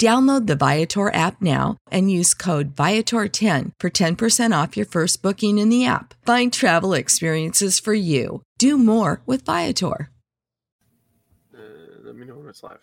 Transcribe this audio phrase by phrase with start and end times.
[0.00, 5.58] Download the Viator app now and use code Viator10 for 10% off your first booking
[5.58, 6.14] in the app.
[6.26, 8.42] Find travel experiences for you.
[8.58, 10.10] Do more with Viator.
[11.56, 11.60] Uh,
[12.02, 12.80] let me know when it's live.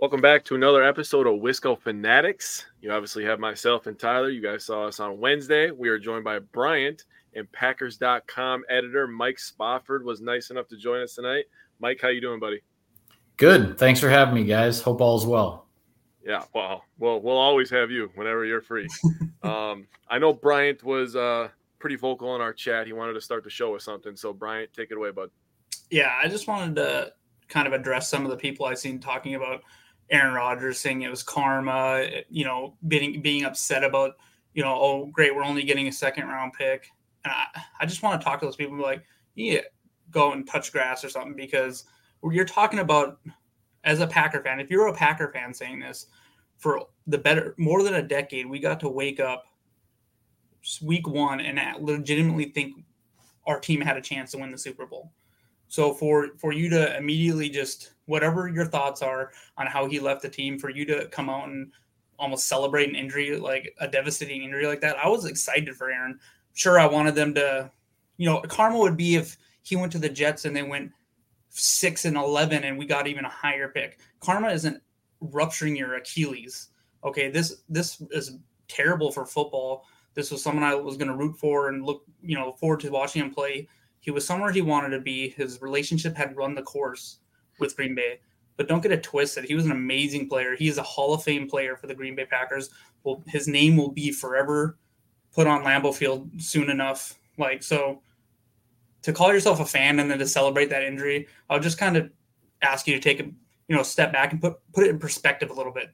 [0.00, 2.66] Welcome back to another episode of Wisco Fanatics.
[2.80, 4.30] You obviously have myself and Tyler.
[4.30, 5.70] You guys saw us on Wednesday.
[5.70, 7.04] We are joined by Bryant
[7.34, 11.44] and Packers.com editor Mike Spofford was nice enough to join us tonight.
[11.80, 12.62] Mike, how you doing, buddy?
[13.36, 13.78] Good.
[13.78, 14.80] Thanks for having me, guys.
[14.80, 15.66] Hope all's well.
[16.24, 18.88] Yeah, well, well, we'll always have you whenever you're free.
[19.42, 22.86] um, I know Bryant was uh, pretty vocal in our chat.
[22.86, 24.16] He wanted to start the show with something.
[24.16, 25.30] So, Bryant, take it away, bud.
[25.90, 27.12] Yeah, I just wanted to
[27.48, 29.62] kind of address some of the people I've seen talking about
[30.10, 34.12] Aaron Rodgers saying it was karma, you know, being being upset about,
[34.54, 36.88] you know, oh great, we're only getting a second round pick.
[37.24, 39.04] And I, I just want to talk to those people and be like,
[39.34, 39.60] yeah,
[40.10, 41.84] go and touch grass or something because
[42.32, 43.18] you're talking about
[43.84, 46.06] as a Packer fan, if you're a Packer fan saying this,
[46.56, 49.44] for the better more than a decade, we got to wake up
[50.82, 52.84] week one and legitimately think
[53.46, 55.12] our team had a chance to win the Super Bowl.
[55.68, 60.22] So for for you to immediately just whatever your thoughts are on how he left
[60.22, 61.72] the team, for you to come out and
[62.18, 66.18] almost celebrate an injury like a devastating injury like that, I was excited for Aaron.
[66.54, 67.70] Sure, I wanted them to,
[68.16, 70.92] you know, karma would be if he went to the Jets and they went
[71.54, 73.98] six and eleven, and we got even a higher pick.
[74.20, 74.82] Karma isn't
[75.20, 76.68] rupturing your Achilles.
[77.04, 78.38] Okay, this this is
[78.68, 79.86] terrible for football.
[80.14, 82.90] This was someone I was going to root for and look, you know, forward to
[82.90, 83.68] watching him play.
[84.00, 85.30] He was somewhere he wanted to be.
[85.30, 87.18] His relationship had run the course
[87.58, 88.20] with Green Bay.
[88.56, 89.44] But don't get it twisted.
[89.44, 90.54] He was an amazing player.
[90.54, 92.70] He is a Hall of Fame player for the Green Bay Packers.
[93.02, 94.76] Well, his name will be forever
[95.32, 97.18] put on Lambeau Field soon enough.
[97.38, 98.00] Like so,
[99.04, 102.10] to call yourself a fan and then to celebrate that injury, I'll just kind of
[102.62, 105.50] ask you to take a you know step back and put put it in perspective
[105.50, 105.90] a little bit.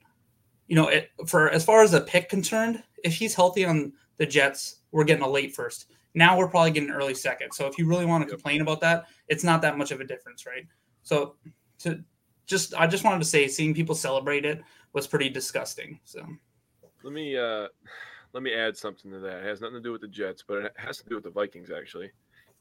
[0.67, 4.25] You know, it, for as far as the pick concerned, if he's healthy on the
[4.25, 5.91] Jets, we're getting a late first.
[6.13, 7.51] Now we're probably getting early second.
[7.51, 10.05] So if you really want to complain about that, it's not that much of a
[10.05, 10.65] difference, right?
[11.03, 11.35] So
[11.79, 12.01] to
[12.45, 14.61] just I just wanted to say seeing people celebrate it
[14.93, 15.99] was pretty disgusting.
[16.05, 16.25] So
[17.03, 17.67] let me uh
[18.33, 19.39] let me add something to that.
[19.39, 21.29] It has nothing to do with the Jets, but it has to do with the
[21.29, 22.11] Vikings actually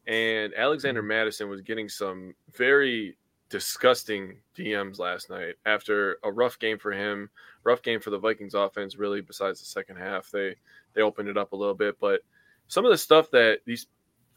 [0.06, 1.48] and Alexander mm-hmm.
[1.48, 3.16] Was getting some very
[3.48, 7.28] disgusting DMs last night after a rough game for him,
[7.64, 8.96] rough game for the Vikings offense.
[8.96, 10.54] Really, besides the second half, they
[10.94, 12.20] they opened it up a little bit, but
[12.68, 13.86] some of the stuff that these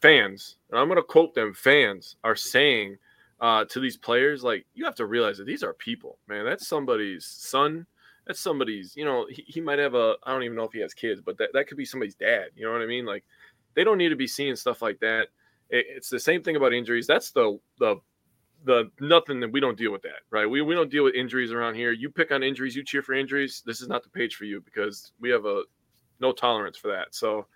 [0.00, 2.98] fans, and I'm going to quote them, fans are saying
[3.40, 6.44] uh, to these players, like you have to realize that these are people, man.
[6.44, 7.86] That's somebody's son.
[8.26, 10.80] That's somebody's, you know, he, he might have a, I don't even know if he
[10.80, 12.46] has kids, but that, that could be somebody's dad.
[12.56, 13.04] You know what I mean?
[13.04, 13.24] Like
[13.74, 15.28] they don't need to be seeing stuff like that
[15.70, 17.06] it's the same thing about injuries.
[17.06, 17.96] That's the the
[18.64, 20.46] the nothing that we don't deal with that, right?
[20.46, 21.92] We we don't deal with injuries around here.
[21.92, 23.62] You pick on injuries, you cheer for injuries.
[23.64, 25.62] This is not the page for you because we have a
[26.20, 27.14] no tolerance for that.
[27.14, 27.46] So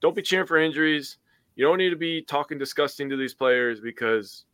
[0.00, 1.18] don't be cheering for injuries.
[1.56, 4.44] You don't need to be talking disgusting to these players because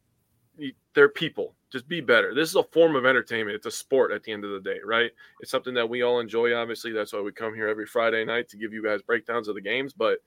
[0.94, 1.54] they're people.
[1.70, 2.34] Just be better.
[2.34, 3.54] This is a form of entertainment.
[3.54, 5.10] It's a sport at the end of the day, right?
[5.40, 6.54] It's something that we all enjoy.
[6.54, 9.54] Obviously, that's why we come here every Friday night to give you guys breakdowns of
[9.54, 9.92] the games.
[9.92, 10.18] But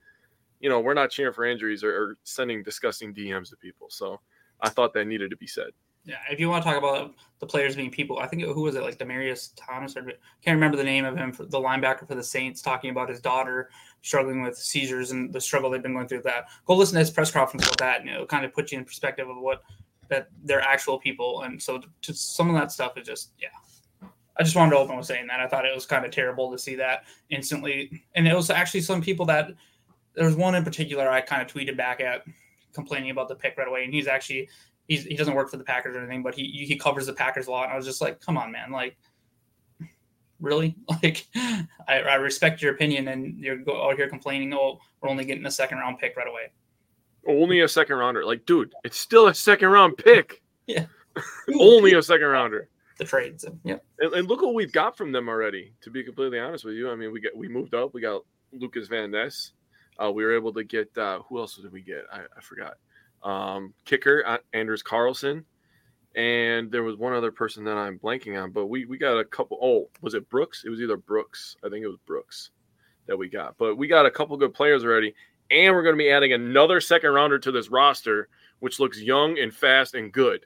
[0.59, 3.88] you know, we're not cheering for injuries or, or sending disgusting DMs to people.
[3.89, 4.19] So
[4.61, 5.71] I thought that needed to be said.
[6.05, 8.75] Yeah, if you want to talk about the players being people, I think who was
[8.75, 12.23] it like Demaryius Thomas or can't remember the name of him, the linebacker for the
[12.23, 13.69] Saints, talking about his daughter
[14.01, 16.23] struggling with seizures and the struggle they've been going through.
[16.23, 18.79] That go listen to his press conference about that, and it'll kind of put you
[18.79, 19.63] in perspective of what
[20.09, 23.47] that they're actual people, and so just some of that stuff is just yeah.
[24.38, 26.51] I just wanted to open with saying that I thought it was kind of terrible
[26.51, 29.51] to see that instantly, and it was actually some people that
[30.15, 32.24] there was one in particular I kind of tweeted back at
[32.74, 34.50] complaining about the pick right away, and he's actually
[34.88, 37.48] he's, he doesn't work for the Packers or anything, but he he covers the Packers
[37.48, 38.98] a lot, and I was just like, come on, man, like
[40.39, 41.27] really like
[41.88, 45.51] I, I respect your opinion, and you're out here complaining, oh, we're only getting a
[45.51, 46.51] second round pick right away.
[47.25, 50.42] Only a second rounder, like dude, it's still a second round pick.
[50.66, 50.86] Yeah,
[51.59, 52.69] only a second rounder.
[52.98, 53.80] The trades, yeah.
[54.00, 55.74] And, and, look what we've got from them already.
[55.81, 57.94] To be completely honest with you, I mean, we get we moved up.
[57.94, 58.24] We got
[58.54, 59.51] Lucas Van Ness.
[60.01, 62.06] Uh, we were able to get uh, who else did we get?
[62.12, 62.75] I, I forgot.
[63.24, 65.45] Um, kicker uh, Anders Carlson,
[66.16, 68.51] and there was one other person that I'm blanking on.
[68.51, 69.57] But we we got a couple.
[69.62, 70.63] Oh, was it Brooks?
[70.66, 71.56] It was either Brooks.
[71.63, 72.51] I think it was Brooks
[73.07, 73.57] that we got.
[73.57, 75.13] But we got a couple good players already,
[75.51, 78.30] and we're going to be adding another second rounder to this roster,
[78.60, 80.45] which looks young and fast and good.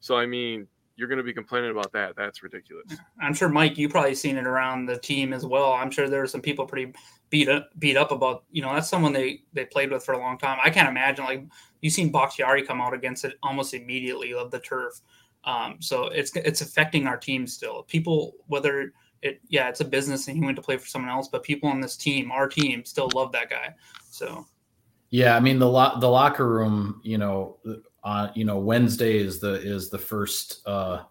[0.00, 2.14] So I mean, you're going to be complaining about that.
[2.16, 2.86] That's ridiculous.
[3.20, 5.72] I'm sure, Mike, you probably seen it around the team as well.
[5.72, 6.92] I'm sure there are some people pretty
[7.30, 8.44] beat up, beat up about.
[8.52, 10.58] You know, that's someone they they played with for a long time.
[10.62, 11.44] I can't imagine like
[11.80, 15.00] you seen Bakhtiari come out against it almost immediately of the turf.
[15.44, 17.82] Um, so it's it's affecting our team still.
[17.82, 18.92] People, whether
[19.22, 21.68] it yeah, it's a business and he went to play for someone else, but people
[21.68, 23.74] on this team, our team, still love that guy.
[24.10, 24.46] So.
[25.10, 27.58] Yeah, I mean the lo- the locker room, you know,
[28.04, 31.02] on you know Wednesday is the is the first uh,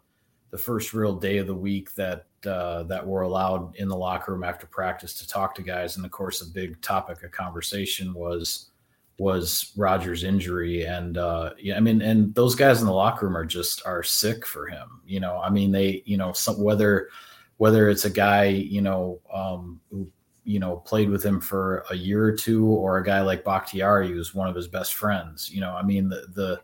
[0.51, 4.31] the first real day of the week that uh, that we're allowed in the locker
[4.34, 5.98] room after practice to talk to guys.
[5.98, 8.69] And of course, a big topic of conversation was
[9.18, 13.38] was Rodgers' injury, and uh, yeah, I mean, and those guys in the locker room
[13.38, 15.01] are just are sick for him.
[15.06, 17.10] You know, I mean, they you know some, whether
[17.57, 20.07] whether it's a guy you know um, who
[20.44, 24.10] you know played with him for a year or two, or a guy like Bakhtiari
[24.10, 25.50] who's one of his best friends.
[25.50, 26.62] You know, I mean the the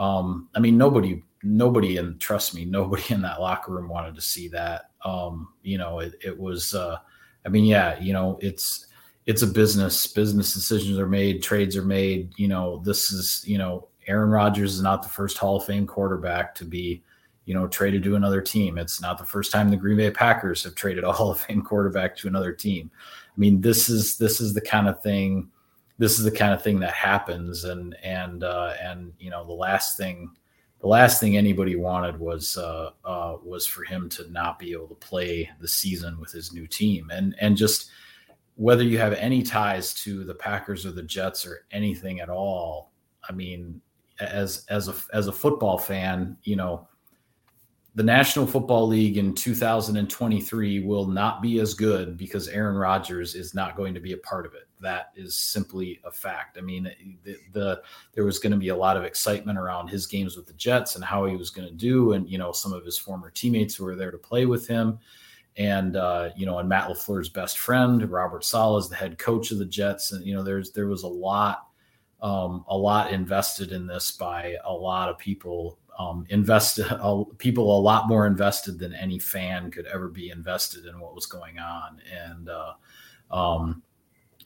[0.00, 4.22] um, I mean, nobody, nobody, and trust me, nobody in that locker room wanted to
[4.22, 4.90] see that.
[5.04, 6.96] Um, you know, it, it was, uh,
[7.44, 8.86] I mean, yeah, you know, it's,
[9.26, 10.06] it's a business.
[10.06, 12.32] Business decisions are made, trades are made.
[12.38, 15.86] You know, this is, you know, Aaron Rodgers is not the first Hall of Fame
[15.86, 17.02] quarterback to be,
[17.44, 18.78] you know, traded to another team.
[18.78, 21.60] It's not the first time the Green Bay Packers have traded a Hall of Fame
[21.60, 22.90] quarterback to another team.
[22.96, 25.50] I mean, this is this is the kind of thing
[26.00, 27.64] this is the kind of thing that happens.
[27.64, 30.30] And and uh, and you know the last thing
[30.80, 34.88] the last thing anybody wanted was uh, uh, was for him to not be able
[34.88, 37.10] to play the season with his new team.
[37.12, 37.90] And and just
[38.56, 42.92] whether you have any ties to the Packers or the Jets or anything at all
[43.28, 43.80] I mean
[44.20, 46.88] as as a as a football fan you know
[47.96, 53.52] the National Football League in 2023 will not be as good because Aaron Rodgers is
[53.52, 54.68] not going to be a part of it.
[54.80, 56.56] That is simply a fact.
[56.56, 56.88] I mean,
[57.24, 57.82] the, the
[58.12, 60.94] there was going to be a lot of excitement around his games with the Jets
[60.94, 63.74] and how he was going to do, and you know, some of his former teammates
[63.74, 64.98] who were there to play with him,
[65.56, 69.50] and uh, you know, and Matt LaFleur's best friend Robert Saleh is the head coach
[69.50, 71.66] of the Jets, and you know, there's there was a lot.
[72.22, 77.78] Um, a lot invested in this by a lot of people um, invested uh, people
[77.78, 81.58] a lot more invested than any fan could ever be invested in what was going
[81.58, 82.00] on.
[82.10, 82.72] And uh,
[83.30, 83.82] um,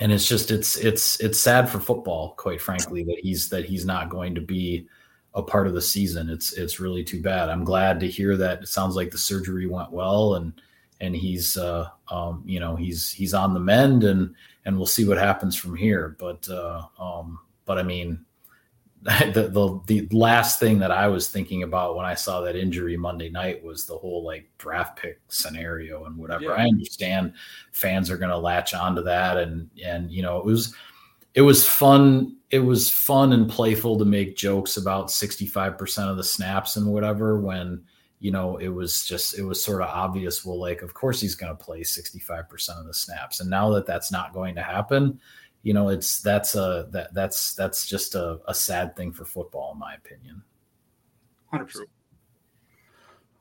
[0.01, 3.87] and it's just it's it's it's sad for football quite frankly that he's that he's
[3.87, 4.89] not going to be
[5.35, 6.29] a part of the season.
[6.29, 7.49] It's it's really too bad.
[7.49, 10.61] I'm glad to hear that it sounds like the surgery went well and
[11.01, 14.35] and he's uh, um, you know he's he's on the mend and
[14.65, 16.17] and we'll see what happens from here.
[16.19, 18.25] But uh, um, but i mean
[19.35, 22.97] the, the the last thing that I was thinking about when I saw that injury
[22.97, 26.45] Monday night was the whole like draft pick scenario and whatever.
[26.45, 26.53] Yeah.
[26.53, 27.35] I understand
[27.73, 30.75] fans are going to latch onto that and and you know it was
[31.35, 36.25] it was fun it was fun and playful to make jokes about 65% of the
[36.25, 37.83] snaps and whatever when
[38.21, 41.35] you know it was just it was sort of obvious well like of course he's
[41.35, 45.21] going to play 65% of the snaps and now that that's not going to happen
[45.65, 49.73] you know, it's that's a that that's that's just a, a sad thing for football,
[49.73, 50.43] in my opinion.
[51.51, 51.89] Hundred percent.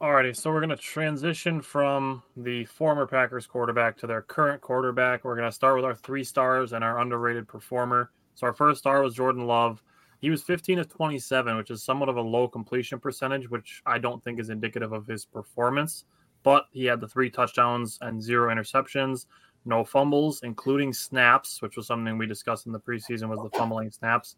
[0.01, 5.23] Alrighty, so we're going to transition from the former Packers quarterback to their current quarterback.
[5.23, 8.11] We're going to start with our three stars and our underrated performer.
[8.35, 9.81] So our first star was Jordan Love.
[10.19, 13.97] He was 15 of 27, which is somewhat of a low completion percentage, which I
[13.97, 16.05] don't think is indicative of his performance.
[16.43, 19.25] But he had the three touchdowns and zero interceptions
[19.65, 23.91] no fumbles, including snaps, which was something we discussed in the preseason was the fumbling
[23.91, 24.35] snaps.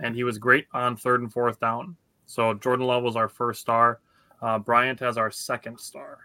[0.00, 1.96] And he was great on third and fourth down.
[2.26, 4.00] So Jordan Love was our first star.
[4.40, 6.18] Uh, Bryant has our second star.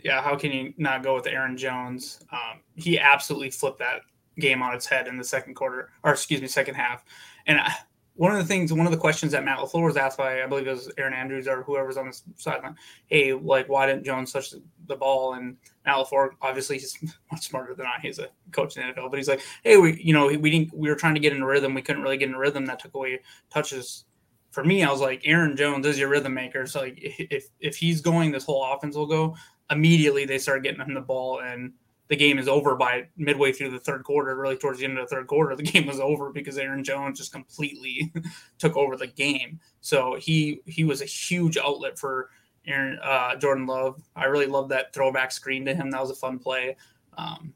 [0.00, 2.20] Yeah, how can you not go with Aaron Jones?
[2.32, 4.02] Um, he absolutely flipped that
[4.38, 7.04] game on its head in the second quarter, or excuse me, second half.
[7.46, 7.72] And I,
[8.14, 10.46] one of the things, one of the questions that Matt LaFleur was asked by, I
[10.46, 14.32] believe it was Erin Andrews or whoever's on the sideline, hey, like, why didn't Jones
[14.32, 14.54] touch
[14.86, 15.34] the ball?
[15.34, 15.56] And
[15.94, 16.96] LaFleur, obviously, he's
[17.32, 17.98] much smarter than I.
[18.00, 20.74] He's a coach in the NFL, but he's like, hey, we, you know, we didn't,
[20.74, 21.74] we were trying to get in a rhythm.
[21.74, 22.66] We couldn't really get in a rhythm.
[22.66, 24.04] That took away touches.
[24.50, 26.66] For me, I was like, Aaron Jones is your rhythm maker.
[26.66, 29.36] So, like, if, if he's going, this whole offense will go.
[29.70, 31.72] Immediately, they start getting him the ball and–
[32.08, 35.08] the game is over by midway through the third quarter, really towards the end of
[35.08, 38.12] the third quarter, the game was over because Aaron Jones just completely
[38.58, 39.60] took over the game.
[39.80, 42.30] So he he was a huge outlet for
[42.68, 44.00] Aaron uh, Jordan Love.
[44.14, 45.90] I really love that throwback screen to him.
[45.90, 46.76] That was a fun play.
[47.16, 47.54] Um,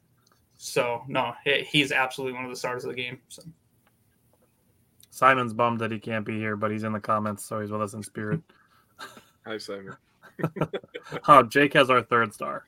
[0.57, 3.19] so no, he's absolutely one of the stars of the game.
[3.29, 3.43] So.
[5.11, 7.81] Simon's bummed that he can't be here, but he's in the comments, so he's with
[7.81, 8.41] us in spirit.
[9.45, 9.95] Hi, Simon.
[11.27, 12.65] uh, Jake has our third star.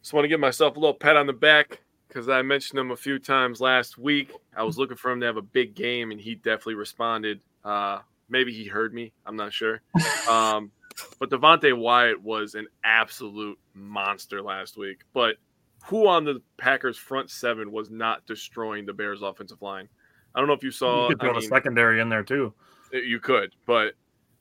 [0.00, 2.92] Just want to give myself a little pat on the back because I mentioned him
[2.92, 4.32] a few times last week.
[4.56, 7.40] I was looking for him to have a big game, and he definitely responded.
[7.64, 7.98] Uh,
[8.28, 9.12] maybe he heard me.
[9.26, 9.82] I'm not sure.
[10.30, 10.70] Um,
[11.18, 15.00] but Devonte Wyatt was an absolute monster last week.
[15.12, 15.36] But
[15.84, 19.88] who on the Packers front seven was not destroying the Bears offensive line?
[20.34, 21.08] I don't know if you saw.
[21.08, 22.52] You could throw the secondary in there too.
[22.92, 23.94] You could, but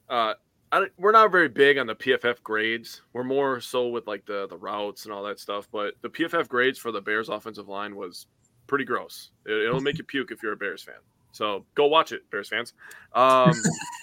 [0.09, 0.33] uh,
[0.97, 3.01] we're not very big on the PFF grades.
[3.13, 5.67] We're more so with like the the routes and all that stuff.
[5.71, 8.27] But the PFF grades for the Bears offensive line was
[8.67, 9.31] pretty gross.
[9.45, 10.95] It, will make you puke if you're a Bears fan.
[11.31, 12.73] So go watch it, Bears fans.
[13.13, 13.53] Um,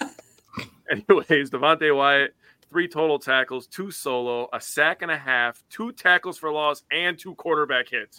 [0.91, 2.35] anyways, Devonte Wyatt,
[2.73, 7.17] three total tackles, two solo, a sack and a half, two tackles for loss, and
[7.17, 8.17] two quarterback hits.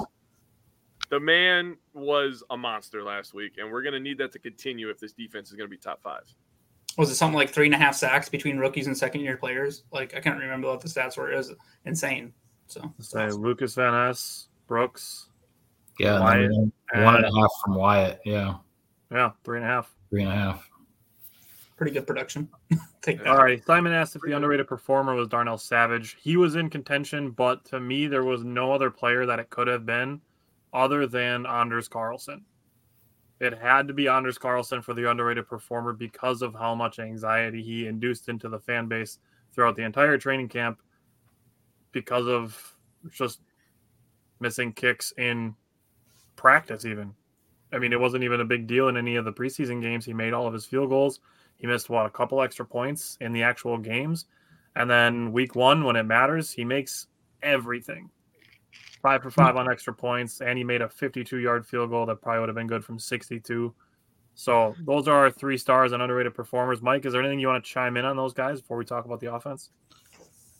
[1.10, 4.88] The man was a monster last week, and we're going to need that to continue
[4.88, 6.22] if this defense is going to be top five
[6.96, 9.84] was it something like three and a half sacks between rookies and second year players?
[9.92, 11.32] Like I can't remember what the stats were.
[11.32, 11.52] It was
[11.84, 12.32] insane.
[12.66, 13.42] So say awesome.
[13.42, 15.28] Lucas Van Ness, Brooks.
[15.98, 18.20] Yeah, Wyatt, one, one and a half from Wyatt.
[18.24, 18.54] Yeah.
[19.10, 19.94] Yeah, three and a half.
[20.10, 20.68] Three and a half.
[21.76, 22.48] Pretty good production.
[23.26, 23.64] All right.
[23.64, 26.16] Simon asked if the underrated performer was Darnell Savage.
[26.20, 29.66] He was in contention, but to me, there was no other player that it could
[29.66, 30.20] have been
[30.72, 32.44] other than Anders Carlson.
[33.40, 37.62] It had to be Anders Carlson for the underrated performer because of how much anxiety
[37.62, 39.18] he induced into the fan base
[39.52, 40.80] throughout the entire training camp
[41.92, 42.76] because of
[43.10, 43.40] just
[44.40, 45.54] missing kicks in
[46.36, 47.12] practice even.
[47.72, 50.04] I mean, it wasn't even a big deal in any of the preseason games.
[50.04, 51.20] He made all of his field goals.
[51.64, 54.26] He missed what a couple extra points in the actual games.
[54.76, 57.06] And then week 1 when it matters, he makes
[57.42, 58.10] everything
[59.00, 62.20] five for five on extra points, and he made a 52 yard field goal that
[62.20, 63.74] probably would have been good from 62.
[64.34, 66.82] So those are our three stars and underrated performers.
[66.82, 69.06] Mike, is there anything you want to chime in on those guys before we talk
[69.06, 69.70] about the offense?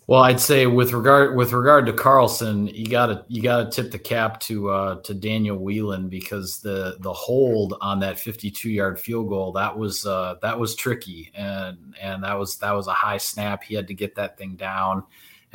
[0.06, 3.98] Well, I'd say with regard with regard to Carlson, you gotta you gotta tip the
[3.98, 9.30] cap to uh, to Daniel Whelan because the the hold on that 52 yard field
[9.30, 13.16] goal that was uh, that was tricky and and that was that was a high
[13.16, 13.64] snap.
[13.64, 15.04] He had to get that thing down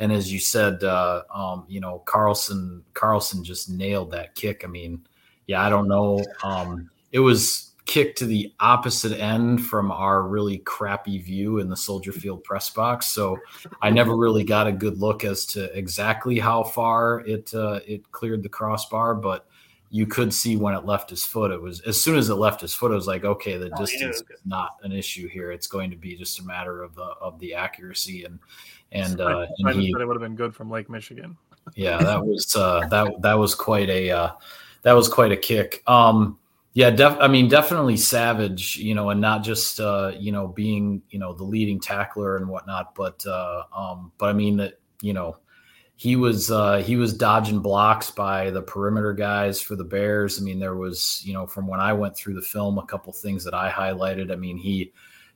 [0.00, 4.62] and as you said, uh, um, you know, Carlson Carlson just nailed that kick.
[4.64, 5.06] I mean,
[5.46, 6.24] yeah, I don't know.
[6.42, 11.76] Um, it was kicked to the opposite end from our really crappy view in the
[11.76, 13.36] Soldier Field press box, so
[13.82, 18.08] I never really got a good look as to exactly how far it uh, it
[18.12, 19.48] cleared the crossbar, but
[19.90, 21.50] you could see when it left his foot.
[21.50, 23.76] It was as soon as it left his foot, it was like, okay, the oh,
[23.76, 25.50] distance is not an issue here.
[25.50, 28.38] It's going to be just a matter of the of the accuracy and
[28.92, 31.36] and, uh, and he, it would have been good from Lake Michigan.
[31.74, 34.30] yeah, that was uh, that that was quite a uh,
[34.82, 35.82] that was quite a kick.
[35.88, 36.38] Um,
[36.72, 41.02] yeah, def- I mean, definitely savage, you know, and not just uh, you know being
[41.10, 45.12] you know the leading tackler and whatnot, but uh, um, but I mean that you
[45.12, 45.36] know
[45.96, 50.40] he was uh, he was dodging blocks by the perimeter guys for the Bears.
[50.40, 53.12] I mean, there was you know from when I went through the film, a couple
[53.12, 54.32] things that I highlighted.
[54.32, 54.92] I mean, he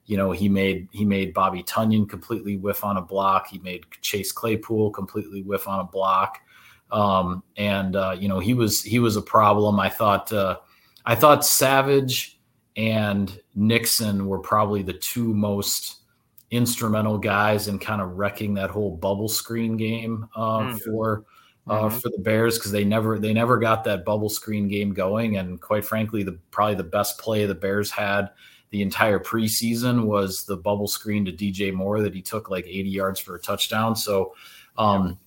[0.07, 3.49] you know, he made he made Bobby Tonyan completely whiff on a block.
[3.49, 6.41] He made Chase Claypool completely whiff on a block.
[6.91, 9.81] Um, and uh, you know, he was he was a problem.
[9.81, 10.59] I thought uh,
[11.05, 12.41] I thought Savage
[12.77, 16.01] and Nixon were probably the two most
[16.51, 20.81] instrumental guys in kind of wrecking that whole bubble screen game uh, mm.
[20.81, 21.25] for
[21.67, 21.99] uh, mm-hmm.
[21.99, 25.37] for the Bears because they never they never got that bubble screen game going.
[25.39, 28.31] And quite frankly, the probably the best play the Bears had
[28.71, 32.91] the entire preseason was the bubble screen to DJ Moore that he took like 80
[32.91, 33.95] yards for a touchdown.
[33.95, 34.35] So
[34.77, 35.19] um,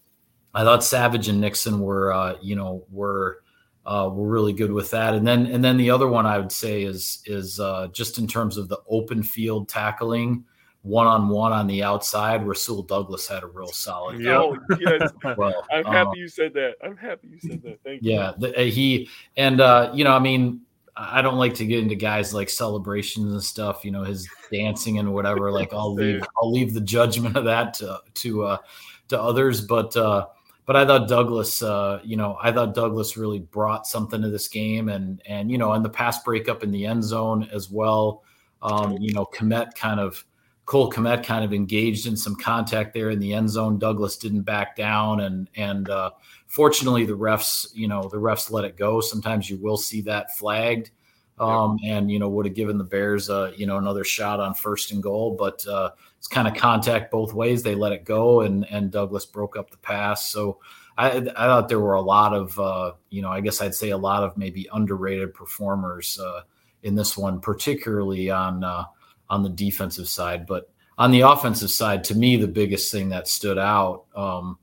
[0.53, 3.41] I thought Savage and Nixon were, uh, you know, were
[3.87, 5.13] uh, were really good with that.
[5.15, 8.27] And then and then the other one I would say is is uh, just in
[8.27, 10.43] terms of the open field tackling.
[10.83, 14.21] One on one on the outside, Rasul Douglas had a real solid.
[14.21, 15.11] Yeah, oh, yes.
[15.37, 16.75] well, I'm happy um, you said that.
[16.83, 17.79] I'm happy you said that.
[17.83, 18.53] Thank yeah, you.
[18.55, 20.61] Yeah, he and uh, you know, I mean,
[20.95, 24.99] I don't like to get into guys like celebrations and stuff, you know, his dancing
[24.99, 25.51] and whatever.
[25.51, 28.57] Like I'll leave I'll leave the judgment of that to to uh
[29.09, 29.61] to others.
[29.61, 30.27] But uh
[30.67, 34.49] but I thought Douglas, uh, you know, I thought Douglas really brought something to this
[34.49, 38.23] game, and and you know, and the pass breakup in the end zone as well.
[38.61, 40.23] Um, you know, Kmet kind of
[40.65, 43.79] Cole Kmet kind of engaged in some contact there in the end zone.
[43.79, 46.11] Douglas didn't back down, and and uh,
[46.47, 48.99] fortunately the refs, you know, the refs let it go.
[48.99, 50.91] Sometimes you will see that flagged,
[51.39, 54.53] um, and you know would have given the Bears, uh, you know, another shot on
[54.53, 57.63] first and goal, but uh, it's kind of contact both ways.
[57.63, 60.29] They let it go, and and Douglas broke up the pass.
[60.29, 60.59] So.
[60.99, 63.91] I, I thought there were a lot of, uh, you know, I guess I'd say
[63.91, 66.41] a lot of maybe underrated performers uh,
[66.81, 68.85] in this one, particularly on uh,
[69.29, 70.47] on the defensive side.
[70.47, 74.57] But on the offensive side, to me, the biggest thing that stood out, um,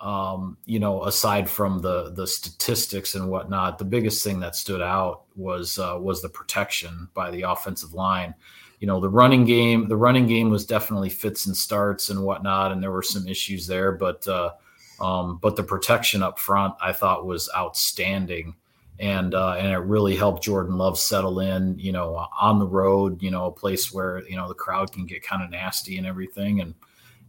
[0.00, 4.82] um, you know, aside from the the statistics and whatnot, the biggest thing that stood
[4.82, 8.34] out was uh, was the protection by the offensive line.
[8.80, 12.72] You know, the running game, the running game was definitely fits and starts and whatnot,
[12.72, 14.52] and there were some issues there, but uh,
[15.00, 18.54] um, but the protection up front, I thought, was outstanding
[19.00, 23.22] and uh, and it really helped Jordan Love settle in, you know, on the road,
[23.22, 26.06] you know, a place where you know the crowd can get kind of nasty and
[26.06, 26.74] everything, and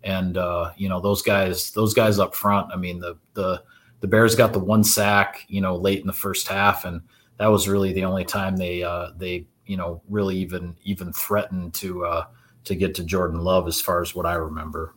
[0.04, 2.72] and uh, you know those guys, those guys up front.
[2.74, 3.64] I mean, the the
[4.00, 7.02] the Bears got the one sack, you know, late in the first half, and
[7.38, 11.76] that was really the only time they uh, they you know really even even threatened
[11.76, 12.26] to uh,
[12.64, 14.96] to get to Jordan Love, as far as what I remember.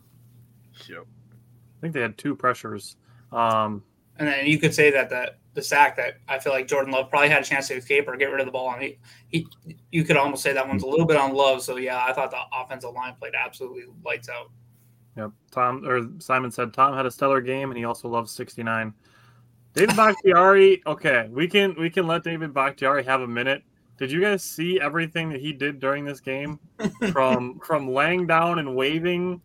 [0.89, 1.05] Yep.
[1.05, 2.97] I think they had two pressures.
[3.31, 3.83] Um,
[4.17, 7.09] and then you could say that that the sack that I feel like Jordan Love
[7.09, 8.73] probably had a chance to escape or get rid of the ball.
[8.73, 8.97] And he,
[9.29, 9.47] he
[9.91, 11.61] you could almost say that one's a little bit on Love.
[11.61, 14.49] So yeah, I thought the offensive line played absolutely lights out.
[15.17, 15.31] Yep.
[15.51, 18.91] Tom or Simon said Tom had a stellar game and he also loves 69.
[19.75, 23.63] David Bakhtiari, okay, we can we can let David Bakhtiari have a minute.
[24.03, 26.59] Did you guys see everything that he did during this game?
[27.13, 29.41] from from laying down and waving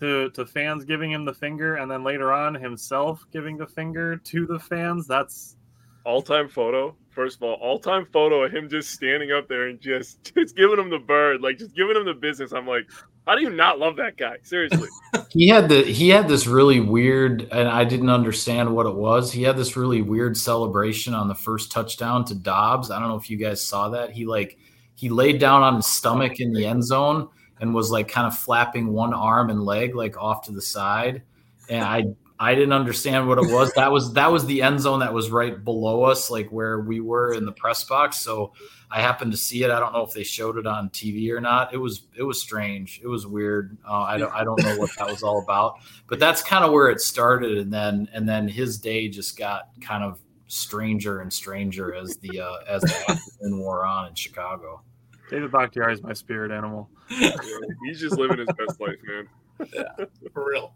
[0.00, 4.16] to to fans giving him the finger and then later on himself giving the finger
[4.16, 5.06] to the fans?
[5.06, 5.56] That's
[6.04, 6.96] all-time photo.
[7.10, 10.80] First of all all-time photo of him just standing up there and just just giving
[10.80, 12.50] him the bird like just giving him the business.
[12.50, 12.90] I'm like
[13.30, 14.38] how do you not love that guy?
[14.42, 14.88] Seriously.
[15.30, 19.30] He had the he had this really weird and i didn't understand what it was.
[19.32, 22.90] He had this really weird celebration on the first touchdown to Doubs.
[22.90, 24.10] I don't know if you guys saw that.
[24.10, 24.58] He like
[24.96, 27.28] he laid down on his stomach in the end zone
[27.60, 31.22] and was like kind of flapping one arm and leg like off to the side.
[31.68, 32.06] And I
[32.42, 33.70] I didn't understand what it was.
[33.74, 36.98] That was that was the end zone that was right below us, like where we
[36.98, 38.16] were in the press box.
[38.16, 38.54] So
[38.90, 39.70] I happened to see it.
[39.70, 41.74] I don't know if they showed it on TV or not.
[41.74, 42.98] It was it was strange.
[43.04, 43.76] It was weird.
[43.86, 45.80] Uh, I don't I don't know what that was all about.
[46.06, 49.68] But that's kind of where it started, and then and then his day just got
[49.82, 54.80] kind of stranger and stranger as the uh, as the afternoon wore on in Chicago.
[55.28, 56.88] David Bakhtiari is my spirit animal.
[57.10, 57.36] Yeah,
[57.84, 59.28] he's just living his best life, man.
[59.74, 60.72] yeah, for real.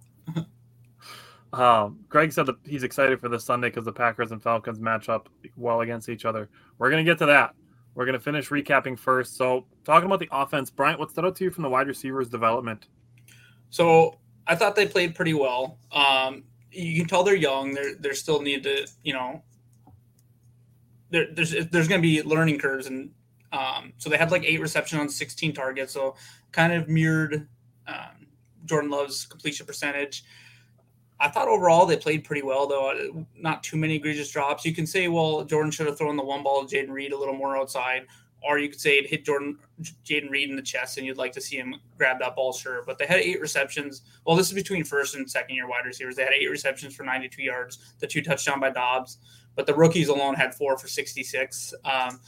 [1.55, 5.09] Um, Greg said that he's excited for this Sunday because the Packers and Falcons match
[5.09, 6.49] up well against each other.
[6.79, 7.55] We're going to get to that.
[7.95, 9.37] We're going to finish recapping first.
[9.37, 12.29] So, talking about the offense, Bryant, what stood out to you from the wide receivers'
[12.29, 12.89] development?
[13.71, 15.79] So, I thought they played pretty well.
[15.93, 17.73] Um, you can tell they're young.
[17.73, 19.43] They're they still need to, you know,
[21.11, 23.11] there's there's going to be learning curves, and
[23.53, 25.93] um, so they had like eight reception on 16 targets.
[25.93, 26.17] So
[26.51, 27.47] kind of mirrored
[27.87, 28.27] um,
[28.65, 30.25] Jordan Love's completion percentage.
[31.21, 33.27] I thought overall they played pretty well, though.
[33.37, 34.65] Not too many egregious drops.
[34.65, 37.19] You can say, well, Jordan should have thrown the one ball to Jayden Reed a
[37.19, 38.07] little more outside,
[38.43, 39.59] or you could say it hit Jordan
[40.05, 42.83] Jayden Reed in the chest, and you'd like to see him grab that ball, sure.
[42.85, 44.03] But they had eight receptions.
[44.27, 46.17] Well, this is between first and second year wide receivers.
[46.17, 49.19] They had eight receptions for 92 yards, the two touchdown by Doubs
[49.57, 51.75] but the rookies alone had four for 66.
[51.85, 52.21] Um,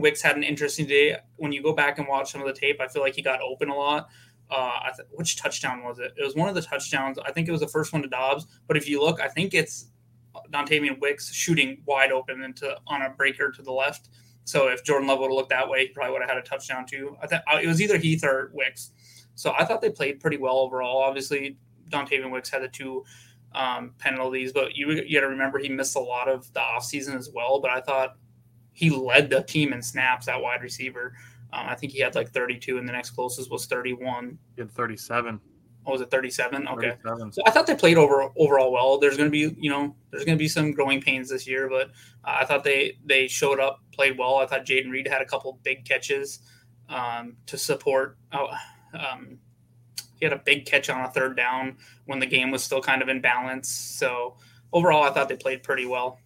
[0.00, 1.16] Wicks had an interesting day.
[1.36, 3.40] When you go back and watch some of the tape, I feel like he got
[3.40, 4.08] open a lot.
[4.48, 6.12] Uh, th- which touchdown was it?
[6.16, 7.18] It was one of the touchdowns.
[7.18, 8.46] I think it was the first one to Doubs.
[8.68, 9.86] But if you look, I think it's
[10.52, 14.08] Dontayvion Wicks shooting wide open into on a breaker to the left.
[14.44, 16.42] So if Jordan Love would have looked that way, he probably would have had a
[16.42, 17.16] touchdown too.
[17.20, 18.92] I thought it was either Heath or Wicks.
[19.34, 20.98] So I thought they played pretty well overall.
[20.98, 21.58] Obviously,
[21.90, 23.04] Dontayvion Wicks had the two
[23.54, 27.16] um, penalties, but you, you got to remember he missed a lot of the offseason
[27.16, 27.60] as well.
[27.60, 28.16] But I thought
[28.72, 31.14] he led the team in snaps at wide receiver.
[31.66, 34.38] I think he had like 32, and the next closest was 31.
[34.54, 35.40] He had 37.
[35.86, 36.66] Oh, was it 37?
[36.66, 36.96] Okay.
[37.04, 37.32] 37.
[37.32, 38.98] So I thought they played over overall well.
[38.98, 41.68] There's going to be, you know, there's going to be some growing pains this year,
[41.68, 41.90] but
[42.24, 44.36] uh, I thought they they showed up, played well.
[44.36, 46.40] I thought Jayden Reed had a couple big catches
[46.88, 48.18] um, to support.
[48.32, 48.48] Oh,
[48.94, 49.38] um,
[50.18, 53.02] he had a big catch on a third down when the game was still kind
[53.02, 53.68] of in balance.
[53.68, 54.38] So
[54.72, 56.18] overall, I thought they played pretty well.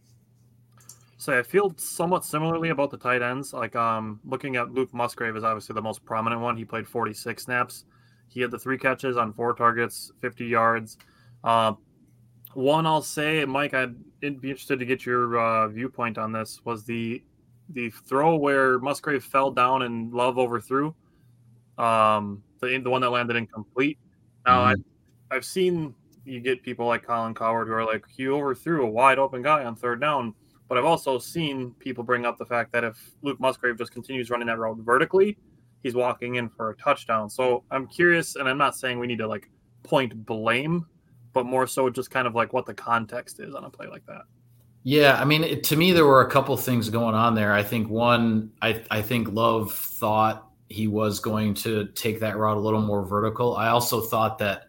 [1.20, 3.52] So I feel somewhat similarly about the tight ends.
[3.52, 6.56] Like um, looking at Luke Musgrave is obviously the most prominent one.
[6.56, 7.84] He played 46 snaps.
[8.28, 10.96] He had the three catches on four targets, 50 yards.
[11.44, 11.74] Uh,
[12.54, 16.62] one I'll say, Mike, I'd be interested to get your uh, viewpoint on this.
[16.64, 17.22] Was the
[17.68, 20.94] the throw where Musgrave fell down and Love overthrew,
[21.76, 23.98] um, the the one that landed incomplete.
[24.46, 24.80] Now mm-hmm.
[25.30, 28.90] I, I've seen you get people like Colin Cowherd who are like he overthrew a
[28.90, 30.34] wide open guy on third down
[30.70, 34.30] but I've also seen people bring up the fact that if Luke Musgrave just continues
[34.30, 35.36] running that route vertically,
[35.82, 37.28] he's walking in for a touchdown.
[37.28, 39.50] So I'm curious, and I'm not saying we need to like
[39.82, 40.86] point blame,
[41.32, 44.06] but more so just kind of like what the context is on a play like
[44.06, 44.22] that.
[44.84, 47.52] Yeah, I mean, it, to me, there were a couple things going on there.
[47.52, 52.56] I think one, I, I think Love thought he was going to take that route
[52.56, 53.56] a little more vertical.
[53.56, 54.68] I also thought that,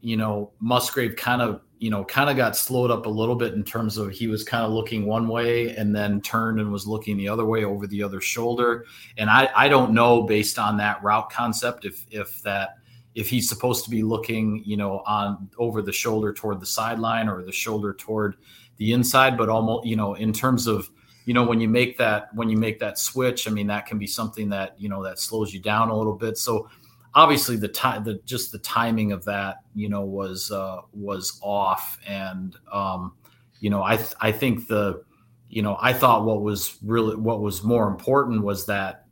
[0.00, 3.54] you know, Musgrave kind of you know, kind of got slowed up a little bit
[3.54, 6.86] in terms of he was kind of looking one way and then turned and was
[6.86, 8.84] looking the other way over the other shoulder.
[9.16, 12.76] And I, I don't know based on that route concept if if that
[13.14, 17.30] if he's supposed to be looking, you know, on over the shoulder toward the sideline
[17.30, 18.36] or the shoulder toward
[18.76, 20.90] the inside, but almost, you know, in terms of,
[21.24, 23.98] you know, when you make that when you make that switch, I mean, that can
[23.98, 26.36] be something that, you know, that slows you down a little bit.
[26.36, 26.68] So
[27.14, 31.98] obviously the time the just the timing of that you know was uh was off
[32.06, 33.12] and um
[33.60, 35.02] you know i th- i think the
[35.48, 39.06] you know i thought what was really what was more important was that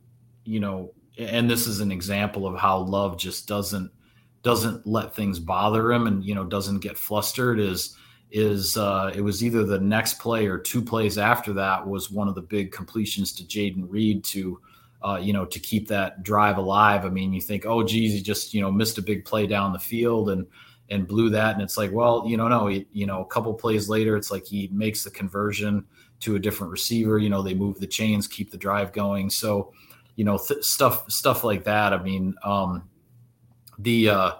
[0.45, 3.91] you know and this is an example of how love just doesn't
[4.41, 7.97] doesn't let things bother him and you know doesn't get flustered is
[8.31, 12.29] is uh it was either the next play or two plays after that was one
[12.29, 14.61] of the big completions to Jayden Reed to
[15.01, 17.05] uh, you know, to keep that drive alive.
[17.05, 19.73] I mean, you think, oh, geez, he just, you know, missed a big play down
[19.73, 20.45] the field and
[20.89, 21.53] and blew that.
[21.53, 24.31] And it's like, well, you know, no, he, you know, a couple plays later, it's
[24.31, 25.85] like he makes the conversion
[26.21, 27.17] to a different receiver.
[27.17, 29.29] You know, they move the chains, keep the drive going.
[29.29, 29.71] So,
[30.15, 31.93] you know, th- stuff stuff like that.
[31.93, 32.89] I mean, um,
[33.77, 34.31] the uh,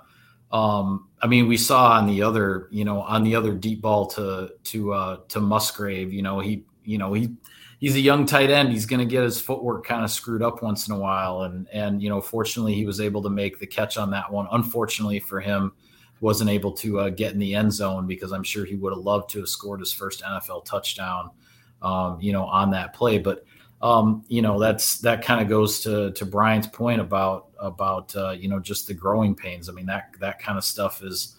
[0.51, 4.07] um, I mean, we saw on the other, you know, on the other deep ball
[4.07, 6.11] to to uh, to Musgrave.
[6.11, 7.35] You know, he, you know, he
[7.79, 8.71] he's a young tight end.
[8.71, 11.41] He's going to get his footwork kind of screwed up once in a while.
[11.43, 14.47] And and you know, fortunately, he was able to make the catch on that one.
[14.51, 15.71] Unfortunately for him,
[16.21, 19.03] wasn't able to uh, get in the end zone because I'm sure he would have
[19.03, 21.31] loved to have scored his first NFL touchdown.
[21.81, 23.43] Um, you know, on that play, but.
[23.81, 28.31] Um, you know that's that kind of goes to to Brian's point about about uh,
[28.31, 29.69] you know just the growing pains.
[29.69, 31.37] I mean that that kind of stuff is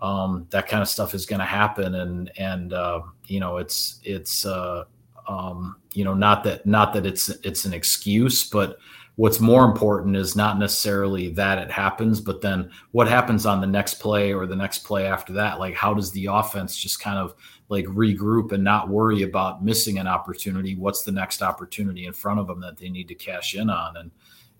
[0.00, 3.98] um, that kind of stuff is going to happen, and and uh, you know it's
[4.04, 4.84] it's uh,
[5.28, 8.78] um, you know, not that not that it's it's an excuse, but
[9.16, 13.66] what's more important is not necessarily that it happens, but then what happens on the
[13.66, 15.58] next play or the next play after that.
[15.58, 17.34] Like, how does the offense just kind of
[17.68, 20.74] like regroup and not worry about missing an opportunity?
[20.74, 23.96] What's the next opportunity in front of them that they need to cash in on?
[23.96, 24.10] And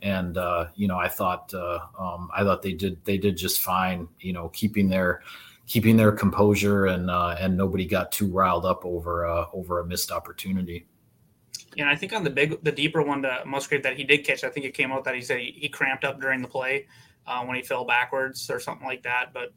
[0.03, 3.61] and uh, you know, I thought uh, um, I thought they did they did just
[3.61, 4.09] fine.
[4.21, 5.23] You know, keeping their
[5.71, 9.87] keeping their composure and uh, and nobody got too riled up over uh, over a
[9.87, 10.85] missed opportunity.
[11.77, 14.43] Yeah, I think on the big, the deeper one to Musgrave that he did catch,
[14.43, 16.89] I think it came out that he said he, he cramped up during the play
[17.29, 19.33] uh, when he fell backwards or something like that.
[19.33, 19.55] But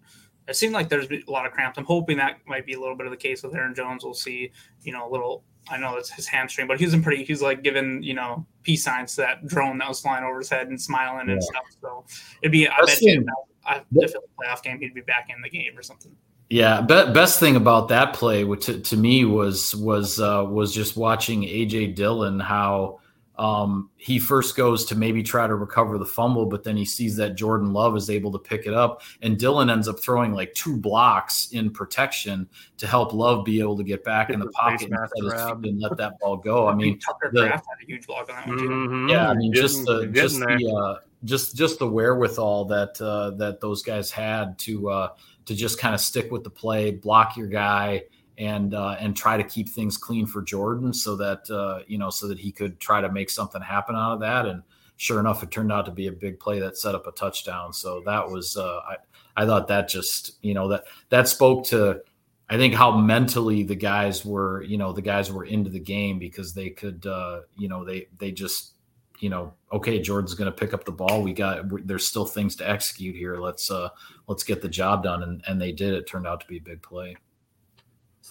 [0.48, 1.80] it seemed like there's a lot of cramps.
[1.80, 4.04] I'm hoping that might be a little bit of the case with Aaron Jones.
[4.04, 4.52] We'll see,
[4.84, 5.44] you know, a little.
[5.68, 7.24] I know it's his hamstring, but he's in pretty.
[7.24, 10.50] He's like giving you know peace signs to that drone that was flying over his
[10.50, 11.34] head and smiling yeah.
[11.34, 11.64] and stuff.
[11.82, 12.06] So
[12.44, 12.68] it'd be.
[12.68, 13.26] I bet you,
[13.66, 16.16] I, if a playoff game, he'd be back in the game or something.
[16.50, 20.74] Yeah, be- best thing about that play, which to, to me was was uh, was
[20.74, 23.00] just watching AJ Dillon how
[23.38, 27.16] um, he first goes to maybe try to recover the fumble, but then he sees
[27.16, 30.54] that Jordan Love is able to pick it up, and Dillon ends up throwing like
[30.54, 34.92] two blocks in protection to help Love be able to get back in the pocket
[34.92, 36.68] and, and let that ball go.
[36.70, 38.70] I mean, Tucker the, Kraft had a huge block on that one too.
[38.70, 39.10] Mm-hmm.
[39.10, 43.62] Yeah, I mean, just the just the uh, just just the wherewithal that uh, that
[43.62, 45.10] those guys had to uh,
[45.46, 48.04] to just kind of stick with the play, block your guy,
[48.38, 52.10] and uh, and try to keep things clean for Jordan, so that uh, you know
[52.10, 54.46] so that he could try to make something happen out of that.
[54.46, 54.64] And
[54.98, 57.74] sure enough, it turned out to be a big play that set up a touchdown.
[57.74, 58.96] So that was uh, I
[59.36, 62.02] I thought that just you know that that spoke to.
[62.50, 66.20] I think how mentally the guys were, you know, the guys were into the game
[66.20, 68.74] because they could, uh, you know, they they just
[69.20, 71.22] you know, okay, Jordan's going to pick up the ball.
[71.22, 73.38] We got there's still things to execute here.
[73.38, 73.90] Let's uh
[74.28, 75.94] let's get the job done, and and they did.
[75.94, 77.16] It turned out to be a big play.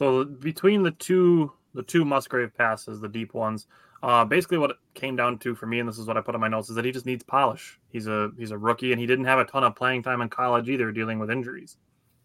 [0.02, 3.68] So between the two the two Musgrave passes, the deep ones,
[4.02, 6.34] uh, basically what it came down to for me, and this is what I put
[6.34, 7.78] in my notes, is that he just needs polish.
[7.92, 10.28] He's a he's a rookie, and he didn't have a ton of playing time in
[10.28, 11.76] college either, dealing with injuries.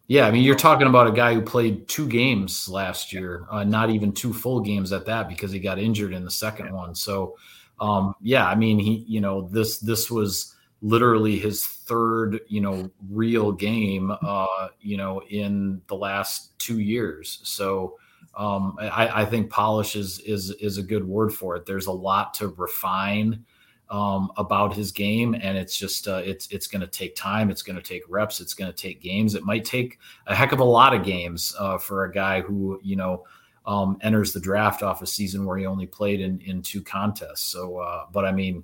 [0.07, 3.63] Yeah, I mean, you're talking about a guy who played two games last year, uh,
[3.63, 6.95] not even two full games at that, because he got injured in the second one.
[6.95, 7.37] So,
[7.79, 12.91] um, yeah, I mean, he, you know, this this was literally his third, you know,
[13.09, 17.39] real game, uh, you know, in the last two years.
[17.43, 17.97] So,
[18.35, 21.65] um, I, I think polish is is is a good word for it.
[21.65, 23.43] There's a lot to refine
[23.89, 27.49] um, about his game, and it's just uh, it's it's going to take time.
[27.49, 28.39] It's going to take reps.
[28.39, 29.33] It's going to take games.
[29.33, 32.79] It might take a heck of a lot of games uh, for a guy who
[32.83, 33.25] you know
[33.65, 37.41] um, enters the draft off a season where he only played in in two contests.
[37.41, 38.63] So, uh, but I mean,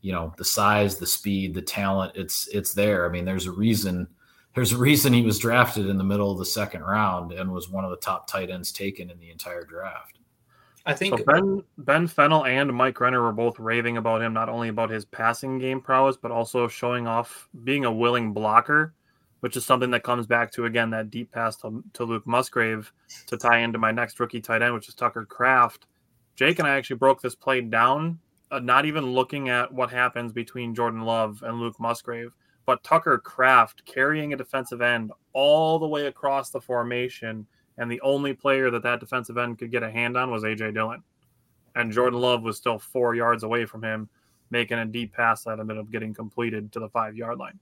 [0.00, 3.06] you know, the size, the speed, the talent, it's it's there.
[3.06, 4.08] I mean, there's a reason.
[4.54, 7.68] There's a reason he was drafted in the middle of the second round and was
[7.68, 10.18] one of the top tight ends taken in the entire draft.
[10.88, 14.48] I think so Ben Ben Fennell and Mike Renner were both raving about him, not
[14.48, 18.94] only about his passing game prowess, but also showing off being a willing blocker,
[19.40, 22.90] which is something that comes back to again that deep pass to, to Luke Musgrave
[23.26, 25.86] to tie into my next rookie tight end, which is Tucker Kraft.
[26.36, 28.18] Jake and I actually broke this play down,
[28.50, 32.32] uh, not even looking at what happens between Jordan Love and Luke Musgrave,
[32.66, 37.46] but Tucker Kraft carrying a defensive end all the way across the formation
[37.78, 40.74] and the only player that that defensive end could get a hand on was AJ
[40.74, 41.02] Dillon,
[41.76, 44.08] and Jordan Love was still four yards away from him,
[44.50, 47.58] making a deep pass that ended up getting completed to the five yard line.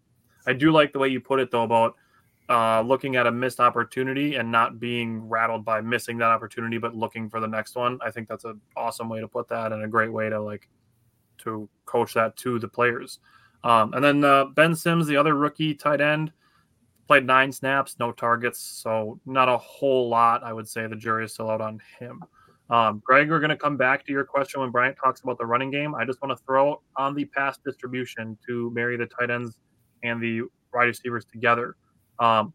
[0.47, 1.97] I do like the way you put it though about
[2.49, 6.95] uh, looking at a missed opportunity and not being rattled by missing that opportunity, but
[6.95, 7.99] looking for the next one.
[8.05, 10.69] I think that's an awesome way to put that and a great way to like
[11.39, 13.21] to coach that to the players.
[13.65, 16.33] Um, and then uh, Ben Sims, the other rookie tight end,
[17.07, 20.43] played nine snaps, no targets, so not a whole lot.
[20.43, 22.23] I would say the jury is still out on him.
[22.69, 25.47] Um, Greg, we're going to come back to your question when Bryant talks about the
[25.47, 25.95] running game.
[25.95, 29.59] I just want to throw on the pass distribution to marry the tight ends
[30.03, 30.43] and the
[30.75, 31.77] wide receivers together.
[32.19, 32.53] Um,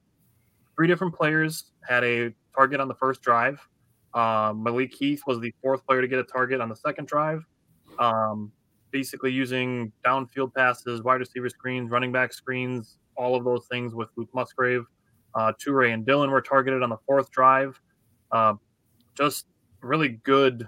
[0.76, 3.65] three different players had a target on the first drive.
[4.13, 7.46] Um, Malik Heath was the fourth player to get a target on the second drive.
[8.00, 8.52] Um,
[8.91, 14.10] basically using downfield passes, wide receiver screens, running back screens, all of those things with
[14.15, 14.86] Luke Musgrave.
[15.34, 17.80] Uh, Toure and Dillon were targeted on the fourth drive.
[18.32, 18.54] Uh,
[19.17, 19.47] just
[19.82, 20.67] really good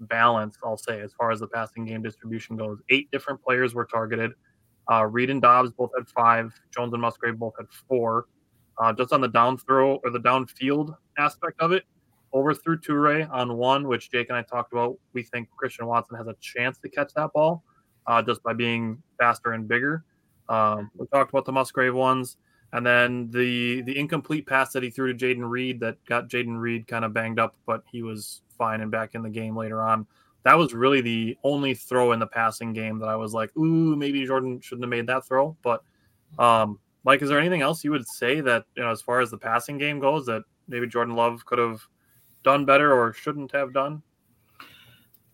[0.00, 2.78] balance, I'll say, as far as the passing game distribution goes.
[2.90, 4.32] Eight different players were targeted.
[4.90, 6.52] Uh, Reed and Doubs both had five.
[6.74, 8.26] Jones and Musgrave both had four.
[8.78, 11.84] Uh, just on the down throw or the downfield aspect of it,
[12.34, 14.98] overthrew Toure on one, which Jake and I talked about.
[15.12, 17.62] We think Christian Watson has a chance to catch that ball
[18.06, 20.04] uh, just by being faster and bigger.
[20.48, 22.36] Um, we talked about the Musgrave ones,
[22.72, 26.58] and then the the incomplete pass that he threw to Jayden Reed that got Jayden
[26.58, 29.80] Reed kind of banged up, but he was fine and back in the game later
[29.80, 30.06] on.
[30.44, 33.94] That was really the only throw in the passing game that I was like, ooh,
[33.94, 35.56] maybe Jordan shouldn't have made that throw.
[35.62, 35.84] But
[36.38, 39.30] um, Mike, is there anything else you would say that you know as far as
[39.30, 41.80] the passing game goes that maybe Jordan Love could have
[42.42, 44.02] done better or shouldn't have done?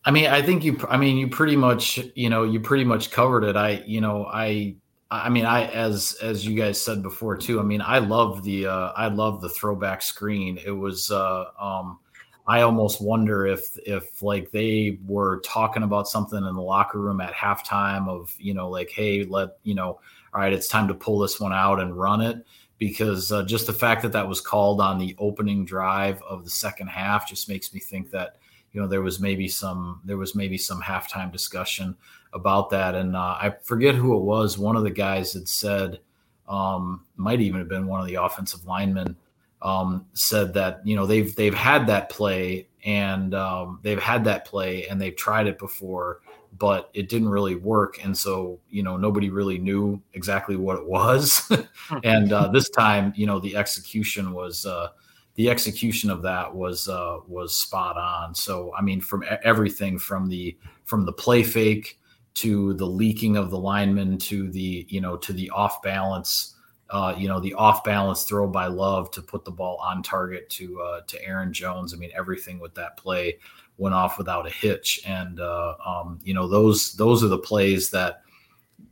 [0.05, 0.79] I mean, I think you.
[0.89, 3.57] I mean, you pretty much, you know, you pretty much covered it.
[3.57, 4.77] I, you know, I
[5.11, 7.61] I mean, I as as you guys said before too.
[7.61, 10.59] I mean, I love the uh, I love the throwback screen.
[10.65, 11.11] It was.
[11.11, 11.99] Uh, um,
[12.49, 17.21] I almost wonder if if like they were talking about something in the locker room
[17.21, 20.01] at halftime of you know like hey let you know
[20.33, 22.47] all right it's time to pull this one out and run it
[22.79, 26.51] because uh, just the fact that that was called on the opening drive of the
[26.51, 28.37] second half just makes me think that
[28.73, 31.97] you know there was maybe some there was maybe some halftime discussion
[32.33, 32.95] about that.
[32.95, 34.59] And uh, I forget who it was.
[34.59, 36.01] One of the guys had said,
[36.49, 39.17] um, might even have been one of the offensive linemen,
[39.61, 44.45] um, said that you know they've they've had that play and um, they've had that
[44.45, 46.21] play and they've tried it before,
[46.59, 48.03] but it didn't really work.
[48.05, 51.51] And so you know nobody really knew exactly what it was.
[52.05, 54.67] and uh, this time, you know, the execution was.
[54.67, 54.89] Uh,
[55.35, 58.35] the execution of that was uh, was spot on.
[58.35, 62.01] So I mean, from everything from the from the play fake
[62.35, 66.57] to the leaking of the lineman to the you know to the off balance
[66.91, 70.49] uh, you know the off balance throw by Love to put the ball on target
[70.51, 71.93] to uh, to Aaron Jones.
[71.93, 73.39] I mean everything with that play
[73.79, 77.91] went off without a hitch, and uh, um, you know those those are the plays
[77.91, 78.23] that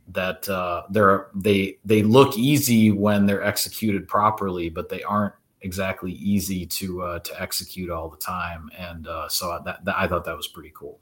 [0.09, 6.13] that uh, they're they they look easy when they're executed properly, but they aren't exactly
[6.13, 8.69] easy to uh, to execute all the time.
[8.77, 10.99] And uh, so that, that I thought that was pretty cool.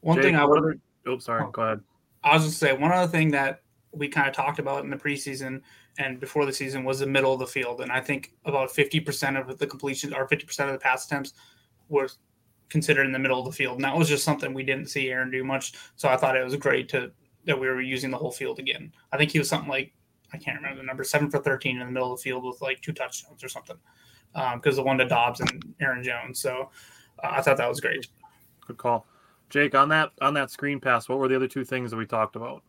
[0.00, 1.44] One Jake, thing I would Oh, sorry.
[1.52, 1.80] Go ahead.
[2.22, 4.96] I was just say one other thing that we kind of talked about in the
[4.96, 5.60] preseason
[5.98, 9.00] and before the season was the middle of the field, and I think about fifty
[9.00, 11.34] percent of the completions or fifty percent of the pass attempts
[11.88, 12.08] were
[12.68, 15.10] considered in the middle of the field, and that was just something we didn't see
[15.10, 15.74] Aaron do much.
[15.96, 17.12] So I thought it was great to
[17.44, 18.92] that we were using the whole field again.
[19.10, 19.92] I think he was something like
[20.32, 22.62] I can't remember the number, seven for 13 in the middle of the field with
[22.62, 23.76] like two touchdowns or something.
[24.32, 26.40] Because um, the one to Doubs and Aaron Jones.
[26.40, 26.70] So
[27.22, 28.06] uh, I thought that was great.
[28.66, 29.06] Good call.
[29.50, 32.06] Jake, on that on that screen pass, what were the other two things that we
[32.06, 32.62] talked about?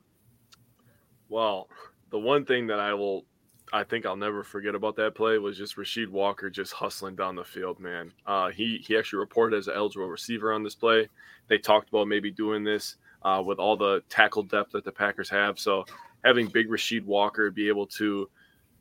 [1.30, 1.70] Well,
[2.10, 3.26] the one thing that I will
[3.72, 7.36] I think I'll never forget about that play was just Rasheed Walker just hustling down
[7.36, 8.12] the field, man.
[8.26, 11.10] Uh, he he actually reported as an eligible receiver on this play.
[11.48, 15.30] They talked about maybe doing this uh, with all the tackle depth that the Packers
[15.30, 15.58] have.
[15.58, 15.86] So
[16.24, 18.30] having big Rasheed Walker be able to,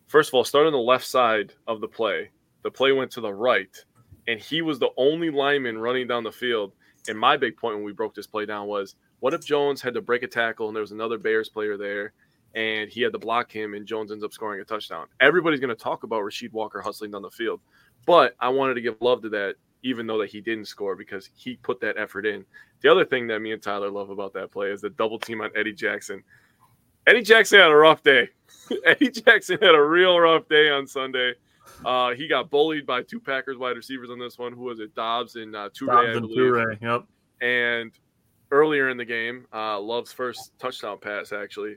[0.08, 2.30] first of all, start on the left side of the play.
[2.62, 3.76] The play went to the right,
[4.28, 6.72] and he was the only lineman running down the field.
[7.08, 9.94] And my big point when we broke this play down was, what if Jones had
[9.94, 12.12] to break a tackle and there was another Bears player there,
[12.54, 15.06] and he had to block him, and Jones ends up scoring a touchdown?
[15.20, 17.60] Everybody's going to talk about Rasheed Walker hustling down the field,
[18.06, 21.28] but I wanted to give love to that even though that he didn't score because
[21.34, 22.44] he put that effort in.
[22.80, 25.40] The other thing that me and Tyler love about that play is the double team
[25.40, 26.22] on Eddie Jackson.
[27.06, 28.28] Eddie Jackson had a rough day.
[28.86, 31.34] Eddie Jackson had a real rough day on Sunday.
[31.84, 34.52] Uh, he got bullied by two Packers wide receivers on this one.
[34.52, 34.94] Who was it?
[34.94, 37.04] Doubs and uh, Toure, Doubs and Toure, yep.
[37.40, 37.92] And
[38.52, 41.76] earlier in the game, uh, Love's first touchdown pass actually,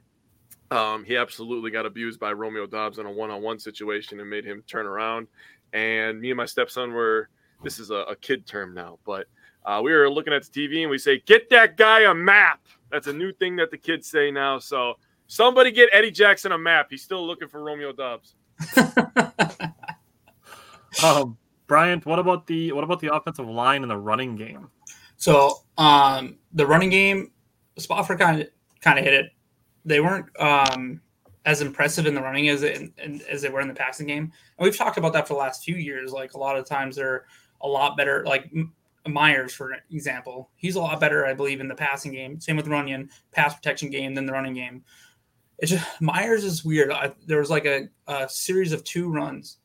[0.71, 4.63] um, he absolutely got abused by Romeo Doubs in a one-on-one situation and made him
[4.67, 5.27] turn around.
[5.73, 7.29] And me and my stepson were
[7.63, 9.27] this is a, a kid term now, but
[9.65, 12.61] uh, we were looking at the TV and we say, "Get that guy a map."
[12.91, 14.59] That's a new thing that the kids say now.
[14.59, 14.95] So
[15.27, 16.87] somebody get Eddie Jackson a map.
[16.89, 18.35] He's still looking for Romeo Doubs.
[21.03, 24.69] um, Bryant, what about the what about the offensive line in the running game?
[25.17, 27.31] So um, the running game,
[27.77, 28.49] Spofford kind of
[28.81, 29.31] kind of hit it.
[29.85, 30.99] They weren't um,
[31.45, 32.91] as impressive in the running as it,
[33.29, 35.63] as they were in the passing game, and we've talked about that for the last
[35.63, 36.11] few years.
[36.11, 37.25] Like a lot of times, they're
[37.61, 38.23] a lot better.
[38.25, 38.51] Like
[39.07, 42.39] Myers, for example, he's a lot better, I believe, in the passing game.
[42.39, 44.83] Same with Runyan, pass protection game than the running game.
[45.59, 46.91] It's just Myers is weird.
[46.91, 49.57] I, there was like a, a series of two runs.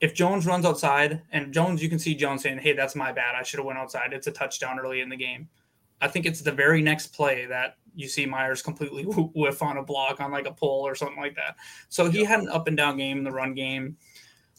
[0.00, 3.36] If Jones runs outside, and Jones, you can see Jones saying, "Hey, that's my bad.
[3.36, 4.12] I should have went outside.
[4.12, 5.48] It's a touchdown early in the game."
[6.00, 9.02] I think it's the very next play that you see Myers completely
[9.34, 11.56] whiff on a block on like a pull or something like that.
[11.88, 13.96] So he had an up and down game in the run game.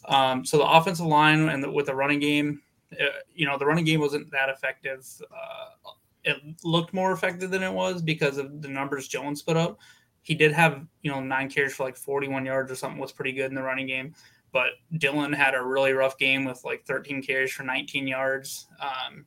[0.06, 2.60] Um, so the offensive line and the, with the running game,
[2.92, 5.06] uh, you know, the running game wasn't that effective.
[5.22, 5.90] Uh,
[6.24, 9.78] it looked more effective than it was because of the numbers Jones put up.
[10.22, 13.32] He did have, you know, nine carries for like 41 yards or something was pretty
[13.32, 14.14] good in the running game.
[14.52, 14.68] But
[14.98, 18.68] Dillon had a really rough game with like 13 carries for 19 yards.
[18.80, 19.26] Um,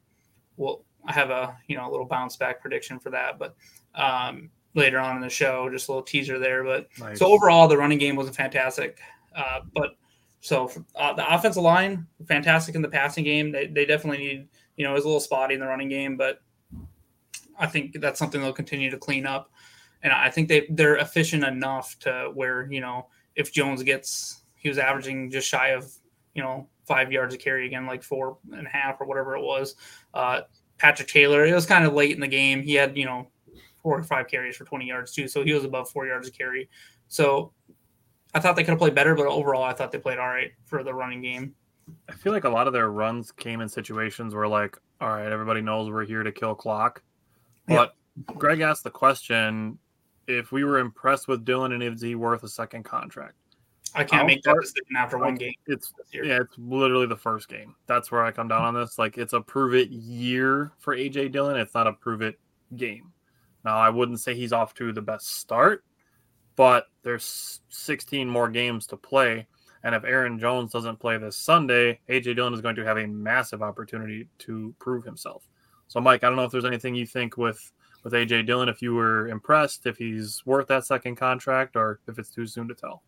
[0.55, 3.37] well, I have a, you know, a little bounce back prediction for that.
[3.37, 3.55] But
[3.97, 6.63] um, later on in the show, just a little teaser there.
[6.63, 7.19] But nice.
[7.19, 8.99] so overall, the running game wasn't fantastic.
[9.35, 9.97] Uh, but
[10.39, 13.51] so uh, the offensive line, fantastic in the passing game.
[13.51, 16.15] They, they definitely need, you know, it was a little spotty in the running game,
[16.15, 16.41] but
[17.59, 19.51] I think that's something they'll continue to clean up.
[20.03, 24.69] And I think they they're efficient enough to where you know if Jones gets he
[24.69, 25.91] was averaging just shy of
[26.33, 29.41] you know five yards a carry again, like four and a half or whatever it
[29.41, 29.75] was.
[30.13, 30.41] Uh,
[30.77, 32.61] Patrick Taylor, it was kind of late in the game.
[32.61, 33.27] He had you know
[33.81, 36.31] four or five carries for 20 yards too, so he was above four yards a
[36.31, 36.69] carry.
[37.07, 37.53] So
[38.33, 40.51] I thought they could have played better, but overall, I thought they played all right
[40.65, 41.55] for the running game.
[42.09, 45.31] I feel like a lot of their runs came in situations where, like, all right,
[45.31, 47.01] everybody knows we're here to kill clock.
[47.67, 47.93] But
[48.27, 48.33] yeah.
[48.37, 49.77] Greg asked the question
[50.27, 53.35] if we were impressed with Dillon and is he worth a second contract?
[53.95, 55.53] I can't I'll make that decision after one game.
[55.65, 57.75] It's yeah, it's literally the first game.
[57.87, 58.99] That's where I come down on this.
[58.99, 61.57] Like it's a prove it year for AJ Dillon.
[61.57, 62.37] It's not a prove it
[62.75, 63.11] game.
[63.67, 65.83] Now I wouldn't say he's off to the best start,
[66.55, 69.45] but there's 16 more games to play.
[69.83, 73.05] And if Aaron Jones doesn't play this Sunday, AJ Dillon is going to have a
[73.05, 75.43] massive opportunity to prove himself.
[75.89, 77.73] So, Mike, I don't know if there's anything you think with
[78.05, 82.17] with AJ Dillon, if you were impressed, if he's worth that second contract, or if
[82.17, 83.03] it's too soon to tell.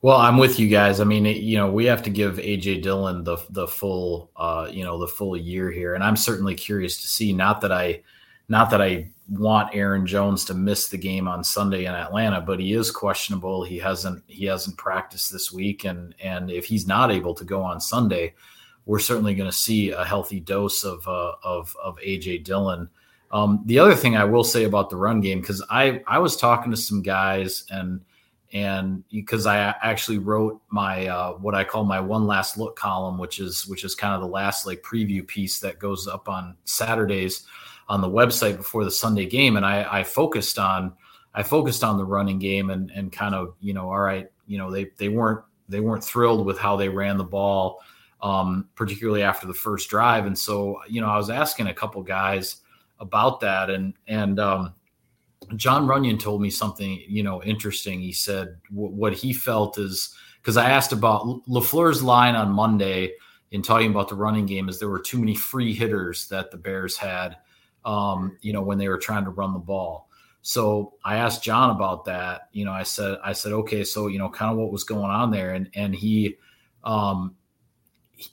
[0.00, 0.98] Well, I'm with you guys.
[0.98, 4.82] I mean, you know, we have to give AJ Dillon the the full, uh, you
[4.82, 7.34] know, the full year here, and I'm certainly curious to see.
[7.34, 8.00] Not that I,
[8.48, 12.60] not that I want Aaron Jones to miss the game on Sunday in Atlanta, but
[12.60, 13.64] he is questionable.
[13.64, 17.62] He hasn't he hasn't practiced this week, and and if he's not able to go
[17.62, 18.34] on Sunday,
[18.86, 22.88] we're certainly going to see a healthy dose of uh, of of AJ Dillon.
[23.32, 26.36] Um, the other thing I will say about the run game because I I was
[26.36, 28.02] talking to some guys and
[28.52, 33.16] and because I actually wrote my uh, what I call my one last look column,
[33.16, 36.56] which is which is kind of the last like preview piece that goes up on
[36.64, 37.46] Saturdays
[37.88, 40.92] on the website before the Sunday game, and I, I focused on
[41.34, 44.58] I focused on the running game and and kind of you know all right you
[44.58, 47.80] know they they weren't they weren't thrilled with how they ran the ball,
[48.22, 52.02] um, particularly after the first drive, and so you know I was asking a couple
[52.02, 52.56] guys
[53.00, 54.74] about that and and um,
[55.56, 58.00] Jon Runyan told me something, you know, interesting.
[58.00, 63.12] He said w- what he felt is because I asked about LaFleur's line on Monday
[63.50, 66.56] in talking about the running game is there were too many free hitters that the
[66.56, 67.36] Bears had,
[67.84, 70.08] um, you know, when they were trying to run the ball.
[70.42, 72.48] So I asked John about that.
[72.52, 75.10] You know, I said, I said, okay, so you know, kind of what was going
[75.10, 76.36] on there, and and he,
[76.84, 77.34] um,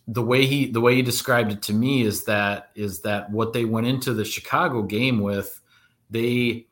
[0.07, 3.53] the way he the way he described it to me is that is that what
[3.53, 5.61] they went into the Chicago game with,
[6.09, 6.67] they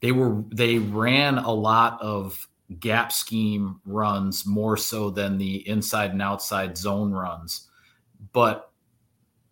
[0.00, 2.48] they were they ran a lot of
[2.78, 7.68] gap scheme runs more so than the inside and outside zone runs.
[8.32, 8.69] But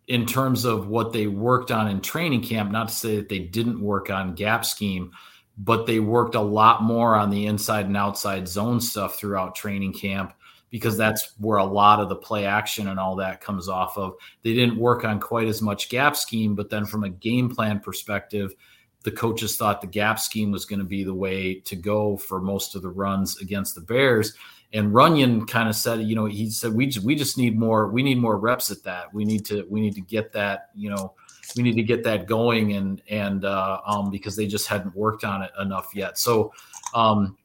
[0.09, 3.39] in terms of what they worked on in training camp, not to say that they
[3.39, 5.11] didn't work on gap scheme,
[5.59, 9.93] but they worked a lot more on the inside and outside zone stuff throughout training
[9.93, 10.33] camp
[10.71, 14.15] because that's where a lot of the play action and all that comes off of.
[14.41, 17.79] They didn't work on quite as much gap scheme, but then from a game plan
[17.79, 18.55] perspective,
[19.03, 22.41] the coaches thought the gap scheme was going to be the way to go for
[22.41, 24.33] most of the runs against the Bears.
[24.71, 27.87] And Runyan kind of said, you know, he said we just we just need more
[27.87, 29.13] we need more reps at that.
[29.13, 31.13] We need to we need to get that, you know,
[31.55, 35.23] we need to get that going and and uh, um, because they just hadn't worked
[35.23, 36.17] on it enough yet.
[36.17, 36.53] So
[36.93, 37.37] um,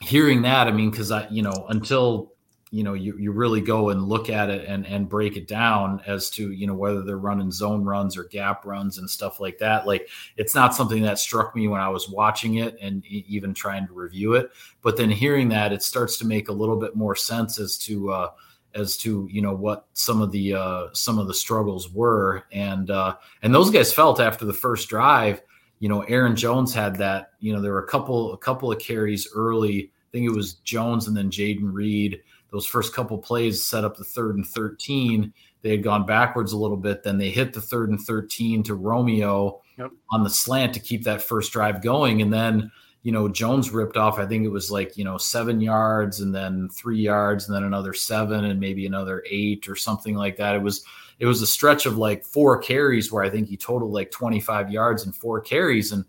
[0.00, 2.33] hearing that, I mean, because I you know until
[2.74, 6.00] you know you, you really go and look at it and and break it down
[6.08, 9.58] as to you know whether they're running zone runs or gap runs and stuff like
[9.58, 9.86] that.
[9.86, 13.86] Like it's not something that struck me when i was watching it and even trying
[13.86, 14.50] to review it.
[14.82, 18.10] But then hearing that it starts to make a little bit more sense as to
[18.10, 18.30] uh
[18.74, 22.44] as to you know what some of the uh some of the struggles were.
[22.50, 25.42] And uh and those guys felt after the first drive
[25.78, 28.80] you know aaron jones had that you know there were a couple a couple of
[28.80, 29.92] carries early.
[29.92, 32.20] I think it was jones and then Jayden Reed
[32.54, 35.32] those first couple plays set up the third and 13.
[35.62, 37.02] They had gone backwards a little bit.
[37.02, 39.90] Then they hit the third and 13 to Romeo yep.
[40.12, 42.22] on the slant to keep that first drive going.
[42.22, 42.70] And then,
[43.02, 46.32] you know, Jones ripped off, I think it was like, you know, seven yards and
[46.32, 50.54] then three yards and then another seven and maybe another eight or something like that.
[50.54, 50.84] It was,
[51.18, 54.70] it was a stretch of like four carries where I think he totaled like 25
[54.70, 55.90] yards and four carries.
[55.90, 56.04] And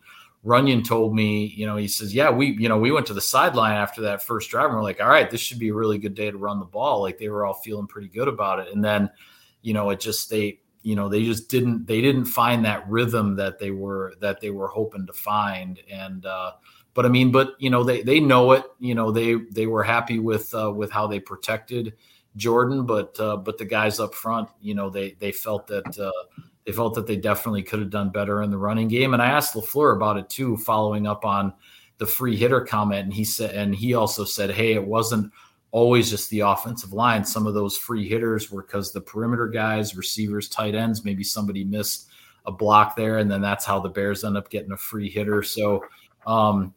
[0.46, 3.22] Runyan told me, you know, he says, yeah, we, you know, we went to the
[3.22, 5.98] sideline after that first drive and we're like, all right, this should be a really
[5.98, 7.02] good day to run the ball.
[7.02, 8.72] Like they were all feeling pretty good about it.
[8.72, 9.10] And then,
[9.64, 13.36] you know, it just, they, you know, they just didn't, they didn't find that rhythm
[13.38, 15.80] that they were, that they were hoping to find.
[15.90, 16.52] And, uh,
[16.94, 19.84] but I mean, but you know, they, they know it, you know, they, they were
[19.84, 21.94] happy with, uh, with how they protected
[22.36, 26.12] Jordan, but, uh, but the guys up front, you know, they, they felt that, uh,
[26.66, 29.14] they felt that they definitely could have done better in the running game.
[29.14, 31.54] And I asked LaFleur about it too, following up on
[31.98, 33.06] the free hitter comment.
[33.06, 35.32] And he said, and he also said, Hey, it wasn't
[35.72, 37.24] always just the offensive line.
[37.24, 41.64] Some of those free hitters were because the perimeter guys, receivers, tight ends, maybe somebody
[41.64, 42.08] missed
[42.46, 43.18] a block there.
[43.18, 45.44] And then that's how the Bears end up getting a free hitter.
[45.44, 45.84] So,
[46.26, 46.74] um,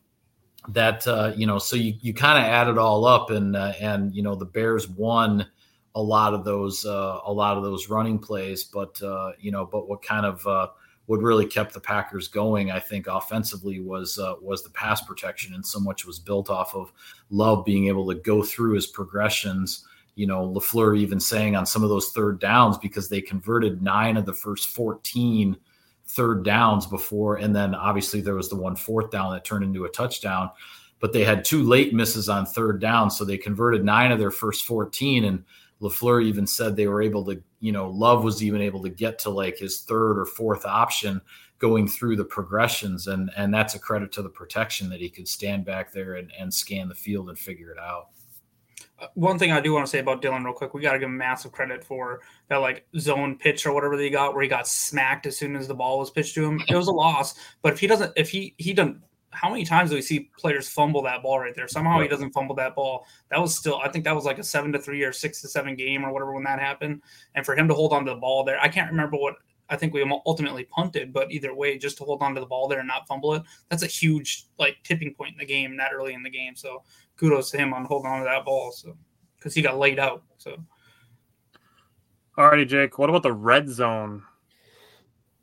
[0.68, 3.72] that, uh, you know, so you, you kind of add it all up and, uh,
[3.80, 5.47] and, you know, the Bears won
[5.95, 8.64] a lot of those uh, a lot of those running plays.
[8.64, 10.68] But uh, you know, but what kind of uh,
[11.07, 15.55] what really kept the Packers going, I think, offensively was uh, was the pass protection,
[15.55, 16.93] and so much was built off of
[17.30, 19.86] Love being able to go through his progressions.
[20.16, 24.16] You know, Lafleur even saying on some of those third downs because they converted nine
[24.16, 25.57] of the first 14
[26.09, 29.86] third downs before, and then obviously there was the one fourth down that turned into
[29.86, 30.51] a touchdown.
[31.01, 34.32] But they had two late misses on third down, so they converted nine of their
[34.32, 35.24] first 14.
[35.24, 35.45] And
[35.81, 39.18] LaFleur even said they were able to, you know, Love was even able to get
[39.20, 41.20] to like his third or fourth option
[41.59, 43.07] going through the progressions.
[43.07, 46.33] And and that's a credit to the protection that he could stand back there and,
[46.39, 48.09] and scan the field and figure it out.
[49.01, 50.99] Uh, one thing I do want to say about Dillon real quick, we got to
[50.99, 54.49] give him massive credit for that like zone pitch or whatever they got where he
[54.49, 56.61] got smacked as soon as the ball was pitched to him.
[56.68, 59.01] It was a loss, but if he doesn't, if he he doesn't
[59.41, 61.68] how many times do we see players fumble that ball right there?
[61.68, 63.07] Somehow he doesn't fumble that ball.
[63.30, 65.49] That was still, I think that was like a seven to three or six to
[65.49, 67.03] seven game or whatever when that happened.
[67.36, 69.36] And for him to hold on to the ball there, I can't remember what
[69.68, 72.66] I think we ultimately punted, but either way, just to hold on to the ball
[72.66, 75.93] there and not fumble it, that's a huge like tipping point in the game, that
[75.95, 76.57] early in the game.
[76.57, 76.82] So
[77.16, 78.72] kudos to him on holding on to that ball.
[78.72, 78.97] So
[79.36, 80.24] because he got laid out.
[80.39, 80.57] So.
[82.36, 82.99] Alrighty, Jake.
[82.99, 84.24] What about the red zone?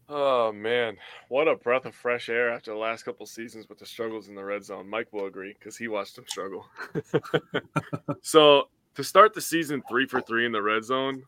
[0.08, 0.98] Oh man,
[1.30, 4.36] what a breath of fresh air after the last couple seasons with the struggles in
[4.36, 4.88] the red zone.
[4.88, 6.68] Mike will agree because he watched them struggle.
[8.22, 11.24] so to start the season three for three in the red zone,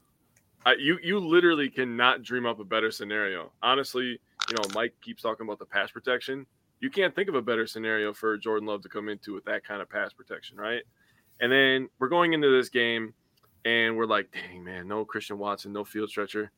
[0.63, 3.51] I, you you literally cannot dream up a better scenario.
[3.63, 4.19] Honestly,
[4.49, 6.45] you know Mike keeps talking about the pass protection.
[6.79, 9.63] You can't think of a better scenario for Jordan Love to come into with that
[9.63, 10.83] kind of pass protection, right?
[11.39, 13.15] And then we're going into this game,
[13.65, 16.51] and we're like, dang man, no Christian Watson, no field stretcher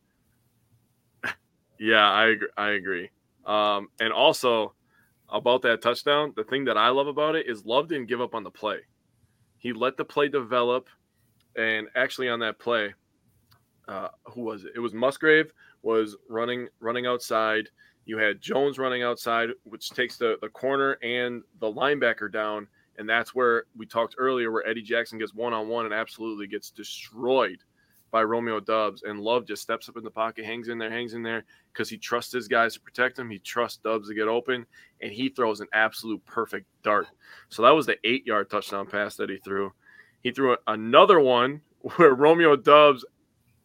[1.80, 3.10] yeah, I I agree.
[3.46, 4.74] Um, and also,
[5.30, 8.36] about that touchdown, the thing that I love about it is Love didn't give up
[8.36, 8.80] on the play.
[9.58, 10.88] He let the play develop,
[11.56, 12.94] and actually on that play,
[13.88, 14.74] uh, who was it?
[14.76, 15.52] It was Musgrave
[15.82, 17.70] was running running outside.
[18.06, 22.68] You had Jones running outside, which takes the the corner and the linebacker down,
[22.98, 26.48] and that's where we talked earlier, where Eddie Jackson gets one on one and absolutely
[26.48, 27.60] gets destroyed
[28.12, 31.14] by Romeo Doubs, And Love just steps up in the pocket, hangs in there, hangs
[31.14, 33.30] in there because he trusts his guys to protect him.
[33.30, 34.66] He trusts Doubs to get open,
[35.02, 37.08] and he throws an absolute perfect dart.
[37.50, 39.72] So that was the eight yard touchdown pass that he threw.
[40.22, 41.62] He threw another one
[41.96, 43.06] where Romeo Doubs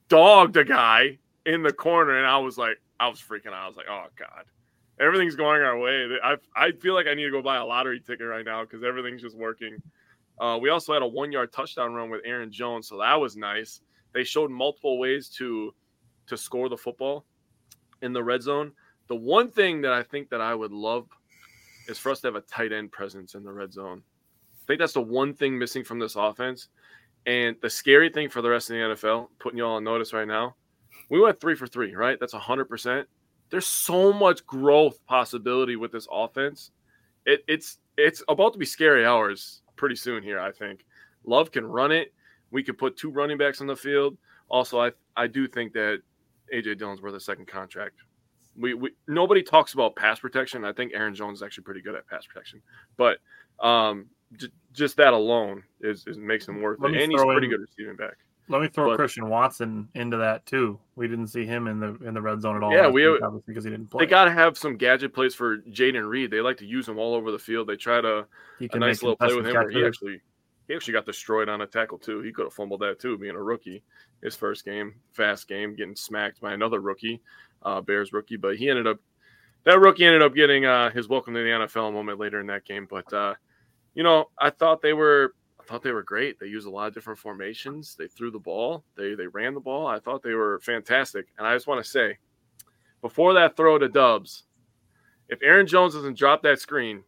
[0.09, 3.65] dogged a guy in the corner, and I was like, I was freaking out.
[3.65, 4.45] I was like, oh God
[4.99, 6.09] everything's going our way.
[6.23, 8.85] I I feel like I need to go buy a lottery ticket right now because
[8.85, 9.83] everything's just working.
[10.39, 13.37] Uh, we also had a one yard touchdown run with Aaron Jones, so that was
[13.37, 13.81] nice.
[14.15, 15.75] They showed multiple ways to
[16.27, 17.27] to score the football
[18.01, 18.73] in the red zone.
[19.09, 21.07] The one thing that I think that I would love
[21.89, 24.03] is for us to have a tight end presence in the red zone.
[24.55, 26.69] I think that's the one thing missing from this offense.
[27.27, 30.15] And the scary thing for the rest of the NFL, putting you all on notice
[30.15, 30.55] right now,
[31.11, 32.19] we went three for three, right?
[32.19, 33.05] That's 100%
[33.51, 36.73] there's so much growth possibility with this offense.
[37.25, 40.41] It, it's it's about to be scary hours pretty soon here.
[40.41, 40.85] I think
[41.25, 42.13] Love can run it.
[42.51, 44.17] We could put two running backs on the field.
[44.49, 46.03] Also, I I do think that
[46.53, 47.97] AJ Dillon's worth a second contract.
[48.57, 50.65] We, we nobody talks about pass protection.
[50.65, 52.63] I think Aaron Jones is actually pretty good at pass protection,
[52.97, 53.19] but
[53.61, 56.87] um, j- just that alone is, is makes him worth it.
[56.87, 58.15] And he's pretty in, good receiving back.
[58.49, 60.79] Let me throw but, Christian Watson into that too.
[60.97, 62.73] We didn't see him in the in the red zone at all.
[62.73, 64.05] Yeah, we obviously because he didn't play.
[64.05, 66.31] They got to have some gadget plays for Jayden Reed.
[66.31, 67.69] They like to use him all over the field.
[67.69, 68.27] They try to
[68.61, 70.21] a nice little play with him where he actually
[70.69, 72.21] he actually got destroyed on a tackle too.
[72.21, 73.83] He could have fumbled that too, being a rookie.
[74.23, 77.21] His first game, fast game, getting smacked by another rookie,
[77.63, 78.37] uh, Bears rookie.
[78.37, 78.99] But he ended up
[79.65, 82.65] that rookie ended up getting uh, his welcome to the NFL moment later in that
[82.65, 82.87] game.
[82.89, 83.35] But uh,
[83.95, 86.39] you know, I thought they were I thought they were great.
[86.39, 87.95] They used a lot of different formations.
[87.99, 88.85] They threw the ball.
[88.97, 89.87] They they ran the ball.
[89.87, 91.27] I thought they were fantastic.
[91.39, 92.19] And I just want to say,
[93.03, 94.45] before that throw to Doubs,
[95.29, 97.03] if Aaron Jones doesn't drop that screen,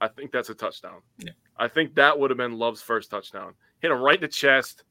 [0.00, 1.00] I think that's a touchdown.
[1.18, 1.32] Yeah.
[1.62, 3.54] I think that would have been Love's first touchdown.
[3.78, 4.82] Hit him right in the chest.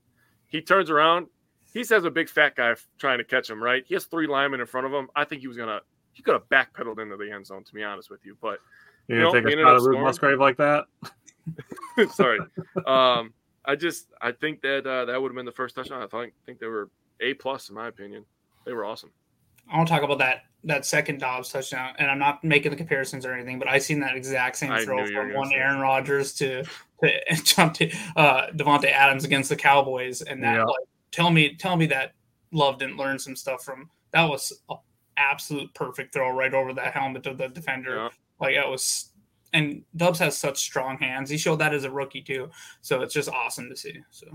[0.48, 1.28] He turns around.
[1.74, 3.62] He says a big fat guy trying to catch him.
[3.62, 3.84] Right.
[3.86, 5.10] He has three linemen in front of him.
[5.14, 5.82] I think he was gonna.
[6.14, 7.66] He could have backpedaled into the end zone.
[7.66, 8.60] To be honest with you, but
[9.10, 10.86] you, you know, take a shot of Musgrave like that.
[12.14, 12.40] Sorry.
[12.86, 13.34] Um,
[13.66, 16.02] I just I think that uh, that would have been the first touchdown.
[16.02, 18.24] I think think they were a plus in my opinion.
[18.66, 19.12] They were awesome.
[19.72, 22.78] I want to talk about that that second Doubs touchdown, and I'm not making the
[22.78, 26.64] comparisons or anything, but I seen that exact same throw from one Aaron Rodgers to
[27.02, 30.64] to uh, Davante Adams against the Cowboys, and that yeah.
[30.64, 32.14] like tell me tell me that
[32.52, 34.78] Love didn't learn some stuff from that was an
[35.18, 37.96] absolute perfect throw right over that helmet of the defender.
[37.96, 38.10] Yeah.
[38.40, 39.12] Like that was
[39.54, 41.30] and Doubs has such strong hands.
[41.30, 42.50] He showed that as a rookie too,
[42.82, 44.00] so it's just awesome to see.
[44.12, 44.28] So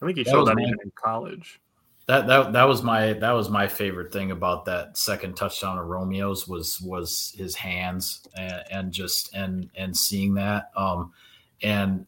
[0.00, 1.60] I think he showed that, that even in college.
[2.06, 5.86] That that that was my that was my favorite thing about that second touchdown of
[5.86, 10.70] Romeo's was was his hands and, and just and and seeing that.
[10.76, 11.12] Um
[11.62, 12.06] and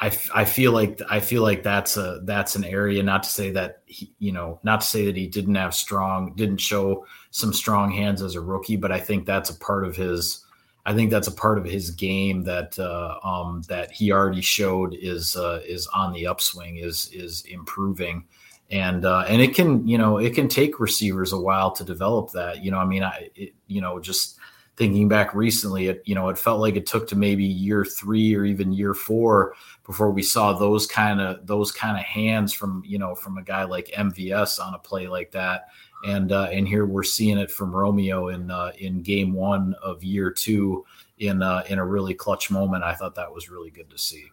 [0.00, 3.50] I, I feel like I feel like that's a that's an area not to say
[3.52, 7.52] that he, you know not to say that he didn't have strong didn't show some
[7.52, 10.44] strong hands as a rookie but I think that's a part of his
[10.84, 14.94] I think that's a part of his game that uh, um, that he already showed
[14.94, 18.24] is uh, is on the upswing, is is improving,
[18.72, 22.32] and uh, and it can you know it can take receivers a while to develop
[22.32, 22.64] that.
[22.64, 24.38] You know, I mean, I it, you know just
[24.76, 28.34] thinking back recently, it you know it felt like it took to maybe year three
[28.34, 29.54] or even year four
[29.84, 33.42] before we saw those kind of those kind of hands from you know from a
[33.42, 35.68] guy like MVS on a play like that
[36.04, 40.02] and uh, and here we're seeing it from Romeo in uh, in game one of
[40.02, 40.84] year two
[41.18, 42.84] in uh, in a really clutch moment.
[42.84, 44.30] I thought that was really good to see.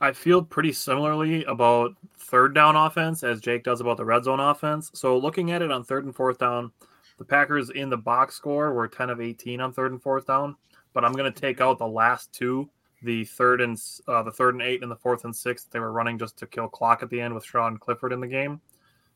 [0.00, 4.40] I feel pretty similarly about third down offense as Jake does about the red zone
[4.40, 4.90] offense.
[4.94, 6.72] So looking at it on third and fourth down,
[7.18, 10.56] the Packers in the box score were 10 of 18 on third and fourth down,
[10.94, 12.70] but I'm going to take out the last two,
[13.02, 13.78] the third and
[14.08, 15.70] uh, the third and eight and the fourth and sixth.
[15.70, 18.26] They were running just to kill clock at the end with Sean Clifford in the
[18.26, 18.60] game.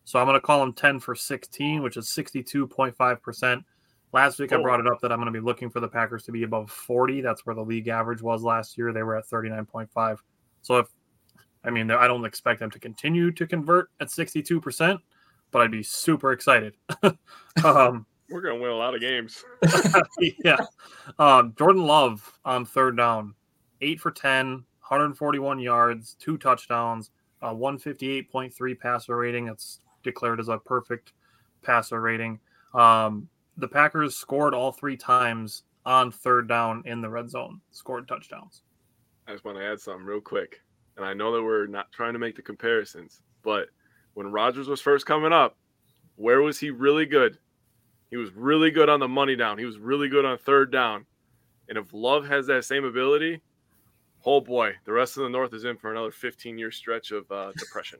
[0.04, 3.64] So I'm going to call them 10 for 16, which is 62.5%.
[4.12, 6.24] Last week, I brought it up that I'm going to be looking for the Packers
[6.24, 7.22] to be above 40.
[7.22, 8.92] That's where the league average was last year.
[8.92, 10.18] They were at 39.5.
[10.64, 10.86] So if,
[11.62, 14.98] I mean, I don't expect them to continue to convert at 62%,
[15.50, 16.74] but I'd be super excited.
[17.64, 19.44] um, we're going to win a lot of games.
[20.44, 20.56] yeah.
[21.18, 23.34] Um, Jordan Love on third down,
[23.82, 27.10] eight for 10, 141 yards, two touchdowns,
[27.42, 29.44] a 158.3 passer rating.
[29.44, 31.12] That's declared as a perfect
[31.62, 32.40] passer rating.
[32.72, 38.08] Um, the Packers scored all three times on third down in the red zone scored
[38.08, 38.62] touchdowns.
[39.26, 40.60] I just want to add something real quick.
[40.96, 43.68] And I know that we're not trying to make the comparisons, but
[44.14, 45.56] when Rodgers was first coming up,
[46.16, 47.38] where was he really good?
[48.10, 49.58] He was really good on the money down.
[49.58, 51.04] He was really good on third down.
[51.68, 53.40] And if Love has that same ability,
[54.24, 57.30] oh boy, the rest of the North is in for another 15 year stretch of
[57.32, 57.98] uh, depression.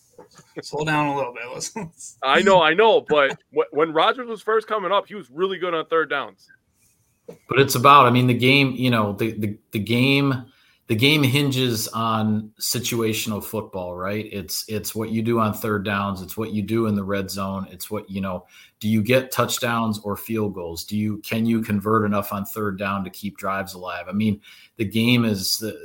[0.62, 1.88] Slow down a little bit.
[2.22, 3.38] I know, I know, but
[3.70, 6.48] when Rodgers was first coming up, he was really good on third downs.
[7.48, 10.46] But it's about, I mean, the game, you know, the the, the game
[10.88, 14.28] the game hinges on situational football, right?
[14.30, 17.30] It's it's what you do on third downs, it's what you do in the red
[17.30, 18.46] zone, it's what you know.
[18.78, 20.84] Do you get touchdowns or field goals?
[20.84, 24.06] Do you can you convert enough on third down to keep drives alive?
[24.08, 24.40] I mean,
[24.76, 25.76] the game is the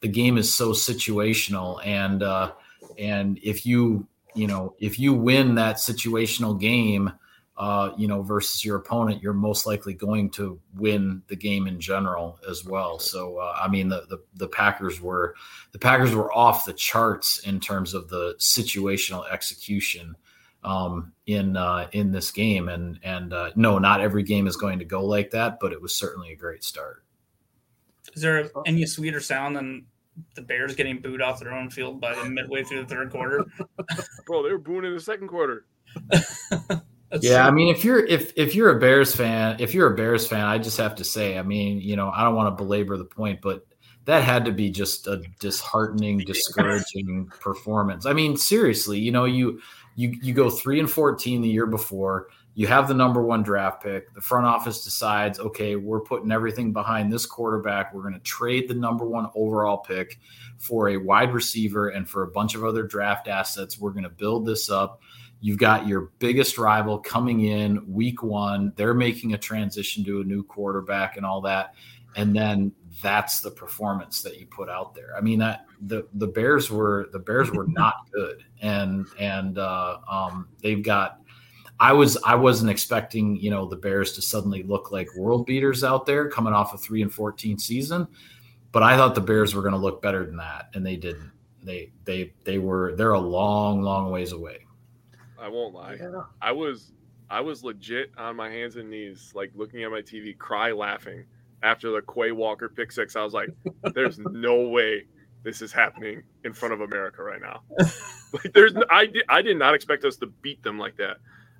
[0.00, 2.52] the game is so situational, and uh,
[2.98, 7.12] and if you you know if you win that situational game
[7.58, 11.80] uh, you know, versus your opponent, you're most likely going to win the game in
[11.80, 12.98] general as well.
[12.98, 15.34] So, uh, I mean, the, the, the Packers were
[15.72, 20.16] the Packers were off the charts in terms of the situational execution
[20.64, 24.78] um, in uh, in this game, and and uh, no, not every game is going
[24.78, 27.04] to go like that, but it was certainly a great start.
[28.14, 29.86] Is there any sweeter sound than
[30.34, 33.44] the Bears getting booed off their own field by the midway through the third quarter?
[34.26, 35.64] Bro, they were booing in the second quarter.
[37.10, 37.48] That's yeah, true.
[37.48, 40.44] I mean, if you're if if you're a Bears fan, if you're a Bears fan,
[40.44, 43.04] I just have to say, I mean, you know, I don't want to belabor the
[43.04, 43.66] point, but
[44.06, 48.06] that had to be just a disheartening, discouraging performance.
[48.06, 49.60] I mean, seriously, you know, you
[49.94, 52.28] you you go three and fourteen the year before.
[52.54, 54.14] You have the number one draft pick.
[54.14, 57.92] The front office decides, okay, we're putting everything behind this quarterback.
[57.92, 60.18] We're going to trade the number one overall pick
[60.56, 63.78] for a wide receiver and for a bunch of other draft assets.
[63.78, 65.02] We're going to build this up
[65.40, 68.72] You've got your biggest rival coming in week one.
[68.76, 71.74] They're making a transition to a new quarterback and all that.
[72.16, 72.72] And then
[73.02, 75.14] that's the performance that you put out there.
[75.16, 79.98] I mean, that the the Bears were the Bears were not good, and and uh,
[80.08, 81.20] um, they've got.
[81.78, 85.84] I was I wasn't expecting you know the Bears to suddenly look like world beaters
[85.84, 88.08] out there coming off a three and fourteen season,
[88.72, 91.32] but I thought the Bears were going to look better than that, and they didn't.
[91.62, 94.65] They they they were they're a long long ways away.
[95.46, 95.96] I won't lie.
[96.00, 96.22] Yeah.
[96.42, 96.92] I was
[97.30, 101.24] I was legit on my hands and knees, like looking at my TV, cry laughing
[101.62, 103.14] after the Quay Walker pick six.
[103.14, 103.50] I was like,
[103.94, 105.06] "There's no way
[105.44, 107.60] this is happening in front of America right now."
[108.32, 111.18] like, there's I did I did not expect us to beat them like that.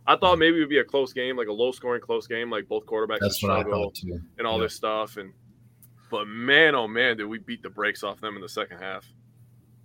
[0.09, 2.51] I thought maybe it would be a close game, like a low scoring close game,
[2.51, 3.93] like both quarterbacks That's struggle
[4.39, 4.65] and all yeah.
[4.65, 5.17] this stuff.
[5.17, 5.33] And
[6.11, 9.07] but man, oh man, did we beat the brakes off them in the second half?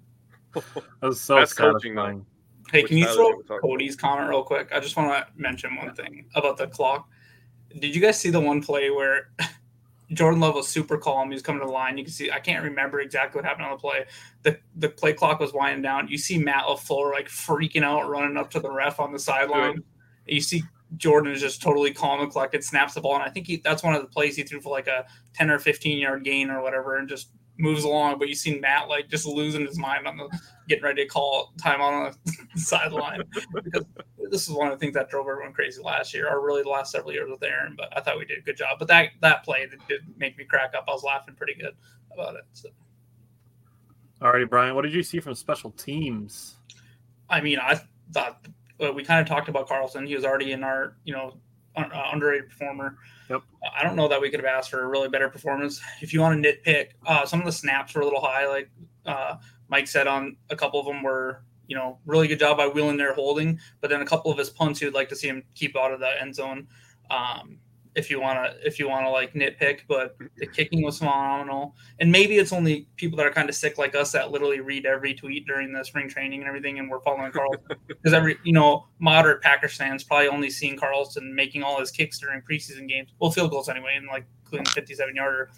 [0.53, 0.63] that
[1.03, 1.73] was so That's satisfying.
[1.73, 2.25] coaching though.
[2.71, 4.69] Hey, can you throw Cody's comment real quick?
[4.71, 7.09] I just want to mention one thing about the clock.
[7.79, 9.29] Did you guys see the one play where
[10.13, 11.29] Jordan Love was super calm?
[11.29, 11.97] He was coming to the line.
[11.97, 14.05] You can see I can't remember exactly what happened on the play.
[14.43, 16.07] The the play clock was winding down.
[16.07, 19.83] You see Matt LaFleur like freaking out, running up to the ref on the sideline.
[20.25, 20.63] You see
[20.97, 23.83] Jordan is just totally calm and collected, snaps the ball, and I think he, that's
[23.83, 26.61] one of the plays he threw for like a ten or fifteen yard gain or
[26.61, 27.29] whatever, and just
[27.61, 30.29] moves along, but you see Matt like just losing his mind on the
[30.71, 32.13] getting ready to call time on
[32.53, 33.21] the sideline.
[33.63, 33.85] because
[34.29, 36.69] this is one of the things that drove everyone crazy last year, or really the
[36.69, 37.75] last several years with Aaron.
[37.77, 38.79] But I thought we did a good job.
[38.79, 40.85] But that that play did make me crack up.
[40.87, 41.75] I was laughing pretty good
[42.13, 42.43] about it.
[42.53, 42.69] So.
[44.21, 46.57] Alrighty, Brian, what did you see from special teams?
[47.29, 48.45] I mean, I thought
[48.79, 50.05] uh, we kind of talked about Carlson.
[50.05, 51.37] He was already in our, you know,
[51.75, 52.97] uh, underrated performer.
[53.29, 53.41] Yep.
[53.75, 55.81] I don't know that we could have asked for a really better performance.
[56.01, 58.47] If you want to nitpick, uh, some of the snaps were a little high.
[58.47, 58.69] Like
[59.05, 59.35] uh,
[59.71, 62.97] Mike said, on a couple of them were, you know, really good job by Whelan
[62.97, 63.57] there holding.
[63.79, 66.01] But then a couple of his punts, you'd like to see him keep out of
[66.01, 66.67] the end zone.
[67.09, 67.57] Um,
[67.93, 71.75] if you want to if you want to like nitpick but the kicking was phenomenal
[71.99, 74.85] and maybe it's only people that are kind of sick like us that literally read
[74.85, 78.53] every tweet during the spring training and everything and we're following carlson because every you
[78.53, 83.09] know moderate packers fans probably only seeing carlson making all his kicks during preseason games
[83.19, 85.49] well field goals anyway and like including 57 yarder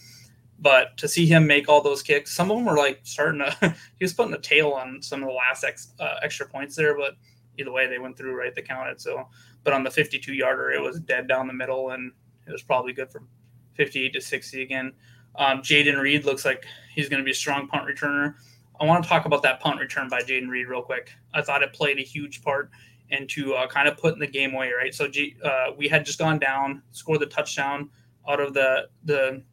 [0.64, 3.56] but to see him make all those kicks some of them were like starting to
[4.00, 6.98] he was putting a tail on some of the last ex, uh, extra points there
[6.98, 7.14] but
[7.60, 9.28] either way they went through right they counted so
[9.64, 12.12] but on the 52 yarder it was dead down the middle and
[12.48, 13.28] it was probably good from
[13.76, 14.94] 58 to 60 again.
[15.36, 18.36] Um, Jayden Reed looks like he's going to be a strong punt returner.
[18.80, 21.12] I want to talk about that punt return by Jayden Reed real quick.
[21.34, 22.70] I thought it played a huge part
[23.10, 24.94] into uh, kind of putting the game away, right?
[24.94, 27.90] So G, uh, we had just gone down, scored the touchdown
[28.28, 29.44] out of the the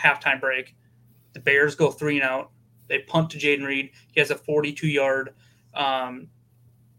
[0.00, 0.74] halftime break.
[1.32, 2.50] The Bears go three and out.
[2.88, 3.90] They punt to Jayden Reed.
[4.12, 5.34] He has a 42 yard
[5.74, 6.28] um,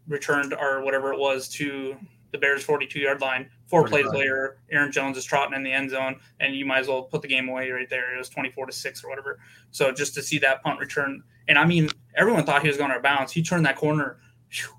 [0.08, 1.96] returned or whatever it was to
[2.32, 3.50] the Bears 42 yard line.
[3.66, 3.90] Four 45.
[3.90, 7.02] plays later, Aaron Jones is trotting in the end zone, and you might as well
[7.02, 8.14] put the game away right there.
[8.14, 9.38] It was 24 to six or whatever.
[9.70, 12.92] So just to see that punt return, and I mean, everyone thought he was going
[12.92, 13.32] to bounce.
[13.32, 14.18] He turned that corner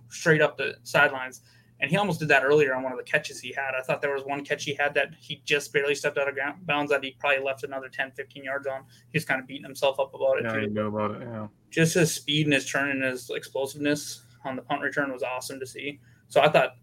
[0.09, 1.41] straight up the sidelines.
[1.82, 3.72] And he almost did that earlier on one of the catches he had.
[3.78, 6.36] I thought there was one catch he had that he just barely stepped out of
[6.36, 8.84] ground, bounds that he probably left another 10, 15 yards on.
[9.12, 10.44] He's kind of beating himself up about it.
[10.46, 11.22] Yeah, too you know about it.
[11.22, 11.48] Yeah.
[11.72, 15.60] just his speed and his turn and his explosiveness on the punt return was awesome
[15.60, 16.00] to see.
[16.28, 16.76] So I thought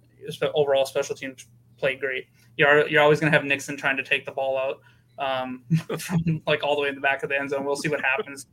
[0.55, 1.47] overall special teams
[1.77, 2.27] played great.
[2.57, 4.81] You're you're always going to have Nixon trying to take the ball out
[5.19, 5.65] um,
[5.99, 7.65] from like all the way in the back of the end zone.
[7.65, 8.47] We'll see what happens.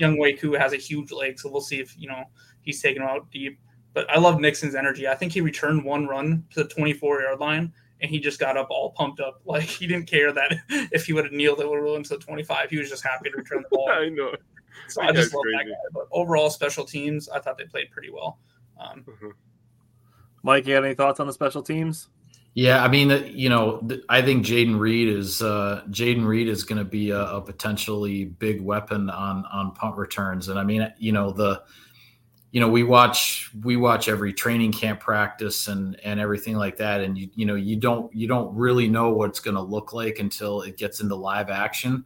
[0.00, 2.24] Younghoe Koo has a huge leg, so we'll see if you know
[2.62, 3.58] he's taking him out deep.
[3.92, 5.08] But I love Nixon's energy.
[5.08, 7.72] I think he returned one run to the 24 yard line.
[8.02, 9.42] And he just got up all pumped up.
[9.46, 10.56] Like he didn't care that
[10.92, 12.70] if he would have kneeled, it would have rolled into the 25.
[12.70, 13.90] He was just happy to return the ball.
[13.90, 14.34] I know.
[14.88, 15.76] So That I just guy's love that guy.
[15.92, 18.38] But overall, special teams, I thought they played pretty well.
[18.78, 19.04] Um,
[20.42, 22.08] Mike, you had any thoughts on the special teams?
[22.54, 26.64] Yeah, I mean, uh, you know, I think Jayden Reed is uh, Jayden Reed is
[26.64, 30.92] going to be a, a potentially big weapon on on punt returns, and I mean,
[30.98, 31.62] you know, the
[32.52, 37.00] you know we watch we watch every training camp practice and and everything like that,
[37.00, 39.92] and you you know you don't you don't really know what it's going to look
[39.92, 42.04] like until it gets into live action.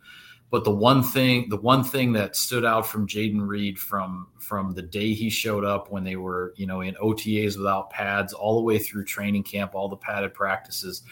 [0.51, 4.75] But the one thing, the one thing that stood out from Jayden Reed from from
[4.75, 8.57] the day he showed up when they were, you know, in OTAs without pads, all
[8.57, 11.03] the way through training camp, all the padded practices,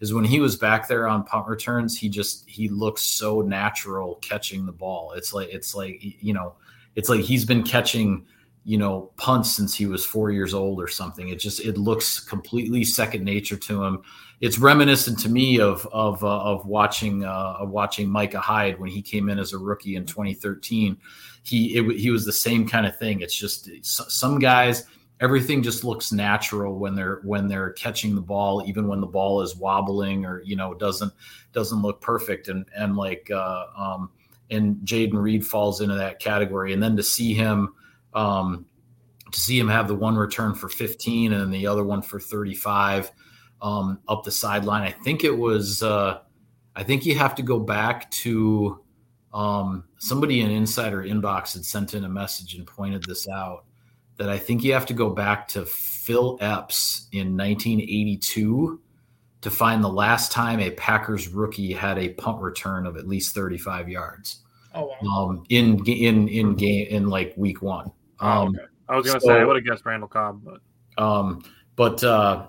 [0.00, 1.98] is when he was back there on punt returns.
[1.98, 5.14] He just he looks so natural catching the ball.
[5.16, 6.54] It's like it's like you know,
[6.94, 8.26] it's like he's been catching
[8.64, 11.28] you know punts since he was four years old or something.
[11.28, 14.02] It just it looks completely second nature to him
[14.42, 19.00] it's reminiscent to me of of uh, of watching uh, watching Micah Hyde when he
[19.00, 20.98] came in as a rookie in 2013.
[21.44, 23.20] He it, he was the same kind of thing.
[23.20, 24.84] It's just some guys
[25.20, 29.42] everything just looks natural when they're when they're catching the ball, even when the ball
[29.42, 31.12] is wobbling or you know doesn't
[31.52, 32.48] doesn't look perfect.
[32.48, 34.10] And and like uh, um,
[34.50, 36.72] and Jayden Reed falls into that category.
[36.72, 37.74] And then to see him.
[38.14, 38.66] Um,
[39.30, 43.10] to see him have the one return for 15 and the other one for 35
[43.62, 44.82] um, up the sideline.
[44.82, 45.82] I think it was.
[45.82, 46.20] Uh,
[46.74, 48.80] I think you have to go back to
[49.32, 53.64] um, somebody in Insider Inbox had sent in a message and pointed this out
[54.16, 58.80] that I think you have to go back to Phil Epps in 1982
[59.40, 63.34] to find the last time a Packers rookie had a punt return of at least
[63.34, 64.42] 35 yards
[64.74, 65.08] oh, wow.
[65.30, 67.90] um, in in in game in like week one.
[68.20, 68.64] Oh, Um, okay.
[68.88, 71.42] I was gonna so- say I would have guessed Randall Cobb, but um,
[71.76, 72.46] but uh,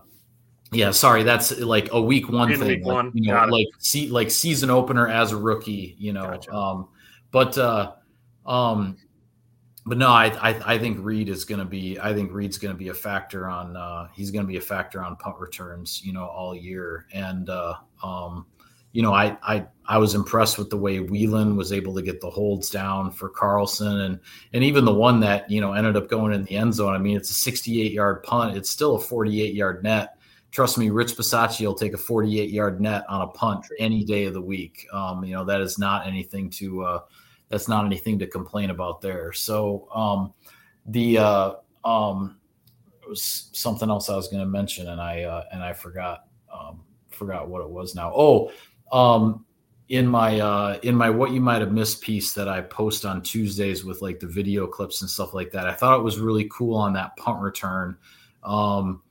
[0.72, 2.68] yeah, sorry, that's like a week one In thing.
[2.68, 6.12] week like, one, you know, got like see, like season opener as a rookie, you
[6.14, 6.24] know.
[6.24, 6.54] Gotcha.
[6.54, 6.88] Um,
[7.32, 7.94] but uh,
[8.46, 8.98] um,
[9.86, 12.00] but no, I, I I think Reed is going to be.
[12.00, 13.76] I think Reed's going to be a factor on.
[13.78, 17.06] Uh, he's going to be a factor on punt returns, you know, all year.
[17.14, 18.46] And uh, um,
[18.94, 22.22] you know, I I I was impressed with the way Whelan was able to get
[22.22, 24.20] the holds down for Carlson, and
[24.54, 26.94] and even the one that you know ended up going in the end zone.
[26.94, 28.56] I mean, it's a 68 yard punt.
[28.56, 30.18] It's still a 48 yard net.
[30.52, 34.26] Trust me, Rich Bisaccia will take a 48 yard net on a punt any day
[34.26, 34.88] of the week.
[34.94, 36.84] Um, you know, that is not anything to.
[36.84, 37.00] Uh,
[37.50, 39.32] that's not anything to complain about there.
[39.32, 40.34] So um,
[40.86, 42.38] the uh, um,
[43.02, 46.26] it was something else I was going to mention, and I uh, and I forgot
[46.52, 48.12] um, forgot what it was now.
[48.16, 48.52] Oh,
[48.94, 49.44] um,
[49.90, 53.22] in my uh, in my what you might have missed piece that I post on
[53.22, 55.68] Tuesdays with like the video clips and stuff like that.
[55.68, 57.98] I thought it was really cool on that punt return.
[58.44, 59.02] Um,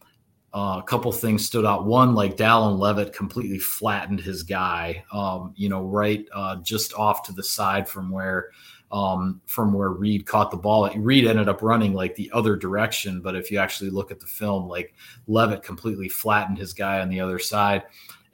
[0.55, 1.87] uh, a couple things stood out.
[1.87, 7.23] One, like Dallin Leavitt completely flattened his guy, um, you know, right uh, just off
[7.25, 8.51] to the side from where
[8.93, 10.89] um, from where Reed caught the ball.
[10.91, 14.27] Reed ended up running like the other direction, but if you actually look at the
[14.27, 14.95] film, like
[15.27, 17.85] Leavitt completely flattened his guy on the other side.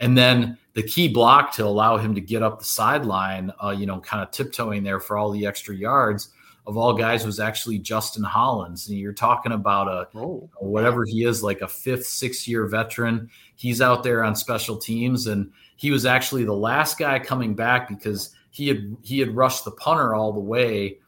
[0.00, 3.86] And then the key block to allow him to get up the sideline, uh, you
[3.86, 6.30] know, kind of tiptoeing there for all the extra yards
[6.68, 8.88] of all guys was actually Justin Hollins.
[8.88, 13.30] And you're talking about a oh, whatever he is, like a fifth, six year veteran.
[13.56, 17.88] He's out there on special teams, and he was actually the last guy coming back
[17.88, 20.98] because he had he had rushed the punter all the way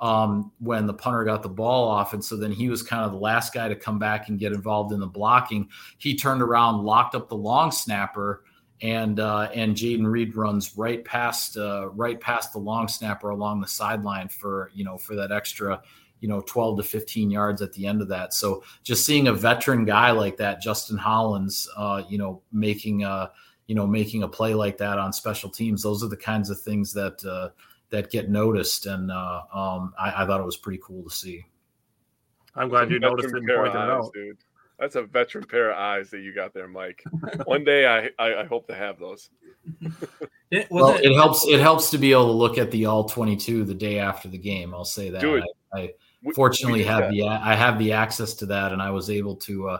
[0.00, 3.12] um, when the punter got the ball off, and so then he was kind of
[3.12, 5.68] the last guy to come back and get involved in the blocking.
[5.98, 8.44] He turned around, locked up the long snapper,
[8.82, 13.60] and uh, and Jayden Reed runs right past uh, right past the long snapper along
[13.60, 15.82] the sideline for you know for that extra
[16.20, 18.32] you know 12 to 15 yards at the end of that.
[18.32, 23.30] So just seeing a veteran guy like that, Justin Hollins, uh, you know making a
[23.66, 26.60] you know making a play like that on special teams, those are the kinds of
[26.60, 27.50] things that uh,
[27.90, 31.44] that get noticed, and uh, um, I, I thought it was pretty cool to see.
[32.54, 34.12] I'm glad you noticed it and pair pointed of it out.
[34.12, 34.38] dude.
[34.78, 37.04] That's a veteran pair of eyes that you got there, Mike.
[37.44, 39.28] One day, I I, I hope to have those.
[40.50, 41.46] it, well, it, it, helps.
[41.46, 44.38] It helps to be able to look at the all twenty-two the day after the
[44.38, 44.72] game.
[44.72, 45.20] I'll say that.
[45.20, 47.10] Dude, I, I we, fortunately we have that.
[47.10, 49.68] the I have the access to that, and I was able to.
[49.68, 49.78] Uh,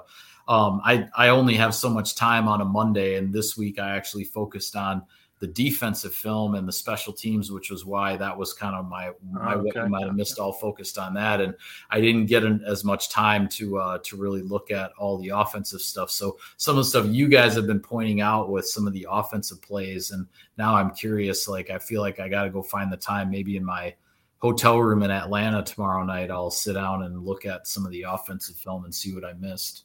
[0.49, 3.97] um, I I only have so much time on a Monday, and this week I
[3.97, 5.03] actually focused on
[5.41, 9.11] the defensive film and the special teams, which was why that was kind of my
[9.23, 9.63] my okay.
[9.63, 11.55] what you might have missed all focused on that, and
[11.91, 15.31] I didn't get an, as much time to uh, to really look at all the
[15.31, 16.11] offensive stuff.
[16.11, 19.07] So some of the stuff you guys have been pointing out with some of the
[19.11, 20.27] offensive plays, and
[20.59, 21.49] now I'm curious.
[21.49, 23.95] Like I feel like I got to go find the time, maybe in my
[24.41, 26.31] hotel room in Atlanta tomorrow night.
[26.31, 29.33] I'll sit down and look at some of the offensive film and see what I
[29.33, 29.85] missed.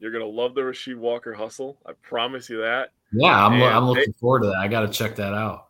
[0.00, 1.78] You're gonna love the Rasheed Walker hustle.
[1.86, 2.90] I promise you that.
[3.12, 4.56] Yeah, I'm, I'm looking they, forward to that.
[4.56, 5.68] I got to check that out.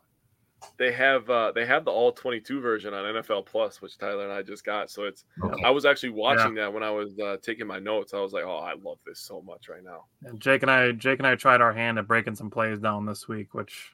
[0.77, 4.33] They have uh, they have the all 22 version on NFL Plus, which Tyler and
[4.33, 4.89] I just got.
[4.89, 5.61] So it's okay.
[5.63, 6.63] I was actually watching yeah.
[6.63, 8.13] that when I was uh, taking my notes.
[8.13, 10.05] I was like, oh, I love this so much right now.
[10.23, 13.05] And Jake and I, Jake and I tried our hand at breaking some plays down
[13.05, 13.93] this week, which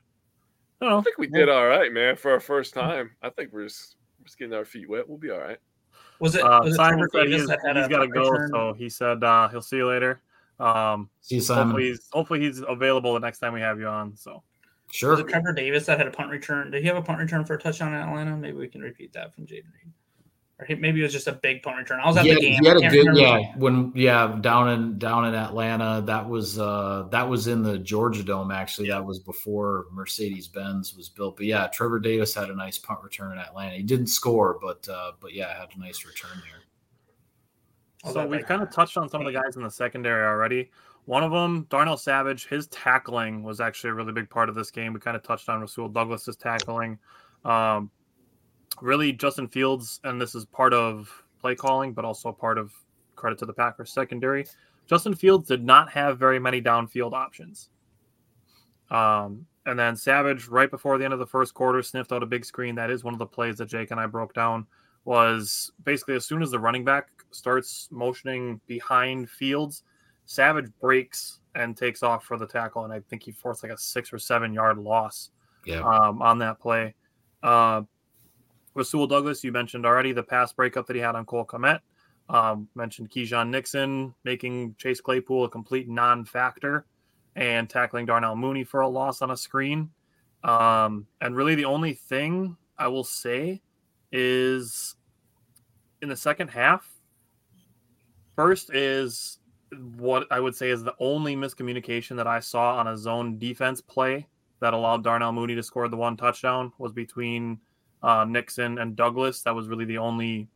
[0.82, 3.12] I, I think we did all right, man, for our first time.
[3.22, 5.08] I think we're just, we're just getting our feet wet.
[5.08, 5.58] We'll be all right.
[6.20, 6.44] Was it?
[6.44, 7.48] Uh, was Simon said he's, he's
[7.88, 10.22] got to go, so he said uh, he'll see you later.
[10.60, 11.68] Um, See you, Simon.
[11.68, 14.16] Hopefully he's, hopefully he's available the next time we have you on.
[14.16, 14.44] So
[14.92, 15.12] sure.
[15.12, 16.72] Was it Trevor Davis that had a punt return?
[16.72, 18.36] Did he have a punt return for a touchdown in Atlanta?
[18.36, 19.94] Maybe we can repeat that from Jayden Reed.
[20.60, 22.02] Or maybe it was just a big punt return.
[22.02, 22.60] I was at yeah, the game.
[22.62, 23.56] He had a good, yeah.
[23.56, 28.24] When yeah, down in down in Atlanta, that was uh that was in the Georgia
[28.24, 28.52] Dome.
[28.52, 28.96] Actually, yeah.
[28.96, 31.38] that was before Mercedes Benz was built.
[31.38, 33.76] But yeah, Trevor Davis had a nice punt return in Atlanta.
[33.78, 36.64] He didn't score, but uh but yeah, had a nice return there.
[38.06, 40.72] So we've kind of touched on some of the guys in the secondary already.
[41.06, 44.72] One of them, Darnell Savage, his tackling was actually a really big part of this
[44.72, 44.94] game.
[44.94, 46.98] We kind of touched on Rasul Douglas's tackling.
[47.44, 47.90] Um,
[48.82, 52.72] really, Justin Fields, and this is part of play calling, but also part of
[53.16, 54.46] credit to the Packers secondary.
[54.88, 57.70] Justin Fields did not have very many downfield options.
[58.90, 62.26] Um, and then Savage, right before the end of the first quarter, sniffed out a
[62.26, 62.76] big screen.
[62.76, 64.66] That is one of the plays that Jake and I broke down.
[65.06, 69.84] Was basically as soon as the running back starts motioning behind Fields,
[70.26, 73.78] Savage breaks and takes off for the tackle, and I think he forced like a
[73.78, 75.32] six or seven yard loss
[75.66, 75.82] yeah.
[75.82, 76.94] um, on that play.
[77.42, 77.82] Uh,
[78.76, 81.80] Rasul Douglas, you mentioned already the pass breakup that he had on Cole Kmet.
[82.30, 86.86] Um, mentioned Keisean Nixon making Chase Claypool a complete non-factor
[87.36, 89.90] and tackling Darnell Mooney for a loss on a screen.
[90.44, 93.62] Um, and really, the only thing I will say
[94.12, 94.96] is
[96.02, 96.88] in the second half.
[98.36, 99.40] First is
[99.98, 103.82] what I would say is the only miscommunication that I saw on a zone defense
[103.82, 104.28] play
[104.62, 107.60] that allowed Darnell Mooney to score the one touchdown was between
[108.04, 109.42] uh, Nixon and Douglas.
[109.44, 110.48] That was really the only,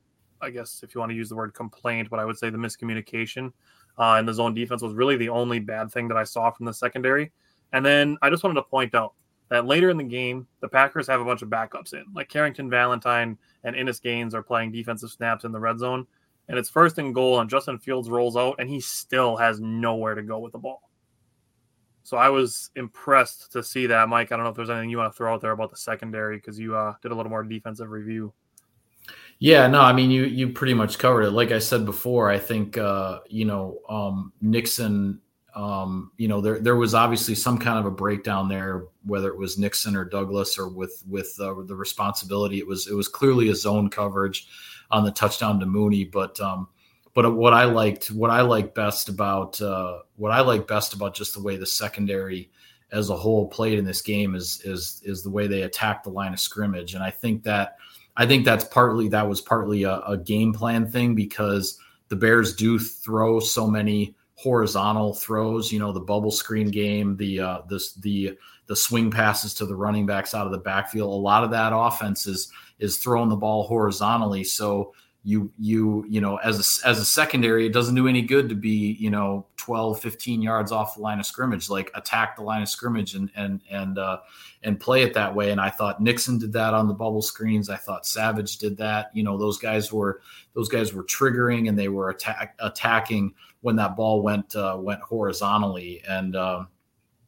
[0.41, 2.57] I guess, if you want to use the word complaint, but I would say the
[2.57, 3.53] miscommunication
[3.97, 6.65] uh, in the zone defense was really the only bad thing that I saw from
[6.65, 7.31] the secondary.
[7.71, 9.13] And then I just wanted to point out
[9.49, 12.69] that later in the game, the Packers have a bunch of backups in, like Carrington
[12.69, 16.07] Valentine and Innis Gaines are playing defensive snaps in the red zone
[16.47, 20.15] and it's first and goal, and Justin Fields rolls out, and he still has nowhere
[20.15, 20.81] to go with the ball.
[22.03, 24.31] So I was impressed to see that, Mike.
[24.31, 26.35] I don't know if there's anything you want to throw out there about the secondary
[26.35, 28.33] because you uh, did a little more defensive review.
[29.39, 31.31] Yeah, no, I mean you you pretty much covered it.
[31.31, 35.19] Like I said before, I think uh, you know um, Nixon.
[35.55, 39.37] Um, you know there there was obviously some kind of a breakdown there, whether it
[39.37, 42.57] was Nixon or Douglas or with with uh, the responsibility.
[42.57, 44.47] It was it was clearly a zone coverage
[44.91, 46.05] on the touchdown to Mooney.
[46.05, 46.67] But um,
[47.13, 51.13] but what I liked, what I like best about uh, what I like best about
[51.13, 52.49] just the way the secondary
[52.91, 56.09] as a whole played in this game is is is the way they attacked the
[56.09, 57.77] line of scrimmage, and I think that
[58.15, 61.77] I think that's partly that was partly a, a game plan thing because
[62.09, 65.71] the Bears do throw so many horizontal throws.
[65.71, 68.37] You know, the bubble screen game, the uh, this the
[68.67, 71.11] the swing passes to the running backs out of the backfield.
[71.11, 74.43] A lot of that offense is is throwing the ball horizontally.
[74.43, 74.93] So
[75.25, 78.55] you you you know as a, as a secondary, it doesn't do any good to
[78.55, 81.69] be you know 12, 15 yards off the line of scrimmage.
[81.69, 84.17] Like attack the line of scrimmage and and and uh,
[84.63, 85.51] and play it that way.
[85.51, 87.69] And I thought Nixon did that on the bubble screens.
[87.69, 89.11] I thought Savage did that.
[89.13, 90.21] You know those guys were
[90.53, 93.33] those guys were triggering and they were attack, attacking
[93.63, 96.35] when that ball went uh, went horizontally and.
[96.35, 96.67] Um,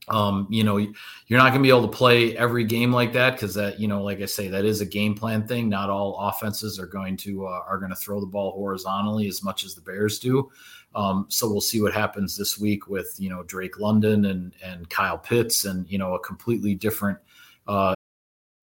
[0.08, 3.32] um, you know, you're not going to be able to play every game like that
[3.32, 5.68] because that, you know, like I say, that is a game plan thing.
[5.68, 9.44] Not all offenses are going to uh, are going to throw the ball horizontally as
[9.44, 10.52] much as the Bears do.
[10.94, 14.90] Um, so we'll see what happens this week with you know Drake London and and
[14.90, 17.18] Kyle Pitts and you know a completely different.
[17.68, 17.94] Uh...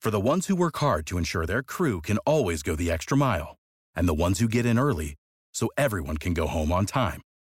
[0.00, 3.16] For the ones who work hard to ensure their crew can always go the extra
[3.16, 3.56] mile,
[3.94, 5.16] and the ones who get in early
[5.52, 7.20] so everyone can go home on time,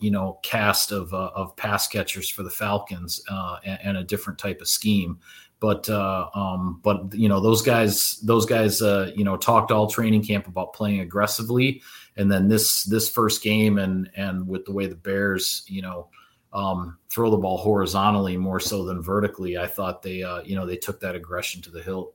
[0.00, 4.04] you know cast of uh, of pass catchers for the Falcons uh, and, and, a
[4.04, 5.18] different type of scheme.
[5.60, 9.88] But uh, um, but you know those guys those guys uh, you know talked all
[9.88, 11.82] training camp about playing aggressively,
[12.16, 16.08] and then this this first game and and with the way the Bears you know
[16.52, 20.66] um, throw the ball horizontally more so than vertically, I thought they uh, you know
[20.66, 22.14] they took that aggression to the hilt.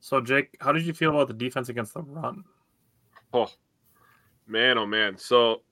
[0.00, 2.44] So Jake, how did you feel about the defense against the run?
[3.32, 3.50] Oh
[4.46, 5.16] man, oh man.
[5.16, 5.62] So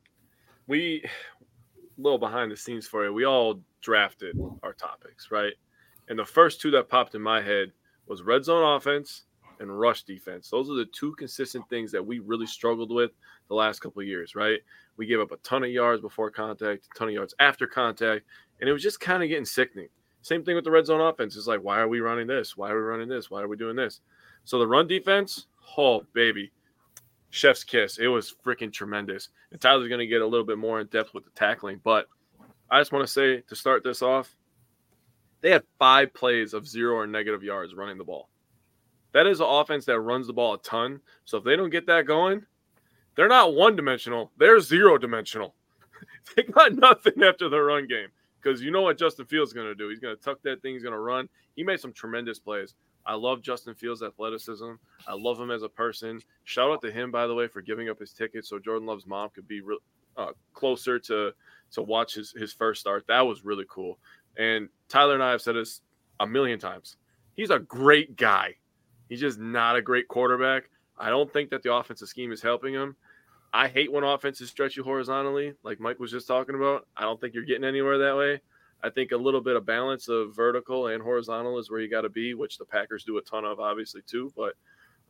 [0.70, 3.12] we a little behind the scenes for you.
[3.12, 5.52] We all drafted our topics, right?
[6.08, 7.72] And the first two that popped in my head
[8.06, 9.24] was red zone offense
[9.58, 10.48] and rush defense.
[10.48, 13.10] Those are the two consistent things that we really struggled with
[13.48, 14.60] the last couple years, right?
[14.96, 18.24] We gave up a ton of yards before contact, a ton of yards after contact,
[18.60, 19.88] and it was just kind of getting sickening.
[20.22, 21.36] Same thing with the red zone offense.
[21.36, 22.56] It's like, why are we running this?
[22.56, 23.28] Why are we running this?
[23.28, 24.02] Why are we doing this?
[24.44, 25.46] So the run defense,
[25.76, 26.52] oh baby,
[27.30, 27.98] chef's kiss.
[27.98, 29.28] It was freaking tremendous.
[29.50, 32.06] And Tyler's going to get a little bit more in depth with the tackling, but
[32.70, 34.34] I just want to say to start this off,
[35.40, 38.28] they had five plays of zero or negative yards running the ball.
[39.12, 41.00] That is an offense that runs the ball a ton.
[41.24, 42.42] So if they don't get that going,
[43.16, 44.30] they're not one dimensional.
[44.38, 45.54] They're zero dimensional.
[46.36, 48.08] they got nothing after the run game
[48.40, 49.88] because you know what Justin Fields is going to do.
[49.88, 50.74] He's going to tuck that thing.
[50.74, 51.28] He's going to run.
[51.56, 52.74] He made some tremendous plays.
[53.06, 54.72] I love Justin Fields' athleticism.
[55.08, 56.20] I love him as a person.
[56.44, 59.06] Shout out to him, by the way, for giving up his ticket so Jordan Love's
[59.06, 59.78] mom could be re-
[60.16, 61.32] uh, closer to
[61.72, 63.04] to watch his, his first start.
[63.06, 63.98] That was really cool.
[64.36, 65.82] And Tyler and I have said this
[66.18, 66.96] a million times.
[67.36, 68.56] He's a great guy.
[69.08, 70.64] He's just not a great quarterback.
[70.98, 72.96] I don't think that the offensive scheme is helping him.
[73.52, 76.86] I hate when offenses stretch you horizontally, like Mike was just talking about.
[76.96, 78.40] I don't think you're getting anywhere that way.
[78.82, 82.02] I think a little bit of balance of vertical and horizontal is where you got
[82.02, 84.32] to be, which the Packers do a ton of, obviously, too.
[84.36, 84.54] But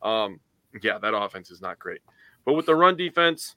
[0.07, 0.39] um,
[0.81, 2.01] yeah, that offense is not great.
[2.45, 3.55] But with the run defense,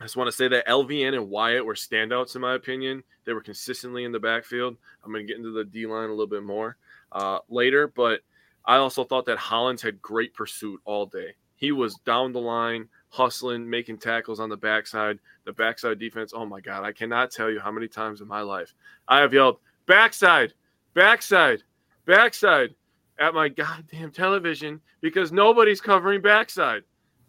[0.00, 3.02] I just want to say that LVN and Wyatt were standouts, in my opinion.
[3.24, 4.76] They were consistently in the backfield.
[5.04, 6.76] I'm going to get into the D line a little bit more
[7.12, 8.20] uh, later, but
[8.64, 11.34] I also thought that Hollins had great pursuit all day.
[11.56, 15.18] He was down the line, hustling, making tackles on the backside.
[15.44, 18.40] The backside defense, oh my God, I cannot tell you how many times in my
[18.40, 18.74] life
[19.08, 20.52] I have yelled, backside,
[20.94, 21.62] backside,
[22.04, 22.74] backside
[23.18, 26.82] at my goddamn television because nobody's covering backside.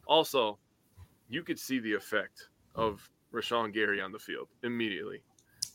[0.07, 0.57] Also,
[1.29, 5.21] you could see the effect of Rashan Gary on the field immediately.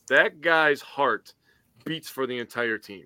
[0.09, 1.33] That guy's heart
[1.85, 3.05] beats for the entire team.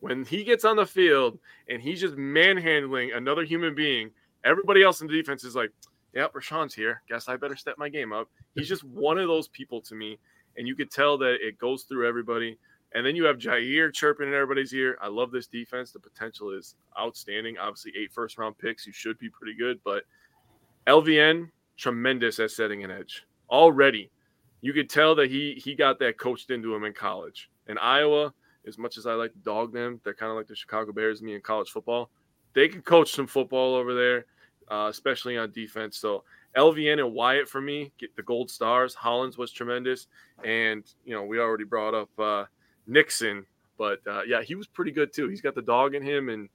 [0.00, 4.10] When he gets on the field and he's just manhandling another human being,
[4.44, 5.70] everybody else in the defense is like,
[6.14, 7.02] yep, Rashan's here.
[7.08, 8.28] Guess I better step my game up.
[8.54, 10.18] He's just one of those people to me.
[10.56, 12.58] And you could tell that it goes through everybody.
[12.94, 14.98] And then you have Jaire chirping in everybody's ear.
[15.00, 15.92] I love this defense.
[15.92, 17.58] The potential is outstanding.
[17.58, 18.86] Obviously, eight first round picks.
[18.86, 19.78] You should be pretty good.
[19.84, 20.04] But
[20.86, 23.24] LVN, tremendous at setting an edge.
[23.50, 24.10] Already,
[24.62, 27.50] you could tell that he he got that coached into him in college.
[27.68, 28.32] In Iowa,
[28.66, 31.22] as much as I like to dog them, they're kind of like the Chicago Bears
[31.22, 32.10] me in college football.
[32.54, 34.24] They can coach some football over there
[34.70, 35.96] uh, especially on defense.
[35.98, 36.24] So
[36.56, 38.94] LVN and Wyatt for me get the gold stars.
[38.94, 40.06] Hollins was tremendous,
[40.44, 42.44] and you know we already brought up uh,
[42.86, 43.46] Nixon,
[43.76, 45.28] but uh, yeah, he was pretty good too.
[45.28, 46.48] He's got the dog in him, and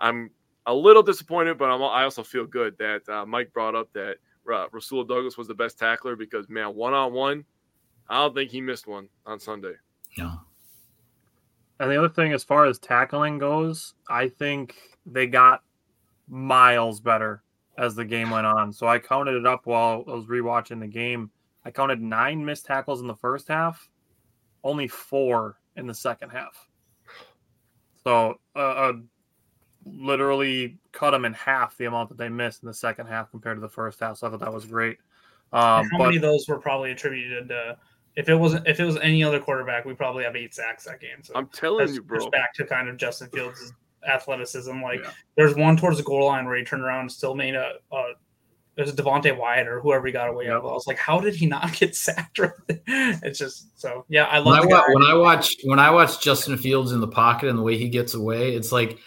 [0.00, 0.30] I'm
[0.66, 4.16] a little disappointed, but I'm, i also feel good that uh, Mike brought up that
[4.52, 7.44] uh, Rasul Douglas was the best tackler because man, one on one,
[8.08, 9.74] I don't think he missed one on Sunday.
[10.18, 10.40] No.
[11.80, 14.76] And the other thing, as far as tackling goes, I think
[15.06, 15.62] they got
[16.28, 17.42] miles better
[17.78, 18.72] as the game went on.
[18.72, 21.30] So I counted it up while I was rewatching the game.
[21.64, 23.88] I counted nine missed tackles in the first half,
[24.64, 26.68] only four in the second half.
[28.04, 28.92] So uh, uh,
[29.84, 33.56] literally cut them in half the amount that they missed in the second half compared
[33.56, 34.18] to the first half.
[34.18, 34.98] So I thought that was great.
[35.52, 37.76] Um, how but, many of those were probably attributed to?
[38.16, 41.00] If it wasn't, if it was any other quarterback, we probably have eight sacks that
[41.00, 41.22] game.
[41.22, 42.28] So I'm telling you, bro.
[42.30, 43.72] Back to kind of Justin Fields'
[44.06, 44.82] athleticism.
[44.82, 45.10] Like yeah.
[45.36, 48.12] there's one towards the goal line where he turned around and still made a, a
[48.76, 50.62] it was Devonte Wyatt or whoever he got away yep.
[50.62, 50.70] with.
[50.70, 52.40] I was like, how did he not get sacked?
[52.68, 54.24] it's just so yeah.
[54.24, 57.48] I love when I, when I watch when I watch Justin Fields in the pocket
[57.48, 58.54] and the way he gets away.
[58.54, 58.98] It's like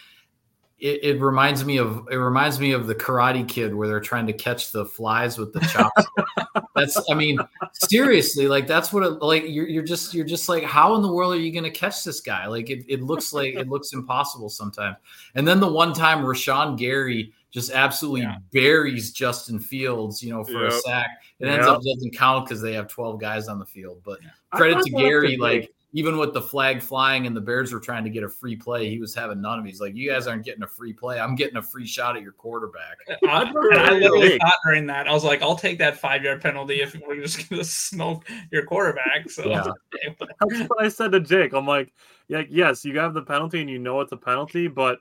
[0.86, 4.28] it, it, reminds me of it reminds me of the Karate Kid where they're trying
[4.28, 6.06] to catch the flies with the chops.
[6.76, 7.40] that's I mean
[7.74, 11.12] seriously like that's what it, like you're you're just you're just like how in the
[11.12, 12.46] world are you going to catch this guy?
[12.46, 14.98] Like it, it looks like it looks impossible sometimes.
[15.34, 18.36] And then the one time Rashan Gary just absolutely yeah.
[18.52, 20.72] buries Justin Fields, you know, for yep.
[20.74, 21.08] a sack.
[21.40, 21.78] It ends yep.
[21.78, 24.02] up doesn't count because they have 12 guys on the field.
[24.04, 24.20] But
[24.52, 28.10] credit to Gary, like even with the flag flying and the Bears were trying to
[28.10, 29.70] get a free play, he was having none of it.
[29.70, 31.22] He's like, You guys aren't getting a free play.
[31.22, 32.98] I'm getting a free shot at your quarterback.
[33.26, 36.82] I, I literally thought during that, I was like, I'll take that five yard penalty
[36.82, 39.30] if we're just gonna smoke your quarterback.
[39.30, 39.64] So yeah.
[40.20, 41.54] that's what I said to Jake.
[41.54, 41.94] I'm like,
[42.28, 45.00] yeah, yes, you have the penalty and you know it's a penalty, but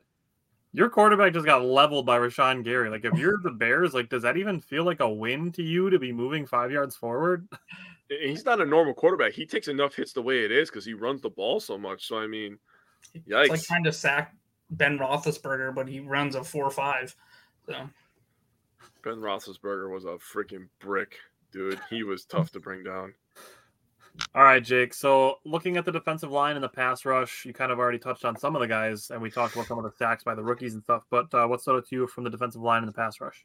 [0.73, 2.89] your quarterback just got leveled by Rashan Gary.
[2.89, 5.91] Like, if you're the Bears, like, does that even feel like a win to you
[5.91, 7.49] to be moving five yards forward?
[8.09, 9.33] He's not a normal quarterback.
[9.33, 12.07] He takes enough hits the way it is because he runs the ball so much.
[12.07, 12.59] So I mean,
[13.29, 13.43] yikes!
[13.43, 14.35] It's like trying to sack
[14.71, 17.15] Ben Roethlisberger, but he runs a four-five.
[17.67, 17.89] So
[19.03, 21.17] Ben Roethlisberger was a freaking brick,
[21.53, 21.81] dude.
[21.91, 23.15] He was tough to bring down.
[24.35, 24.95] All right, Jake.
[24.95, 28.25] So looking at the defensive line and the pass rush, you kind of already touched
[28.25, 30.43] on some of the guys, and we talked about some of the sacks by the
[30.43, 31.05] rookies and stuff.
[31.11, 33.45] But uh, what stood out to you from the defensive line and the pass rush?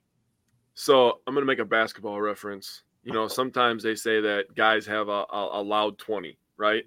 [0.76, 2.84] So I'm going to make a basketball reference.
[3.04, 6.84] You know, sometimes they say that guys have a, a, a loud 20, right?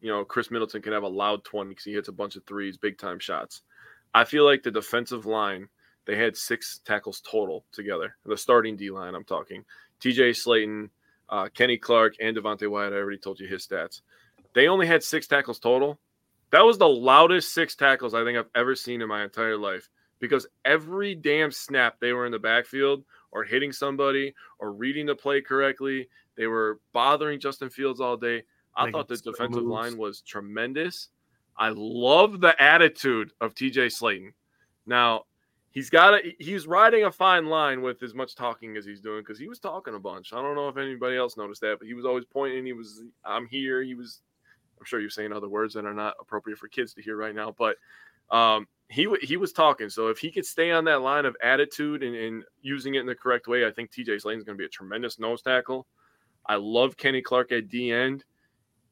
[0.00, 2.44] You know, Khris Middleton can have a loud 20 because he hits a bunch of
[2.44, 3.62] threes, big time shots.
[4.14, 5.68] I feel like the defensive line,
[6.06, 8.16] they had six tackles total together.
[8.24, 9.64] The starting D line, I'm talking.
[10.00, 10.90] TJ Slaton,
[11.28, 12.92] uh, Kenny Clark and Devonte Wyatt.
[12.92, 14.00] I already told you his stats.
[14.54, 15.98] They only had six tackles total.
[16.50, 19.88] That was the loudest six tackles I think I've ever seen in my entire life
[20.18, 25.14] because every damn snap they were in the backfield or hitting somebody or reading the
[25.14, 26.08] play correctly.
[26.36, 28.44] They were bothering Justin Fields all day.
[28.76, 29.72] I Making thought the defensive moves.
[29.72, 31.08] line was tremendous.
[31.56, 34.32] I love the attitude of TJ Slaton.
[34.86, 35.24] Now,
[35.70, 39.20] he's got a, he's riding a fine line with as much talking as he's doing
[39.20, 40.32] because he was talking a bunch.
[40.32, 42.64] I don't know if anybody else noticed that, but he was always pointing.
[42.64, 43.82] He was, I'm here.
[43.82, 44.20] He was,
[44.78, 47.34] I'm sure you're saying other words that are not appropriate for kids to hear right
[47.34, 47.76] now, but
[48.32, 49.88] um, he he was talking.
[49.88, 53.06] So if he could stay on that line of attitude and, and using it in
[53.06, 55.86] the correct way, I think TJ is going to be a tremendous nose tackle.
[56.46, 58.24] I love Kenny Clark at D end.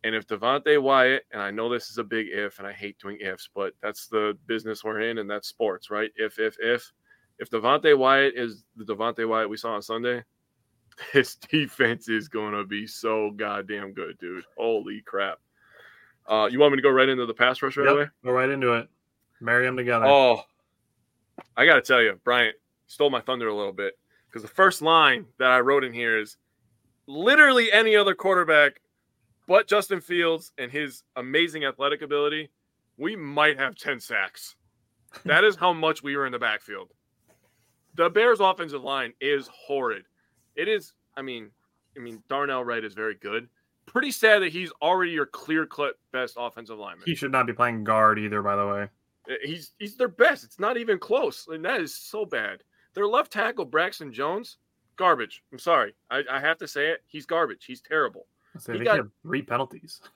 [0.03, 2.99] And if Devonte Wyatt, and I know this is a big if, and I hate
[2.99, 6.11] doing ifs, but that's the business we're in, and that's sports, right?
[6.17, 6.91] If, if, if,
[7.39, 10.25] if Devonte Wyatt is the Devonte Wyatt we saw on Sunday,
[11.13, 14.45] his defense is going to be so goddamn good, dude.
[14.57, 15.39] Holy crap!
[16.27, 18.07] Uh, you want me to go right into the pass rush right yep, away?
[18.25, 18.89] Go right into it.
[19.41, 20.07] Marry them together.
[20.07, 20.43] Oh,
[21.57, 23.95] I got to tell you, Bryant stole my thunder a little bit
[24.27, 26.37] because the first line that I wrote in here is
[27.07, 28.81] literally any other quarterback
[29.51, 32.51] but Justin Fields and his amazing athletic ability,
[32.97, 34.55] we might have 10 sacks.
[35.25, 36.93] That is how much we were in the backfield.
[37.97, 40.05] The Bears offensive line is horrid.
[40.55, 41.51] It is, I mean,
[41.97, 43.49] I mean, Darnell Wright is very good.
[43.87, 47.03] Pretty sad that he's already your clear cut best offensive lineman.
[47.07, 48.89] He should not be playing guard either, by the way.
[49.31, 50.45] Uh, he's he's their best.
[50.45, 51.47] It's not even close.
[51.49, 52.63] And that is so bad.
[52.95, 54.57] Their left tackle, Braxton Jones,
[54.97, 55.43] garbage.
[55.53, 55.95] I'm sorry.
[56.11, 57.03] I, I have to say it.
[57.07, 57.65] He's garbage.
[57.65, 58.27] He's terrible.
[58.59, 60.01] So he got three penalties.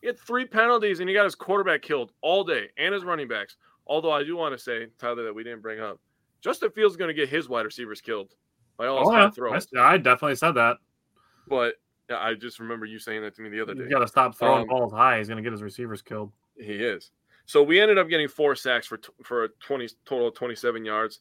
[0.00, 3.26] He had three penalties, and he got his quarterback killed all day, and his running
[3.26, 3.56] backs.
[3.86, 5.98] Although I do want to say, Tyler, that we didn't bring up,
[6.42, 8.34] Justin Fields is going to get his wide receivers killed
[8.76, 9.30] by all his oh, yeah.
[9.30, 9.66] throws.
[9.74, 10.76] I, I, definitely said that.
[11.48, 11.76] But
[12.10, 13.84] yeah, I just remember you saying that to me the other day.
[13.84, 15.16] You got to stop throwing um, balls high.
[15.16, 16.32] He's going to get his receivers killed.
[16.58, 17.10] He is.
[17.46, 20.84] So we ended up getting four sacks for for a twenty total of twenty seven
[20.84, 21.20] yards.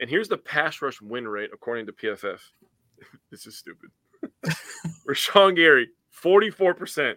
[0.00, 2.40] And here's the pass rush win rate according to PFF.
[3.30, 3.90] this is stupid.
[5.08, 5.88] Rashan Gary,
[6.22, 7.14] 44%.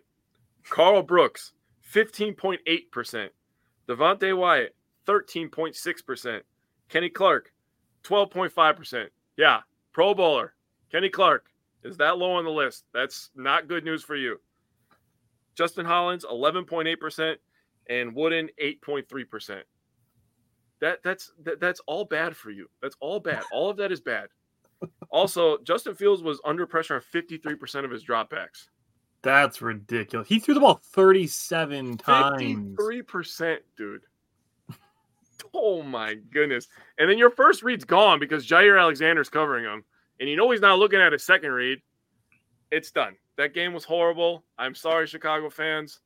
[0.70, 1.54] Karl Brooks,
[1.94, 3.30] 15.8%.
[3.88, 4.76] Devonte Wyatt,
[5.08, 6.42] 13.6%.
[6.90, 7.52] Kenny Clark,
[8.04, 9.08] 12.5%.
[9.38, 9.62] Yeah,
[9.92, 10.54] Pro Bowler.
[10.92, 11.48] Kenny Clark
[11.84, 12.86] is that low on the list.
[12.94, 14.40] That's not good news for you.
[15.56, 17.36] Justin Hollins, 11.8%,
[17.90, 19.62] and Wooden, 8.3%.
[20.82, 22.68] That that's that, that's all bad for you.
[22.82, 23.44] That's all bad.
[23.54, 24.28] All of that is bad.
[25.12, 28.68] Also, Justin Fields was under pressure on 53% of his dropbacks.
[29.22, 30.28] That's ridiculous.
[30.28, 32.76] He threw the ball 37 times.
[32.76, 34.02] 53%, dude.
[35.54, 36.68] oh my goodness.
[36.98, 39.86] And then your first read's gone because Jaire Alexander's covering him.
[40.20, 41.80] And you know he's not looking at his second read.
[42.72, 43.16] It's done.
[43.38, 44.44] That game was horrible.
[44.58, 46.02] I'm sorry, Chicago fans.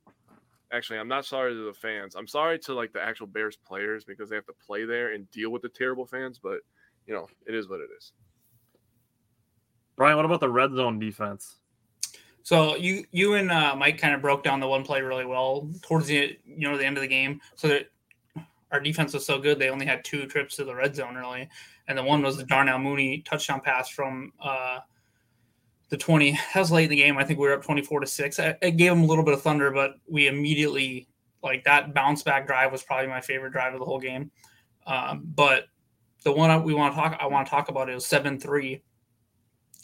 [0.72, 2.14] Actually, I'm not sorry to the fans.
[2.14, 5.30] I'm sorry to like the actual Bears players because they have to play there and
[5.30, 6.38] deal with the terrible fans.
[6.42, 6.60] But
[7.06, 8.12] you know, it is what it is.
[9.96, 11.56] Brian, what about the red zone defense?
[12.42, 15.68] So you you and uh, Mike kind of broke down the one play really well
[15.82, 17.40] towards the you know the end of the game.
[17.56, 17.90] So that
[18.70, 21.48] our defense was so good, they only had two trips to the red zone really
[21.88, 24.78] and the one was the Darnell Mooney touchdown pass from uh,
[25.88, 26.32] the twenty.
[26.54, 27.18] That was late in the game.
[27.18, 28.38] I think we were up twenty four to six.
[28.38, 31.08] It gave them a little bit of thunder, but we immediately
[31.42, 34.30] like that bounce back drive was probably my favorite drive of the whole game.
[34.86, 35.64] Um, but
[36.24, 38.82] the one we want to talk I want to talk about is seven three.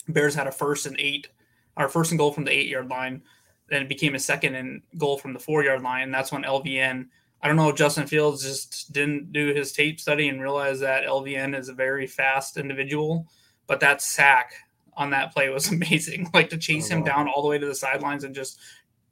[0.08, 1.28] Bears had a first and eight
[1.76, 3.22] our first and goal from the eight yard line.
[3.68, 6.10] Then it became a second and goal from the four yard line.
[6.10, 7.06] That's when LVN,
[7.42, 11.04] I don't know if Justin Fields just didn't do his tape study and realize that
[11.04, 13.26] LVN is a very fast individual.
[13.66, 14.52] But that sack
[14.96, 16.30] on that play was amazing.
[16.34, 18.58] Like to chase oh, him down all the way to the sidelines and just,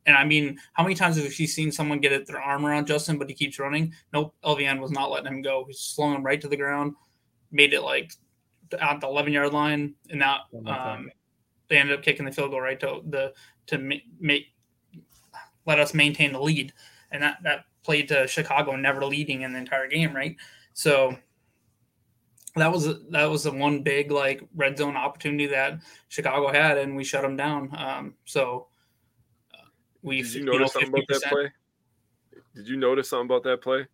[0.07, 2.87] and I mean, how many times have you seen someone get it, their arm around
[2.87, 3.93] Justin, but he keeps running?
[4.13, 4.35] Nope.
[4.45, 5.65] LVN was not letting him go.
[5.67, 6.95] He's slowing him right to the ground,
[7.53, 8.13] made it like
[8.81, 9.95] at the 11 yard line.
[10.11, 11.11] And that, um,
[11.69, 13.33] they ended up kicking the field goal right to the
[13.67, 13.79] to
[14.21, 14.53] make
[15.65, 16.73] let us maintain the lead,
[17.11, 20.37] and that that played to Chicago never leading in the entire game, right?
[20.75, 21.17] So
[22.57, 26.97] that was that was the one big like red zone opportunity that Chicago had, and
[26.97, 27.71] we shut them down.
[27.77, 28.69] Um, so
[29.55, 29.67] uh,
[30.03, 31.51] we did you notice you know, something about that play?
[32.55, 33.87] Did you notice something about that play?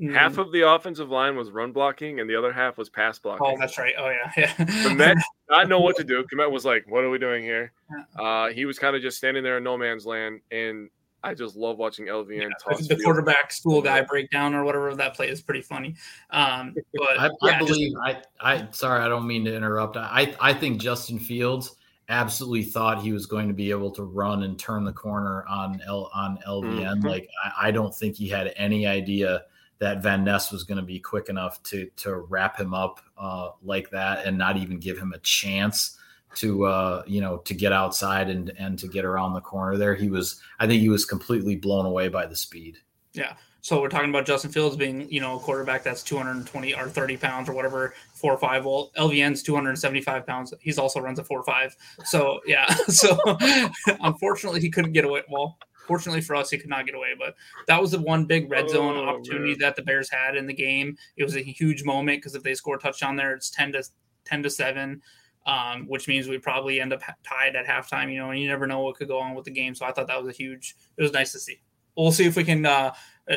[0.00, 0.14] Mm.
[0.14, 3.46] Half of the offensive line was run blocking, and the other half was pass blocking.
[3.46, 3.92] Oh, that's right.
[3.98, 4.54] Oh, yeah, yeah.
[4.54, 5.20] Kmet
[5.50, 6.24] not know what to do.
[6.32, 7.72] Kmet was like, "What are we doing here?"
[8.18, 10.88] Uh, he was kind of just standing there in no man's land, and
[11.22, 12.78] I just love watching LVN yeah, talk.
[12.78, 15.96] The quarterback school guy breakdown or whatever that play is pretty funny.
[16.30, 19.96] Um, but I, yeah, I believe just, I, I sorry, I don't mean to interrupt.
[19.96, 21.76] I, I think Justin Fields
[22.08, 25.80] absolutely thought he was going to be able to run and turn the corner on
[25.86, 26.96] L on LVN.
[26.96, 27.06] Mm-hmm.
[27.06, 29.44] Like I, I, don't think he had any idea
[29.78, 33.50] that Van Ness was going to be quick enough to to wrap him up uh,
[33.62, 35.98] like that and not even give him a chance
[36.36, 39.94] to uh, you know to get outside and and to get around the corner there.
[39.94, 42.78] He was I think he was completely blown away by the speed.
[43.12, 43.34] Yeah.
[43.62, 47.18] So we're talking about Justin Fields being, you know, a quarterback that's 220 or 30
[47.18, 48.64] pounds or whatever, four or five.
[48.64, 50.54] Well, LVN's 275 pounds.
[50.60, 51.76] He's also runs a four or five.
[52.04, 52.72] So yeah.
[52.88, 53.18] So
[54.00, 55.22] unfortunately, he couldn't get away.
[55.28, 55.58] Well,
[55.90, 57.14] Fortunately for us, he could not get away.
[57.18, 57.34] But
[57.66, 59.58] that was the one big red zone oh, opportunity man.
[59.58, 60.96] that the Bears had in the game.
[61.16, 63.82] It was a huge moment because if they score a touchdown there, it's ten to
[64.24, 65.02] ten to seven.
[65.46, 68.66] Um, which means we probably end up tied at halftime, you know, and you never
[68.66, 69.74] know what could go on with the game.
[69.74, 71.60] So I thought that was a huge, it was nice to see.
[71.96, 72.92] We'll see if we can, uh,
[73.28, 73.36] uh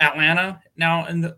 [0.00, 1.36] Atlanta now in the,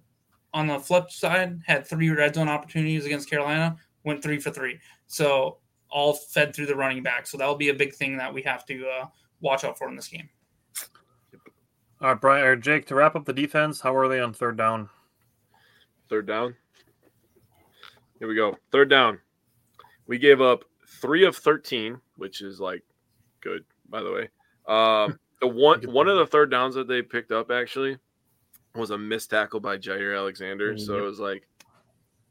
[0.55, 4.79] on the flip side had three red zone opportunities against Carolina, went three for three.
[5.09, 5.59] So
[5.91, 7.27] all fed through the running back.
[7.27, 9.07] So that'll be a big thing that we have to uh,
[9.41, 10.29] watch out for in this game.
[12.01, 14.57] All right, Brian or Jake, to wrap up the defense, how are they on third
[14.57, 14.89] down?
[16.09, 16.55] Third down.
[18.19, 18.59] Here we go.
[18.73, 19.21] Third down.
[20.07, 20.65] We gave up
[21.01, 22.83] three of thirteen, which is like
[23.41, 24.29] good, by the way.
[24.67, 27.99] Um, the one one of the third downs that they picked up actually
[28.75, 30.77] was a missed tackle by Jaire Alexander.
[30.77, 31.47] So it was like,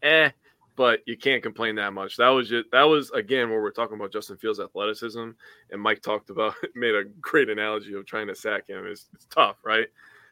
[0.02, 0.30] eh,
[0.76, 2.18] but you can't complain that much.
[2.18, 5.30] That was just that was again where we're talking about Justin Fields' athleticism,
[5.72, 8.86] and Mike talked about made a great analogy of trying to sack him.
[8.88, 9.88] It's, it's tough, right?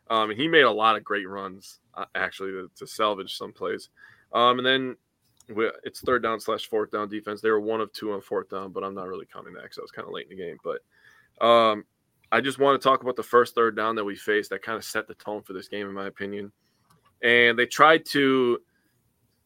[0.10, 3.54] Um, and he made a lot of great runs uh, actually to, to, salvage some
[3.54, 3.90] plays.
[4.34, 4.96] Um, and then
[5.84, 7.42] it's third down slash fourth down defense.
[7.42, 9.78] They were one of two on fourth down, but I'm not really counting that because
[9.78, 10.58] I was kind of late in the game.
[10.64, 11.86] But um,
[12.32, 14.78] I just want to talk about the first third down that we faced that kind
[14.78, 16.52] of set the tone for this game, in my opinion.
[17.24, 18.60] And they tried to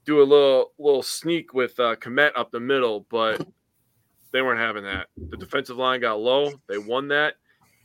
[0.06, 3.46] do a little little sneak with uh, Kmet up the middle, but
[4.32, 5.08] they weren't having that.
[5.30, 6.52] The defensive line got low.
[6.68, 7.36] They won that,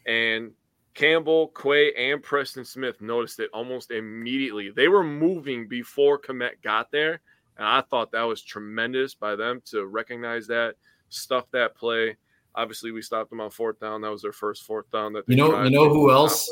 [0.07, 0.53] and
[0.95, 4.71] Campbell, Quay, and Preston Smith noticed it almost immediately.
[4.71, 7.21] They were moving before Kmet got there,
[7.61, 10.77] and I thought that was tremendous by them to recognize that,
[11.11, 12.17] stuff that play.
[12.55, 14.01] Obviously, we stopped them on fourth down.
[14.01, 15.13] That was their first fourth down.
[15.13, 16.51] That you know, you know who else?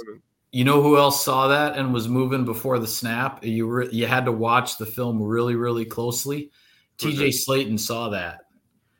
[0.52, 3.42] You know who else saw that and was moving before the snap?
[3.42, 6.50] You were you had to watch the film really really closely.
[6.98, 8.40] TJ Slayton saw that.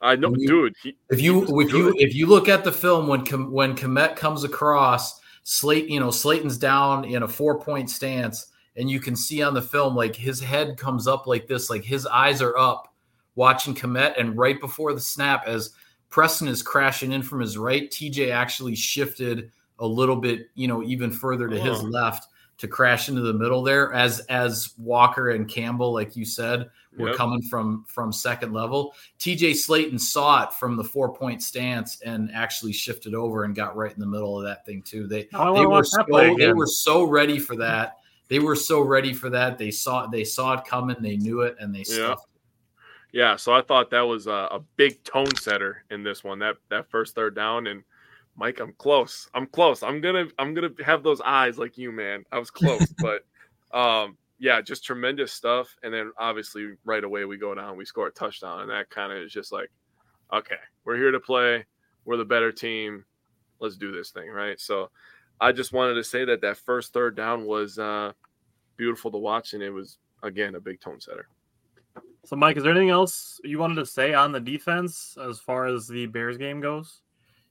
[0.01, 0.75] I know, you, dude.
[0.83, 1.71] He, if you if good.
[1.73, 3.21] you if you look at the film when
[3.53, 8.47] when Kmet comes across, Slate, you know Slaton's down in a four point stance,
[8.79, 11.83] and you can see on the film like his head comes up like this, like
[11.83, 12.95] his eyes are up,
[13.35, 15.73] watching Kmet, and right before the snap, as
[16.09, 19.51] Preston is crashing in from his right, TJ actually shifted
[19.81, 21.63] a little bit, you know, even further to oh.
[21.63, 22.29] his left
[22.59, 27.09] to crash into the middle there as as Walker and Campbell, like you said, were
[27.09, 27.17] Yep.
[27.17, 28.95] coming from from second level.
[29.19, 33.77] TJ Slaton saw it from the four point stance and actually shifted over and got
[33.77, 35.07] right in the middle of that thing too.
[35.07, 36.05] They they were so
[36.37, 37.99] they were so ready for that.
[38.29, 39.59] They were so ready for that.
[39.59, 40.97] They saw they saw it coming.
[41.01, 42.15] They knew it, and they Yeah.
[42.15, 42.27] stuffed.
[43.13, 46.39] Yeah, so I thought that was a, a big tone setter in this one.
[46.41, 47.83] That that first third down, and
[48.37, 49.29] Mike, I'm close.
[49.35, 49.83] I'm close.
[49.83, 52.25] I'm gonna I'm gonna have those eyes like you, man.
[52.31, 53.25] I was close, but
[53.73, 55.75] um, yeah, just tremendous stuff.
[55.83, 59.11] And then obviously right away we go down, we score a touchdown, and that kind
[59.11, 59.71] of is just like,
[60.33, 61.65] okay, we're here to play.
[62.05, 63.05] We're the better team.
[63.59, 64.61] Let's do this thing, right?
[64.61, 64.91] So
[65.41, 68.13] I just wanted to say that that first third down was uh,
[68.77, 71.29] beautiful to watch, and it was again a big tone setter.
[72.25, 75.67] So, Mike, is there anything else you wanted to say on the defense as far
[75.67, 77.01] as the Bears game goes?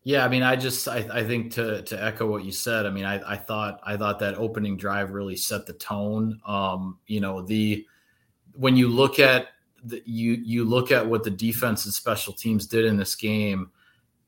[0.03, 2.89] Yeah, I mean, I just I, I think to to echo what you said, I
[2.89, 6.39] mean, I, I thought I thought that opening drive really set the tone.
[6.45, 7.85] Um, you know, the
[8.53, 9.47] when you look at
[9.83, 13.71] the, you you look at what the defense and special teams did in this game,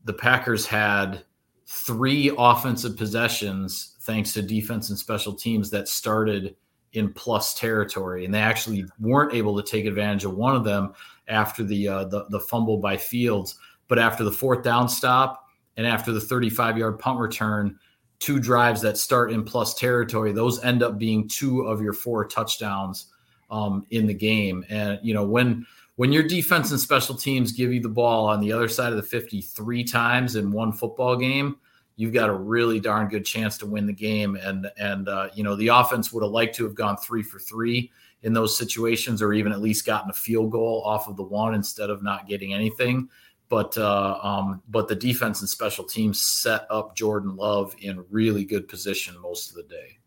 [0.03, 1.23] the Packers had
[1.69, 6.55] three offensive possessions thanks to defense and special teams that started
[6.93, 10.93] in plus territory, and they actually weren't able to take advantage of one of them
[11.27, 13.55] after the uh, the, the fumble by Fields,
[13.87, 15.47] but after the fourth down stop
[15.77, 17.77] and after the 35 yard punt return,
[18.17, 22.25] two drives that start in plus territory, those end up being two of your four
[22.25, 23.13] touchdowns
[23.51, 24.65] um, in the game.
[24.69, 25.67] And you know when
[25.99, 28.95] when your defense and special teams give you the ball on the other side of
[28.95, 31.57] the 50 three times in one football game,
[31.97, 34.37] you've got a really darn good chance to win the game.
[34.37, 37.37] And and uh, you know the offense would have liked to have gone three for
[37.37, 37.91] three
[38.23, 41.53] in those situations, or even at least gotten a field goal off of the one
[41.53, 43.09] instead of not getting anything.
[43.49, 48.45] But uh, um, but the defense and special teams set up Jordan Love in really
[48.45, 49.97] good position most of the day.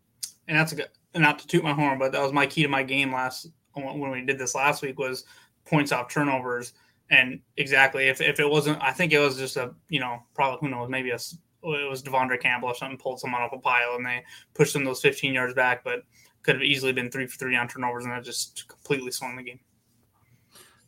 [0.47, 2.67] and that's a good not to toot my horn, but that was my key to
[2.67, 5.25] my game last when we did this last week was
[5.65, 6.73] points off turnovers.
[7.09, 10.59] And exactly, if, if it wasn't, I think it was just a you know probably
[10.61, 11.19] who knows maybe a
[11.65, 14.23] it was Devondre Campbell or something pulled someone off a pile and they
[14.53, 16.03] pushed them those 15 yards back, but
[16.41, 19.43] could have easily been three for three on turnovers and that just completely swung the
[19.43, 19.59] game.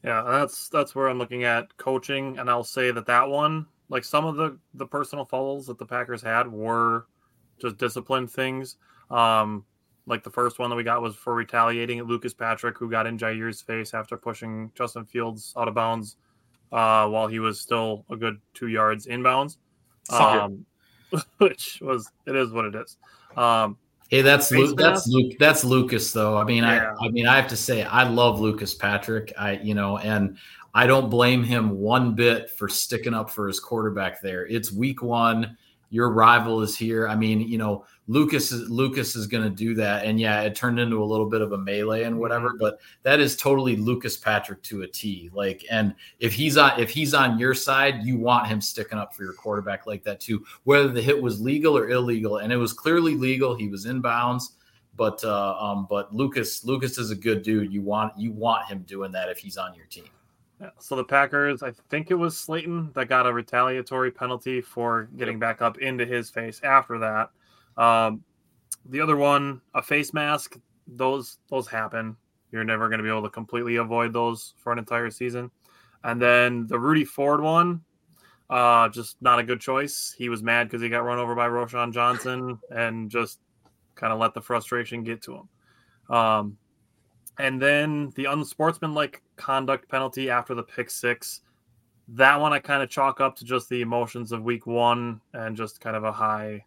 [0.03, 4.03] Yeah, that's that's where I'm looking at coaching, and I'll say that that one, like
[4.03, 7.07] some of the the personal fouls that the Packers had, were
[7.60, 8.76] just discipline things.
[9.10, 9.65] Um,
[10.07, 13.07] like the first one that we got was for retaliating at Lucas Patrick, who got
[13.07, 16.18] in Jaire's face after pushing Justin Fields out of bounds
[16.72, 19.57] uh, while he was still a good two yards inbounds.
[20.03, 20.41] Sucker.
[20.41, 20.65] Um,
[21.38, 22.98] which was it is what it is.
[23.38, 23.77] Um,
[24.10, 24.77] Hey, that's Face Luke.
[24.77, 25.07] That's?
[25.07, 25.34] Luke.
[25.40, 26.38] That's Lucas, though.
[26.38, 26.94] I mean, Yeah.
[27.02, 29.34] I, I mean, I have to say, I love Lucas Patrick.
[29.38, 30.38] I, you know, and
[30.73, 34.45] I don't blame him one bit for sticking up for his quarterback there.
[34.45, 35.57] It's week one.
[35.90, 37.07] Your rival is here.
[37.07, 40.56] I mean, you know, Lucas is Lucas is going to do that, and yeah, it
[40.56, 42.53] turned into a little bit of a melee and whatever.
[42.60, 45.32] But that is totally Lucas Patrick to a T.
[45.34, 49.15] Like, and if he's on if he's on your side, you want him sticking up
[49.15, 52.38] for your quarterback like that too, whether the hit was legal or illegal.
[52.38, 53.56] And it was clearly legal.
[53.56, 54.56] He was in bounds.
[54.95, 57.73] But uh, um, but Lucas Lucas is a good dude.
[57.73, 60.06] You want you want him doing that if he's on your team.
[60.61, 65.10] Yeah, So the Packers, I think it was Slaton that got a retaliatory penalty for
[65.18, 67.32] getting back up into his face after that.
[67.77, 68.23] Um,
[68.85, 70.57] the other one, a face mask,
[70.88, 72.15] those those happen.
[72.52, 75.52] You're never going to be able to completely avoid those for an entire season.
[76.03, 77.81] And then the Rudy Ford one,
[78.49, 80.14] uh, just not a good choice.
[80.18, 83.39] He was mad because he got run over by Roschon Johnson and just
[83.95, 86.15] kind of let the frustration get to him.
[86.15, 86.57] Um,
[87.39, 91.41] and then the unsportsmanlike conduct penalty after the pick six.
[92.10, 95.57] That one I kind of chalk up to just the emotions of week one and
[95.57, 96.64] just kind of a high,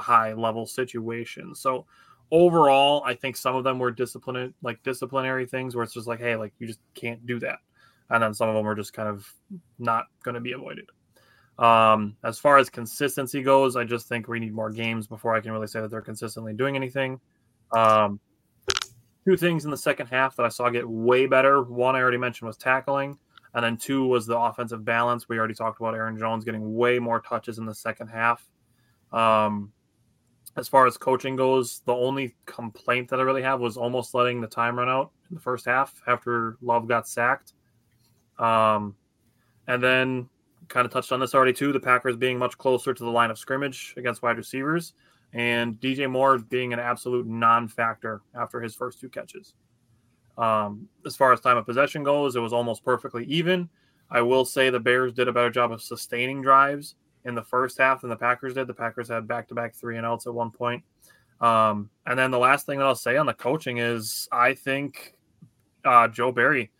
[0.00, 1.54] high level situation.
[1.54, 1.86] So
[2.30, 6.20] overall, I think some of them were disciplinary, like disciplinary things where it's just like,
[6.20, 7.58] hey, like you just can't do that.
[8.10, 9.32] And then some of them were just kind of
[9.78, 10.86] not going to be avoided.
[11.58, 15.40] Um, as far as consistency goes, I just think we need more games before I
[15.40, 17.20] can really say that they're consistently doing anything.
[17.72, 18.18] Um,
[19.24, 21.62] two things in the second half that I saw get way better.
[21.62, 23.16] One I already mentioned was tackling,
[23.54, 25.28] and then two was the offensive balance.
[25.28, 28.46] We already talked about Aaron Jones getting way more touches in the second half.
[29.12, 29.72] Um,
[30.56, 34.40] as far as coaching goes, the only complaint that I really have was almost letting
[34.40, 37.54] the time run out in the first half after Love got sacked.
[38.38, 38.94] Um,
[39.66, 40.28] and then
[40.68, 41.72] kind of touched on this already too.
[41.72, 44.94] The Packers being much closer to the line of scrimmage against wide receivers,
[45.32, 49.54] and DJ Moore being an absolute non-factor after his first two catches.
[50.38, 53.68] Um, as far as time of possession goes, it was almost perfectly even.
[54.10, 57.78] I will say the Bears did a better job of sustaining drives in the first
[57.78, 58.66] half than the Packers did.
[58.66, 60.82] The Packers had back-to-back three and outs at one point.
[61.40, 65.14] Um, and then the last thing that I'll say on the coaching is I think
[65.84, 66.70] uh, Joe Barry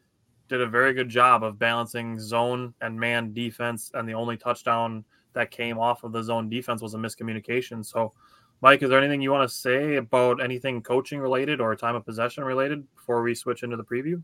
[0.48, 5.04] did a very good job of balancing zone and man defense, and the only touchdown
[5.32, 7.84] that came off of the zone defense was a miscommunication.
[7.84, 8.12] So,
[8.60, 12.04] Mike, is there anything you want to say about anything coaching related or time of
[12.04, 14.22] possession related before we switch into the preview?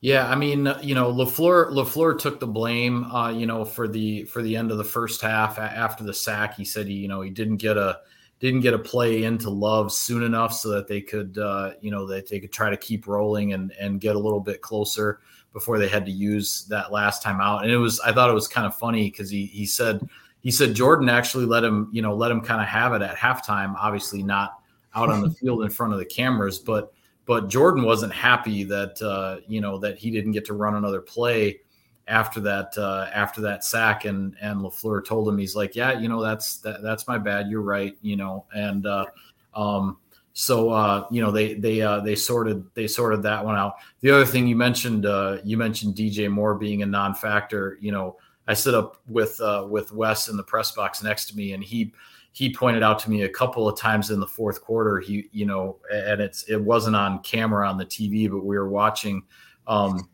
[0.00, 4.24] Yeah, I mean, you know, Lafleur Lafleur took the blame, uh, you know, for the
[4.24, 6.54] for the end of the first half after the sack.
[6.54, 7.98] He said he, you know, he didn't get a
[8.38, 12.06] didn't get a play into Love soon enough so that they could, uh, you know,
[12.06, 15.18] that they could try to keep rolling and and get a little bit closer
[15.52, 17.64] before they had to use that last time out.
[17.64, 20.08] And it was, I thought it was kind of funny because he he said
[20.42, 23.16] he said Jordan actually let him, you know, let him kind of have it at
[23.16, 23.74] halftime.
[23.76, 24.60] Obviously, not
[24.94, 26.92] out on the field in front of the cameras, but
[27.28, 31.02] but Jordan wasn't happy that uh, you know that he didn't get to run another
[31.02, 31.60] play
[32.08, 36.08] after that uh, after that sack and and Lafleur told him he's like yeah you
[36.08, 39.04] know that's that, that's my bad you're right you know and uh,
[39.54, 39.98] um,
[40.32, 43.74] so uh, you know they they uh, they sorted they sorted that one out.
[44.00, 47.76] The other thing you mentioned uh, you mentioned DJ Moore being a non-factor.
[47.80, 51.36] You know I sit up with uh, with Wes in the press box next to
[51.36, 51.92] me and he
[52.38, 55.00] he pointed out to me a couple of times in the fourth quarter.
[55.00, 58.68] He, you know, and it's it wasn't on camera on the TV, but we were
[58.68, 59.24] watching
[59.66, 60.08] um,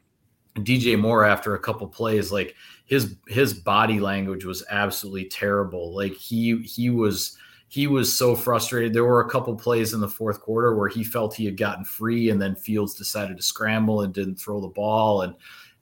[0.56, 2.32] DJ Moore after a couple plays.
[2.32, 2.54] Like
[2.86, 5.94] his his body language was absolutely terrible.
[5.94, 7.36] Like he he was
[7.68, 8.94] he was so frustrated.
[8.94, 11.84] There were a couple plays in the fourth quarter where he felt he had gotten
[11.84, 15.34] free, and then Fields decided to scramble and didn't throw the ball, and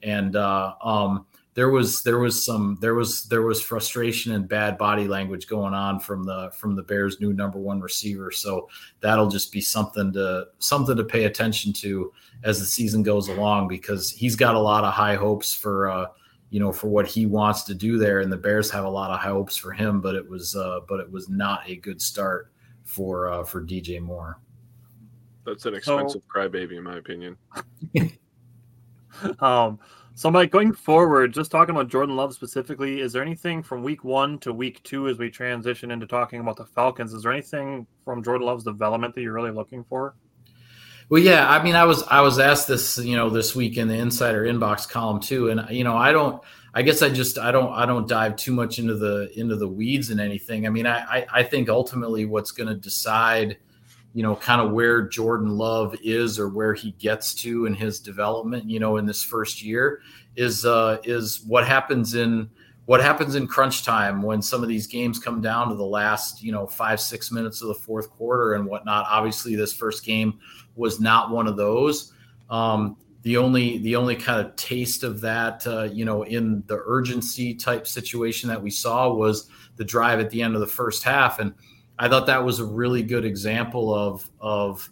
[0.02, 1.24] and uh, um,
[1.54, 5.74] there was there was some there was there was frustration and bad body language going
[5.74, 8.30] on from the from the Bears' new number one receiver.
[8.30, 8.68] So
[9.00, 12.12] that'll just be something to something to pay attention to
[12.42, 16.06] as the season goes along because he's got a lot of high hopes for uh,
[16.48, 19.10] you know for what he wants to do there, and the Bears have a lot
[19.10, 20.00] of high hopes for him.
[20.00, 22.50] But it was uh, but it was not a good start
[22.84, 24.38] for uh, for DJ Moore.
[25.44, 27.36] That's an expensive so, crybaby, in my opinion.
[29.40, 29.78] um
[30.14, 34.04] so, Mike, going forward, just talking about Jordan Love specifically, is there anything from week
[34.04, 37.14] one to week two as we transition into talking about the Falcons?
[37.14, 40.14] Is there anything from Jordan Love's development that you're really looking for?
[41.08, 43.88] Well, yeah, I mean, I was I was asked this, you know, this week in
[43.88, 46.42] the Insider Inbox column too, and you know, I don't,
[46.74, 49.68] I guess I just I don't I don't dive too much into the into the
[49.68, 50.66] weeds and anything.
[50.66, 53.58] I mean, I I, I think ultimately what's going to decide
[54.14, 58.00] you know, kind of where Jordan Love is or where he gets to in his
[58.00, 60.02] development, you know, in this first year
[60.36, 62.50] is uh, is what happens in
[62.86, 66.42] what happens in crunch time when some of these games come down to the last,
[66.42, 69.06] you know, five six minutes of the fourth quarter and whatnot.
[69.08, 70.38] Obviously, this first game
[70.74, 72.12] was not one of those.
[72.50, 76.82] Um, the only the only kind of taste of that, uh, you know, in the
[76.84, 81.02] urgency type situation that we saw was the drive at the end of the first
[81.02, 81.54] half and
[81.98, 84.88] I thought that was a really good example of of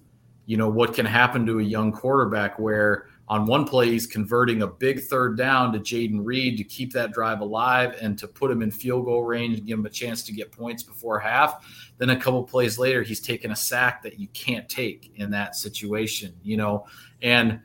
[0.46, 4.62] you know what can happen to a young quarterback where on one play he's converting
[4.62, 8.50] a big third down to Jayden Reed to keep that drive alive and to put
[8.50, 11.64] him in field goal range and give him a chance to get points before half.
[11.98, 15.54] Then a couple plays later he's taking a sack that you can't take in that
[15.54, 16.86] situation, you know.
[17.22, 17.60] And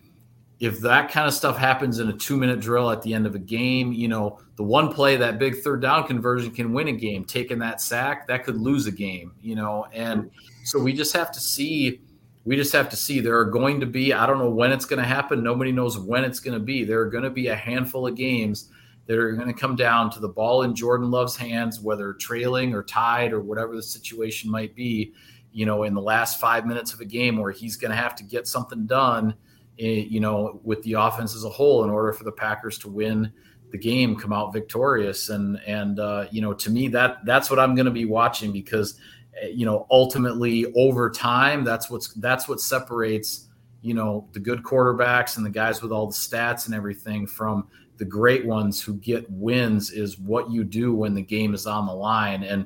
[0.59, 3.33] if that kind of stuff happens in a two minute drill at the end of
[3.33, 6.93] a game, you know, the one play, that big third down conversion can win a
[6.93, 7.25] game.
[7.25, 9.87] Taking that sack, that could lose a game, you know.
[9.93, 10.31] And
[10.63, 12.01] so we just have to see.
[12.45, 13.19] We just have to see.
[13.19, 15.43] There are going to be, I don't know when it's going to happen.
[15.43, 16.83] Nobody knows when it's going to be.
[16.83, 18.69] There are going to be a handful of games
[19.07, 22.73] that are going to come down to the ball in Jordan Love's hands, whether trailing
[22.73, 25.11] or tied or whatever the situation might be,
[25.51, 28.15] you know, in the last five minutes of a game where he's going to have
[28.15, 29.33] to get something done
[29.77, 32.87] Eh, you know, with the offense as a whole in order for the Packers to
[32.87, 33.31] win
[33.71, 35.29] the game, come out victorious.
[35.29, 38.51] And and uh, you know, to me, that that's what I'm going to be watching
[38.51, 38.99] because
[39.41, 43.45] eh, you know, ultimately over time, that's what's that's what separates
[43.85, 47.67] you know the good quarterbacks and the guys with all the stats and everything from
[47.97, 51.85] the great ones who get wins is what you do when the game is on
[51.85, 52.65] the line and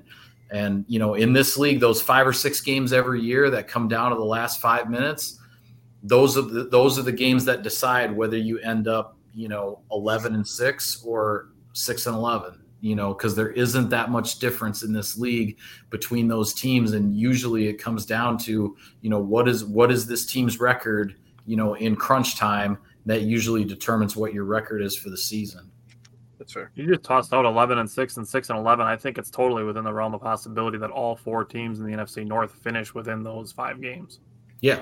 [0.50, 3.90] and you know in this league those five or six games every year that come
[3.90, 5.40] down to the last five minutes
[6.04, 9.80] those are the, those are the games that decide whether you end up you know
[9.92, 14.84] 11 and 6 or 6 and 11 you know because there isn't that much difference
[14.84, 15.58] in this league
[15.90, 16.94] between those teams.
[16.94, 21.16] And usually it comes down to you know what is what is this team's record
[21.46, 25.72] you know in crunch time that usually determines what your record is for the season.
[26.38, 26.72] That's fair.
[26.76, 29.64] You just tossed out 11 and 6 and 6 and 11 i think it's totally
[29.64, 33.24] within the realm of possibility that all four teams in the nfc north finish within
[33.24, 34.20] those five games.
[34.62, 34.82] Yeah.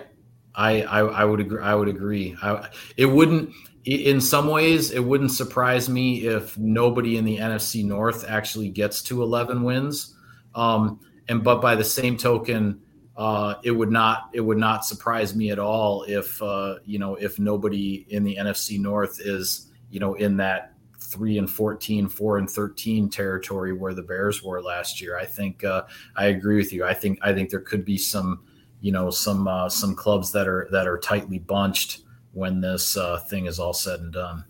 [0.58, 1.62] I, I, I would agree.
[1.62, 2.36] I would agree.
[2.42, 2.68] I,
[2.98, 3.54] it wouldn't,
[3.88, 9.02] in some ways, it wouldn't surprise me if nobody in the NFC North actually gets
[9.04, 10.16] to 11 wins.
[10.56, 11.00] Um,
[11.30, 12.82] and but by the same token,
[13.16, 17.16] uh, it would not it would not surprise me at all if uh, you know
[17.16, 22.38] if nobody in the NFC North is you know in that three and 14, four
[22.38, 25.18] and 13 territory where the Bears were last year.
[25.18, 25.84] I think uh,
[26.18, 26.84] I agree with you.
[26.84, 28.44] I think I think there could be some
[28.82, 32.02] you know some uh, some clubs that are that are tightly bunched
[32.38, 34.46] when this uh, thing is all said and done.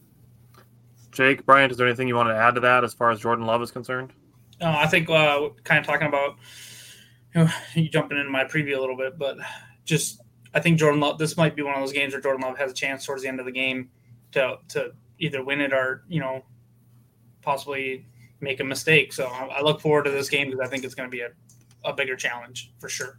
[1.13, 3.45] Jake, Bryant, is there anything you want to add to that as far as Jordan
[3.45, 4.11] Love is concerned?
[4.59, 6.35] Uh, I think uh, kind of talking about
[7.33, 9.37] you, know, you jumping into my preview a little bit, but
[9.85, 10.21] just
[10.53, 11.17] I think Jordan Love.
[11.17, 13.29] This might be one of those games where Jordan Love has a chance towards the
[13.29, 13.89] end of the game
[14.33, 16.43] to to either win it or you know
[17.41, 18.05] possibly
[18.41, 19.13] make a mistake.
[19.13, 21.21] So I, I look forward to this game because I think it's going to be
[21.21, 21.29] a,
[21.85, 23.17] a bigger challenge for sure.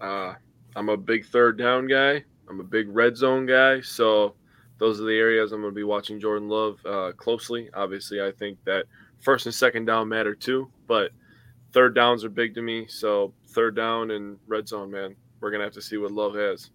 [0.00, 0.34] Uh,
[0.74, 2.24] I'm a big third down guy.
[2.48, 3.80] I'm a big red zone guy.
[3.80, 4.34] So
[4.78, 7.70] those are the areas I'm going to be watching Jordan Love uh, closely.
[7.74, 8.84] Obviously, I think that
[9.20, 11.10] first and second down matter too, but
[11.72, 12.86] third downs are big to me.
[12.88, 16.34] So third down and red zone, man, we're going to have to see what Love
[16.34, 16.70] has.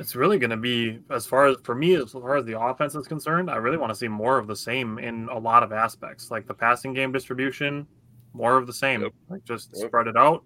[0.00, 2.96] It's really going to be as far as for me as far as the offense
[2.96, 3.48] is concerned.
[3.48, 6.48] I really want to see more of the same in a lot of aspects, like
[6.48, 7.86] the passing game distribution,
[8.32, 9.02] more of the same.
[9.02, 9.12] Yep.
[9.28, 9.86] Like just yep.
[9.86, 10.42] spread it out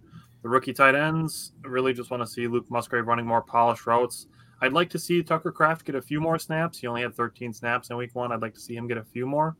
[0.49, 1.53] the rookie tight ends.
[1.62, 4.29] I really just want to see Luke Musgrave running more polished routes.
[4.62, 6.79] I'd like to see Tucker Kraft get a few more snaps.
[6.79, 8.33] He only had 13 snaps in week one.
[8.33, 9.57] I'd like to see him get a few more.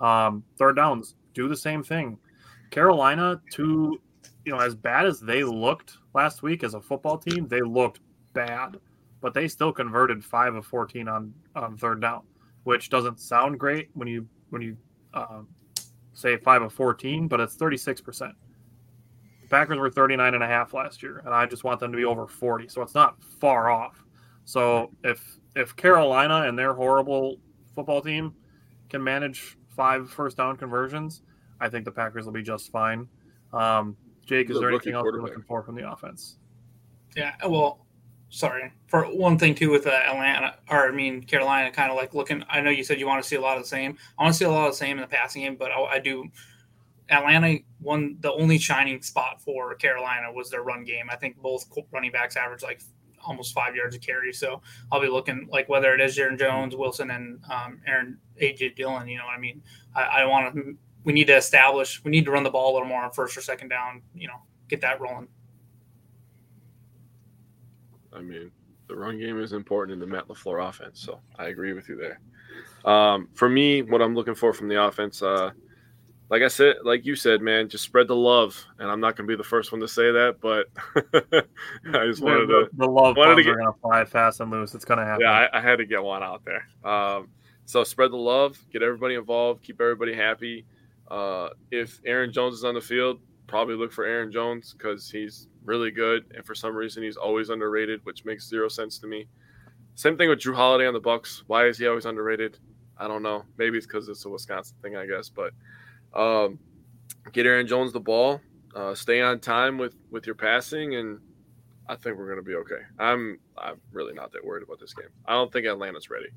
[0.00, 2.18] Um, third downs, do the same thing.
[2.70, 4.00] Carolina, to
[4.44, 7.98] you know, as bad as they looked last week as a football team, they looked
[8.32, 8.78] bad,
[9.20, 12.22] but they still converted five of 14 on on third down,
[12.62, 14.76] which doesn't sound great when you when you
[15.14, 15.48] um,
[16.14, 18.34] say five of 14, but it's 36 percent.
[19.52, 22.06] Packers were 39 and a half last year, and I just want them to be
[22.06, 22.68] over 40.
[22.68, 24.02] So it's not far off.
[24.46, 27.36] So if if Carolina and their horrible
[27.74, 28.34] football team
[28.88, 31.20] can manage five first down conversions,
[31.60, 33.06] I think the Packers will be just fine.
[33.52, 36.38] Um, Jake, is there anything else you're looking for from the offense?
[37.14, 37.86] Yeah, well,
[38.30, 42.14] sorry for one thing too with uh, Atlanta or I mean Carolina, kind of like
[42.14, 42.42] looking.
[42.48, 43.98] I know you said you want to see a lot of the same.
[44.18, 45.82] I want to see a lot of the same in the passing game, but I,
[45.82, 46.24] I do
[47.10, 51.08] Atlanta won the only shining spot for Carolina was their run game.
[51.10, 52.80] I think both running backs average like
[53.24, 54.32] almost five yards a carry.
[54.32, 54.60] So
[54.90, 59.08] I'll be looking like whether it is Aaron Jones, Wilson, and um, Aaron AJ Dillon.
[59.08, 59.62] You know I mean?
[59.94, 60.76] I, I want to.
[61.04, 62.02] We need to establish.
[62.04, 64.02] We need to run the ball a little more on first or second down.
[64.14, 65.28] You know, get that rolling.
[68.12, 68.50] I mean,
[68.88, 71.00] the run game is important in the Matt LaFleur offense.
[71.00, 72.20] So I agree with you there.
[72.84, 75.50] Um, for me, what I'm looking for from the offense, uh,
[76.32, 78.64] like I said, like you said, man, just spread the love.
[78.78, 80.64] And I'm not going to be the first one to say that, but
[81.94, 82.68] I just wanted the, to.
[82.72, 84.74] The love wanted to get, are going to fly fast and loose.
[84.74, 85.20] It's going to happen.
[85.20, 86.66] Yeah, I, I, had to get one out there.
[86.90, 87.28] Um,
[87.66, 90.64] so spread the love, get everybody involved, keep everybody happy.
[91.10, 95.48] Uh, if Aaron Jones is on the field, probably look for Aaron Jones because he's
[95.66, 99.26] really good, and for some reason he's always underrated, which makes zero sense to me.
[99.96, 101.44] Same thing with Jrue Holiday on the Bucks.
[101.46, 102.56] Why is he always underrated?
[102.96, 103.44] I don't know.
[103.58, 105.52] Maybe it's because it's a Wisconsin thing, I guess, but
[106.14, 106.58] um,
[107.32, 108.40] get Aaron Jones the ball,
[108.74, 111.18] uh, stay on time with with your passing, and
[111.88, 112.82] I think we're going to be okay.
[112.98, 115.08] I'm I'm really not that worried about this game.
[115.26, 116.28] I don't think Atlanta's ready.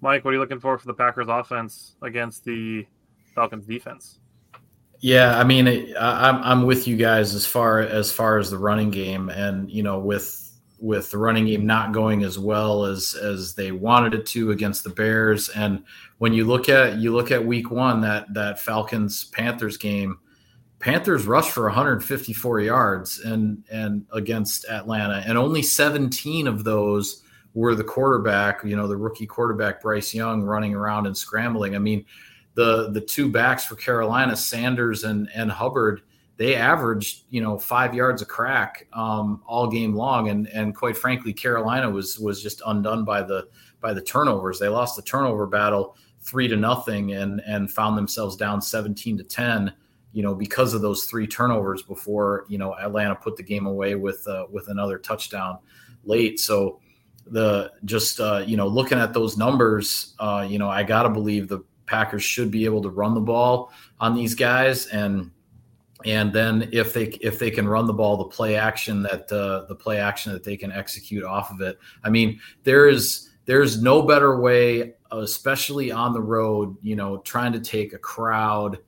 [0.00, 2.86] Mike, what are you looking for for the Packers offense against the
[3.34, 4.20] Falcons defense?
[5.00, 5.66] Yeah, I mean,
[5.98, 9.82] I'm I'm with you guys as far as far as the running game, and you
[9.82, 10.43] know, with
[10.78, 14.84] with the running game not going as well as as they wanted it to against
[14.84, 15.48] the Bears.
[15.50, 15.84] And
[16.18, 20.18] when you look at you look at Week One, that that Falcons Panthers game,
[20.78, 27.22] Panthers rushed for 154 yards and and against Atlanta, and only 17 of those
[27.54, 28.62] were the quarterback.
[28.64, 31.74] You know, the rookie quarterback Bryce Young running around and scrambling.
[31.74, 32.04] I mean,
[32.54, 36.02] the the two backs for Carolina, Sanders and and Hubbard
[36.36, 40.96] they averaged you know five yards a crack um, all game long, and and quite
[40.96, 43.48] frankly, Carolina was was just undone by the
[43.80, 44.58] by the turnovers.
[44.58, 49.24] They lost the turnover battle three to nothing, and and found themselves down seventeen to
[49.24, 49.72] ten.
[50.12, 53.94] You know, because of those three turnovers before you know Atlanta put the game away
[53.94, 55.58] with uh, with another touchdown
[56.04, 56.40] late.
[56.40, 56.80] So
[57.26, 61.10] the just uh, you know looking at those numbers, uh, you know I got to
[61.10, 65.30] believe the Packers should be able to run the ball on these guys and
[66.04, 69.64] and then if they if they can run the ball the play action that uh,
[69.68, 71.78] the play action that they can execute off of it.
[72.02, 77.52] I mean there is there's no better way especially on the road you know trying
[77.52, 78.78] to take a crowd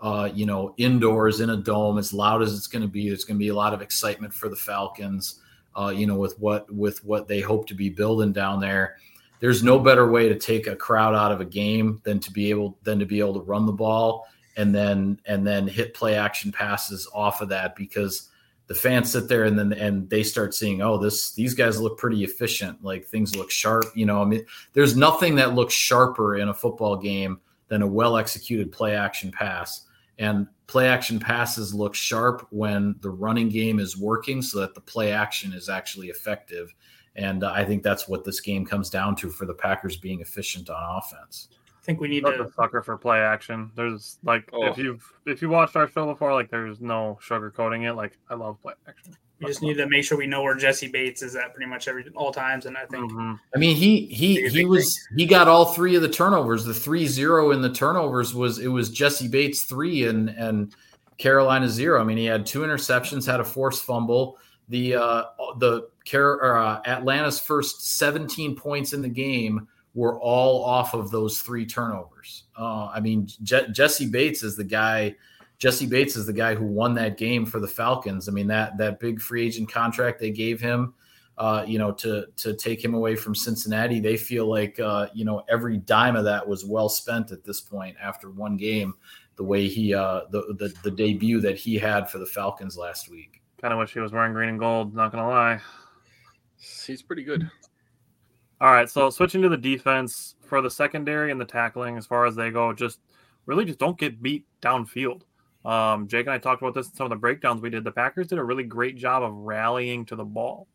[0.00, 3.24] uh, you know indoors in a dome as loud as it's going to be there's
[3.24, 5.40] going to be a lot of excitement for the falcons
[5.76, 8.96] uh, you know with what with what they hope to be building down there.
[9.40, 12.50] There's no better way to take a crowd out of a game than to be
[12.50, 14.26] able than to be able to run the ball
[14.56, 18.28] and then and then hit play action passes off of that because
[18.66, 21.98] the fans sit there and then and they start seeing oh this these guys look
[21.98, 22.82] pretty efficient.
[22.82, 26.54] Like things look sharp you know i mean there's nothing that looks sharper in a
[26.54, 29.86] football game than a well executed play action pass.
[30.18, 34.80] And play action passes look sharp when the running game is working so that the
[34.80, 36.72] play action is actually effective.
[37.16, 40.20] And uh, i think that's what this game comes down to for the packers being
[40.20, 41.48] efficient on offense
[41.82, 42.44] I think we need Such to.
[42.44, 43.70] a sucker for play action.
[43.74, 44.66] There's like Oh.
[44.66, 47.94] if you've if you watched our show before, like there's no sugarcoating it.
[47.94, 49.16] Like I love play action.
[49.40, 51.88] We just need to make sure we know where Jessie Bates is at pretty much
[51.88, 53.36] every all times, and I think Mhm.
[53.52, 56.64] I mean, he he he was he got all three of the turnovers.
[56.64, 60.72] The three zero in the turnovers was it was Jessie Bates three and and
[61.18, 62.00] Carolina zero.
[62.00, 64.38] I mean, he had two interceptions, had a forced fumble.
[64.68, 65.24] The uh
[65.58, 71.10] the Car- or, uh, Atlanta's first seventeen points in the game were all off of
[71.10, 72.44] those three turnovers.
[72.58, 75.14] Uh, I mean, Je- Jessie Bates is the guy.
[75.58, 78.28] Jessie Bates is the guy who won that game for the Falcons.
[78.28, 80.94] I mean that that big free agent contract they gave him
[81.38, 84.00] uh, you know, to to take him away from Cincinnati.
[84.00, 87.60] They feel like uh, you know every dime of that was well spent at this
[87.60, 88.94] point after one game.
[89.36, 93.08] The way he uh, the, the the debut that he had for the Falcons last
[93.08, 93.42] week.
[93.60, 94.94] Kind of wish he was wearing green and gold.
[94.94, 95.60] Not gonna lie.
[96.86, 97.50] He's pretty good.
[98.62, 102.26] All right, so switching to the defense for the secondary and the tackling, as far
[102.26, 103.00] as they go, just
[103.44, 105.22] really just don't get beat downfield.
[105.64, 107.82] Um, Jake and I talked about this in some of the breakdowns we did.
[107.82, 110.68] The Packers did a really great job of rallying to the ball,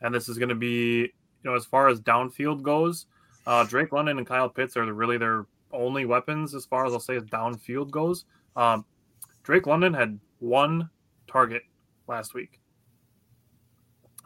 [0.00, 1.10] and this is going to be, you
[1.42, 3.06] know, as far as downfield goes,
[3.48, 7.00] uh, Drake London and Kyle Pitts are really their only weapons as far as I'll
[7.00, 8.26] say as downfield goes.
[8.54, 8.84] Um,
[9.42, 10.88] Drake London had one
[11.26, 11.62] target
[12.06, 12.60] last week.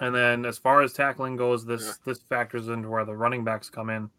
[0.03, 1.93] And then as far as tackling goes, this Yeah.
[2.05, 4.11] this factors into where the running backs come in.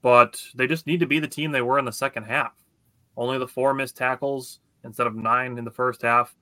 [0.00, 2.54] But they just need to be the team they were in the second half.
[3.16, 6.34] Only the four missed tackles instead of nine in the first half.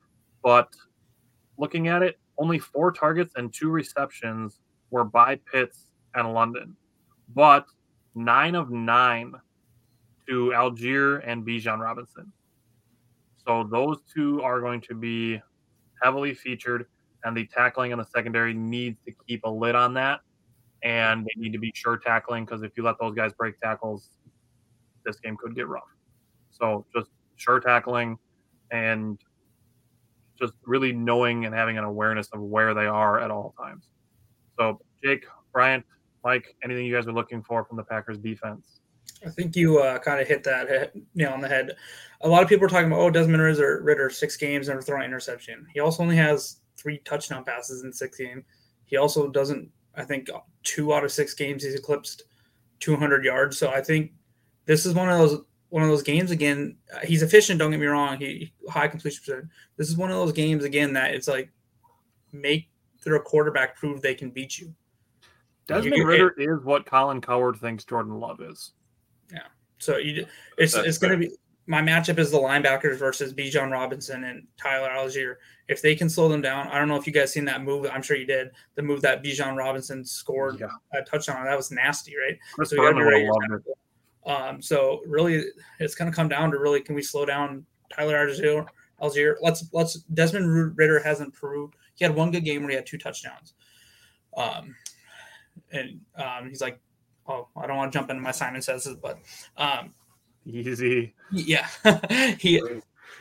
[0.42, 0.74] But
[1.58, 4.60] looking at it, only four targets and two receptions
[4.90, 6.76] were by Pitts and London.
[7.34, 7.66] But
[8.14, 9.34] nine of nine
[10.28, 12.32] to Allgeier and Bijan Robinson.
[13.44, 15.40] So those two are going to be
[16.02, 16.86] heavily featured,
[17.26, 20.20] and the tackling in the secondary needs to keep a lid on that.
[20.84, 24.10] And they need to be sure tackling because if you let those guys break tackles,
[25.04, 25.88] this game could get rough.
[26.52, 28.16] So just sure tackling
[28.70, 29.18] and
[30.38, 33.86] just really knowing and having an awareness of where they are at all times.
[34.56, 35.84] So, Jake, Bryant,
[36.22, 38.80] Mike, anything you guys are looking for from the Packers defense?
[39.26, 41.74] I think you uh, kind of hit that nail on the head.
[42.20, 45.00] A lot of people are talking about, oh, Desmond Ridder, Ridder six games, never thrown
[45.00, 45.66] an interception.
[45.74, 48.44] He also only has three touchdown passes in six games.
[48.84, 50.28] He also doesn't, I think,
[50.62, 52.24] two out of six games he's eclipsed
[52.80, 53.58] 200 yards.
[53.58, 54.12] So I think
[54.66, 55.40] this is one of those
[55.70, 56.76] one of those games again.
[56.94, 57.58] uh, He's efficient.
[57.58, 58.18] Don't get me wrong.
[58.18, 59.50] He high completion percentage.
[59.76, 61.50] This is one of those games again that it's like
[62.32, 62.68] make
[63.04, 64.74] their quarterback prove they can beat you.
[65.66, 68.72] Desmond You- Ridder is what Colin Cowherd thinks Jordan Love is.
[69.32, 69.46] Yeah.
[69.78, 70.26] So you,
[70.56, 71.34] it's That's it's going to be
[71.66, 75.36] my matchup is the linebackers versus Bijan Robinson and Tyler Allgeier.
[75.68, 77.88] If they can slow them down, I don't know if you guys seen that move.
[77.92, 78.50] I'm sure you did.
[78.76, 80.68] The move that Bijan Robinson scored Yeah.
[80.92, 82.38] a touchdown on that was nasty, right?
[82.66, 83.78] So you gotta Berman be ready would to have loved it.
[84.30, 85.44] Um, so really,
[85.78, 87.64] it's going to come down to really can we slow down
[87.94, 88.66] Tyler Allgeier?
[89.00, 89.34] Allgeier.
[89.40, 92.98] Let's let's Desmond Ridder hasn't proved he had one good game where he had two
[92.98, 93.54] touchdowns.
[94.36, 94.76] Um,
[95.72, 96.78] and um, he's like,
[97.26, 99.18] oh, I don't want to jump into my Simon says but
[99.56, 99.94] um,
[100.46, 101.14] Easy.
[101.32, 101.66] yeah,
[102.38, 102.62] he.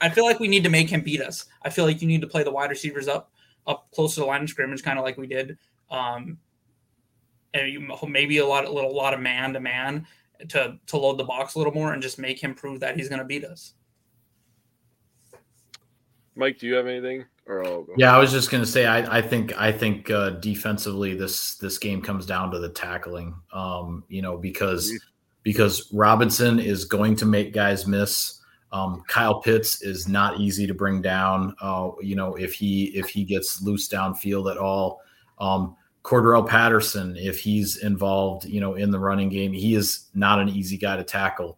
[0.02, 1.46] I feel like we need to make him beat us.
[1.64, 3.32] I feel like you need to play the wide receivers up,
[3.66, 5.58] up close to the line of scrimmage, kind of like we did.
[5.90, 6.38] Um,
[7.54, 10.06] and you, maybe a lot, a little, lot of man to man
[10.50, 13.10] to to load the box a little more and just make him prove that he's
[13.10, 13.74] going to beat us.
[16.36, 17.26] Mike, do you have anything?
[17.48, 17.94] Or I'll go.
[17.98, 21.78] Yeah, I was just gonna say I, I think I think uh, defensively this this
[21.78, 23.36] game comes down to the tackling.
[23.54, 24.92] Um, you know, because
[25.46, 28.42] because Robinson is going to make guys miss.
[28.74, 31.56] Um, Kyle Pitts is not easy to bring down.
[31.62, 35.00] Uh, you know, if he if he gets loose downfield at all.
[35.40, 40.40] Um, Cordarrelle Patterson, if he's involved, you know, in the running game, he is not
[40.40, 41.58] an easy guy to tackle.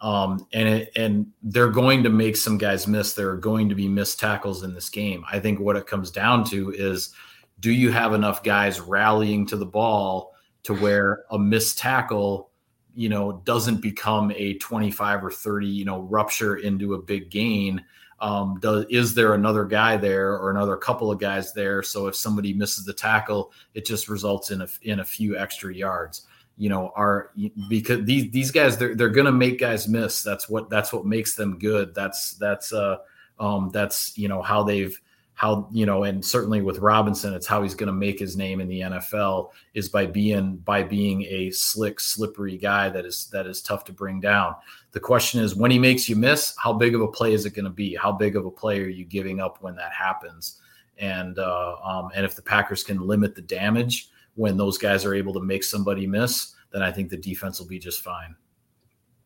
[0.00, 3.12] Um, and it, and they're going to make some guys miss.
[3.12, 5.24] There are going to be missed tackles in this game.
[5.30, 7.14] I think what it comes down to is,
[7.60, 10.32] do you have enough guys rallying to the ball
[10.62, 12.50] to where a missed tackle,
[12.94, 17.84] you know, doesn't become a 25 or 30, you know, rupture into a big gain?
[18.20, 21.82] Um, does, is there another guy there or another couple of guys there?
[21.82, 25.74] So if somebody misses the tackle, it just results in a, in a few extra
[25.74, 26.26] yards
[26.58, 27.30] you know are
[27.68, 31.34] because these these guys they're they're gonna make guys miss that's what that's what makes
[31.34, 32.96] them good that's that's uh
[33.40, 35.00] um that's you know how they've
[35.34, 38.60] how you know, and certainly with Robinson, it's how he's going to make his name
[38.60, 43.46] in the NFL is by being by being a slick, slippery guy that is that
[43.46, 44.54] is tough to bring down.
[44.92, 47.54] The question is, when he makes you miss, how big of a play is it
[47.54, 47.94] going to be?
[47.94, 50.60] How big of a play are you giving up when that happens?
[50.98, 55.14] And uh, um, and if the Packers can limit the damage when those guys are
[55.14, 58.36] able to make somebody miss, then I think the defense will be just fine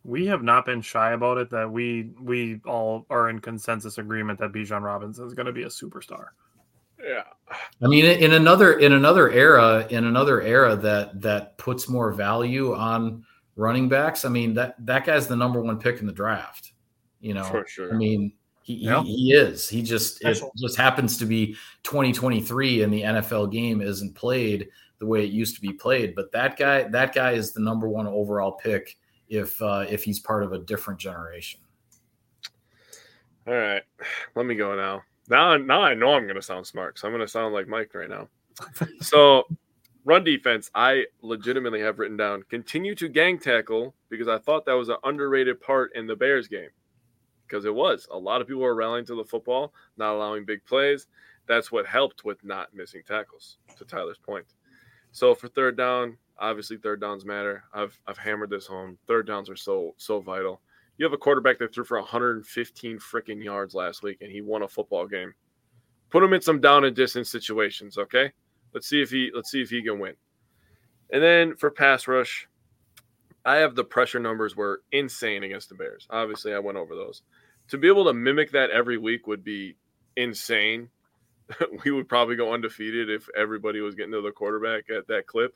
[0.06, 4.38] we have not been shy about it that we we all are in consensus agreement
[4.38, 6.28] that Bijan Robinson is going to be a superstar.
[7.02, 7.24] Yeah.
[7.82, 12.72] I mean in another in another era in another era that that puts more value
[12.72, 13.24] on
[13.56, 14.24] running backs.
[14.24, 16.72] I mean that that guy's the number 1 pick in the draft.
[17.20, 17.44] You know.
[17.44, 17.92] For sure.
[17.92, 19.02] I mean he, yeah.
[19.02, 19.68] he, he, is.
[19.68, 20.48] He just Special.
[20.48, 24.68] it just happens to be 2023 and the NFL game isn't played
[24.98, 27.88] the way it used to be played, but that guy that guy is the number
[27.88, 28.96] 1 overall pick
[29.28, 31.60] if uh, if he's part of a different generation.
[33.46, 33.82] All right,
[34.34, 35.02] let me go now.
[35.28, 37.68] Now, now I know I'm going to sound smart, so I'm going to sound like
[37.68, 38.28] Mike right now.
[39.00, 39.44] so,
[40.04, 44.72] run defense, I legitimately have written down continue to gang tackle because I thought that
[44.72, 46.70] was an underrated part in the Bears game.
[47.46, 48.08] Because it was.
[48.10, 51.06] A lot of people were rallying to the football, not allowing big plays.
[51.46, 54.46] That's what helped with not missing tackles, to Tyler's point.
[55.12, 57.64] So for third down, Obviously, third downs matter.
[57.72, 58.98] I've I've hammered this home.
[59.06, 60.60] Third downs are so so vital.
[60.98, 64.62] You have a quarterback that threw for 115 freaking yards last week, and he won
[64.62, 65.34] a football game.
[66.10, 68.32] Put him in some down and distance situations, okay?
[68.72, 70.14] Let's see if he let's see if he can win.
[71.10, 72.48] And then for pass rush,
[73.44, 76.06] I have the pressure numbers were insane against the Bears.
[76.10, 77.22] Obviously, I went over those.
[77.68, 79.76] To be able to mimic that every week would be
[80.16, 80.88] insane.
[81.84, 85.54] we would probably go undefeated if everybody was getting to the quarterback at that clip.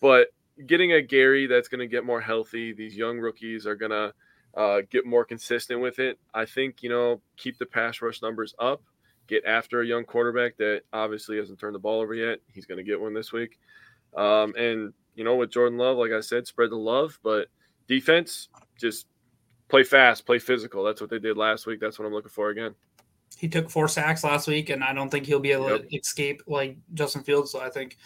[0.00, 0.28] But
[0.66, 4.12] getting a Gary that's going to get more healthy, these young rookies are going to
[4.56, 6.18] uh, get more consistent with it.
[6.34, 8.82] I think, you know, keep the pass rush numbers up,
[9.26, 12.38] get after a young quarterback that obviously hasn't turned the ball over yet.
[12.52, 13.58] He's going to get one this week.
[14.16, 17.48] Um, and, you know, with Jordan Love, like I said, spread the love, but
[17.86, 18.48] defense,
[18.80, 19.06] just
[19.68, 20.82] play fast, play physical.
[20.82, 21.80] That's what they did last week.
[21.80, 22.74] That's what I'm looking for again.
[23.36, 25.88] He took four sacks last week, and I don't think he'll be able yep.
[25.88, 27.52] to escape like Justin Fields.
[27.52, 27.98] So I think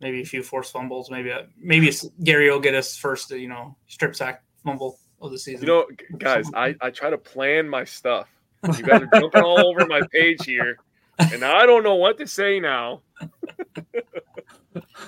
[0.00, 1.10] maybe a few forced fumbles.
[1.10, 1.92] Maybe a, maybe
[2.22, 5.66] Gary will get us first, you know, strip sack fumble of the season.
[5.66, 5.86] You know,
[6.18, 8.28] guys, I, I try to plan my stuff.
[8.64, 10.78] You guys are jumping all over my page here,
[11.18, 13.02] and I don't know what to say now.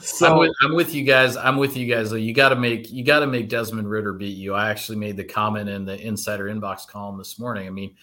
[0.01, 1.37] so I'm with, I'm with, you guys.
[1.37, 2.13] I'm with you guys.
[2.13, 4.53] You got to make you got to make Desmond Ridder beat you.
[4.53, 7.67] I actually made the comment in the insider inbox column this morning.
[7.67, 7.95] I mean,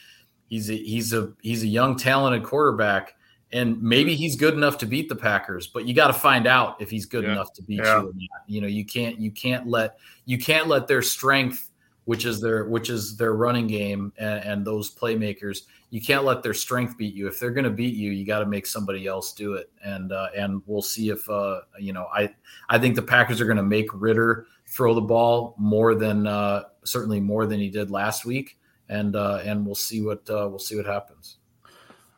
[0.47, 3.13] he's a, he's a he's a young talented quarterback
[3.53, 6.81] and maybe he's good enough to beat the Packers, but you got to find out
[6.81, 7.33] if he's good yeah.
[7.33, 8.01] enough to beat yeah.
[8.01, 8.43] you or not.
[8.47, 11.69] You know, you can't you can't let you can't let their strength,
[12.05, 15.61] which is their which is their running game and, and those playmakers,
[15.93, 17.27] you can't let their strength beat you.
[17.27, 19.69] If they're going to beat you, you got to make somebody else do it.
[19.85, 22.07] And uh, and we'll see if uh, you know.
[22.11, 22.31] I
[22.69, 26.63] I think the Packers are going to make Ridder throw the ball more than uh,
[26.83, 28.57] certainly more than he did last week,
[28.89, 31.37] and uh, and we'll see what uh, we'll see what happens.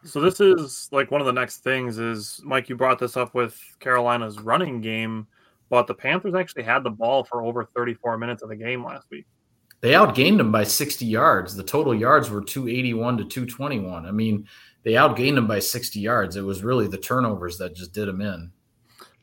[0.06, 2.70] So this is like one of the next things is Mike.
[2.70, 5.28] You brought this up with Carolina's running game,
[5.70, 9.08] but the Panthers actually had the ball for over 34 minutes of the game last
[9.10, 9.26] week.
[9.82, 11.56] They outgained them by 60 yards.
[11.56, 14.06] The total yards were 281 to 221.
[14.06, 14.48] I mean,
[14.84, 16.36] they outgained them by 60 yards.
[16.36, 18.52] It was really the turnovers that just did them in.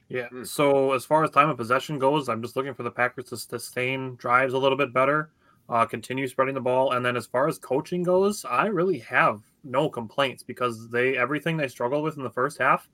[0.08, 0.28] Yeah.
[0.28, 0.44] Hmm.
[0.44, 3.36] So as far as time of possession goes, I'm just looking for the Packers to
[3.36, 5.30] sustain drives a little bit better,
[5.68, 9.40] uh, continue spreading the ball, and then as far as coaching goes, I really have
[9.64, 12.88] no complaints because they everything they struggled with in the first half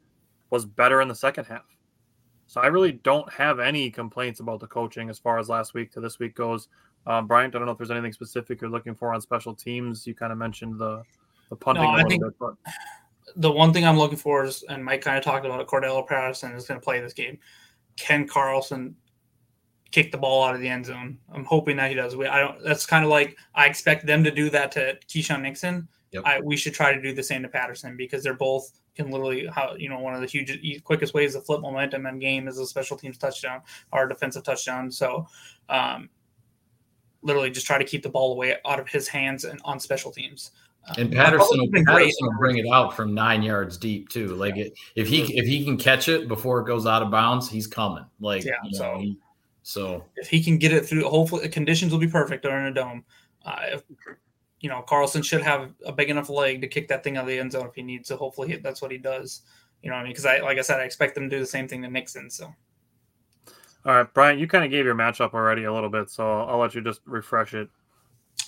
[0.50, 1.64] was better in the second half.
[2.46, 5.92] So I really don't have any complaints about the coaching as far as last week
[5.92, 6.68] to this week goes.
[7.06, 10.06] Um, Bryant, I don't know if there's anything specific you're looking for on special teams.
[10.06, 11.02] You kind of mentioned the
[11.50, 12.54] the punting no, a little bit, but
[13.36, 16.06] the one thing I'm looking for is, and Mike kind of talked about it, Cordarrelle
[16.06, 17.38] Patterson is going to play this game.
[17.96, 18.96] Can Carlson
[19.90, 21.18] kick the ball out of the end zone?
[21.32, 22.16] I'm hoping that he does.
[22.16, 22.62] We, I don't.
[22.62, 25.88] That's kind of like I expect them to do that to Keisean Nixon.
[26.12, 26.22] Yep.
[26.24, 29.46] I, we should try to do the same to Patterson because they're both can literally
[29.46, 32.58] how you know one of the huge quickest ways to flip momentum in game is
[32.58, 33.62] a special teams touchdown
[33.92, 34.90] or a defensive touchdown.
[34.90, 35.26] So,
[35.68, 36.10] um,
[37.22, 40.10] literally just try to keep the ball away out of his hands and on special
[40.10, 40.50] teams.
[40.88, 44.34] Um, and Patterson, Patterson will bring it out from nine yards deep too.
[44.34, 44.64] Like yeah.
[44.64, 47.66] it, if he if he can catch it before it goes out of bounds, he's
[47.66, 48.04] coming.
[48.20, 49.18] Like yeah, you know, so he,
[49.62, 52.72] so if he can get it through, hopefully the conditions will be perfect during a
[52.72, 53.04] dome.
[53.44, 53.82] Uh, if,
[54.60, 57.28] you know, Carlson should have a big enough leg to kick that thing out of
[57.28, 58.08] the end zone if he needs.
[58.08, 58.16] to.
[58.16, 59.42] hopefully that's what he does.
[59.82, 60.12] You know what I mean?
[60.12, 62.30] Because I, like I said, I expect them to do the same thing to Nixon.
[62.30, 62.52] So.
[63.84, 66.50] All right, Brian, you kind of gave your matchup already a little bit, so I'll,
[66.50, 67.68] I'll let you just refresh it.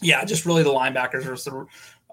[0.03, 1.67] Yeah, just really the linebackers versus the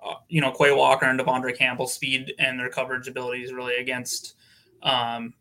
[0.04, 4.36] uh, you know, Quay Walker and De'Vondre Campbell speed and their coverage abilities really against
[4.84, 5.34] um,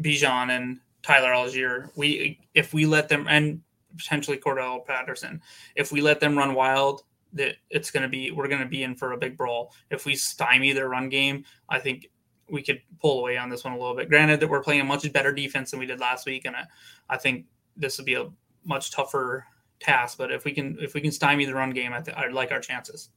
[0.00, 1.90] Bijan and Tyler Allgeier.
[1.96, 3.62] We if we let them and
[3.96, 5.40] potentially Cordarrelle Patterson,
[5.74, 7.02] if we let them run wild,
[7.34, 9.72] that it's going to be we're going to be in for a big brawl.
[9.90, 12.10] If we stymie their run game, I think
[12.48, 14.08] we could pull away on this one a little bit.
[14.08, 16.64] Granted that we're playing a much better defense than we did last week, and I,
[17.08, 17.46] I think
[17.76, 18.28] this will be a
[18.64, 19.46] much tougher
[19.78, 20.18] task.
[20.18, 22.52] But if we can if we can stymie the run game, I, th- I like
[22.52, 23.10] our chances.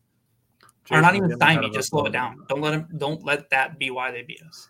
[0.86, 2.46] Jason, or not even stymie, just slow it down.
[2.50, 2.88] Don't let them.
[2.98, 4.68] Don't let that be why they beat us.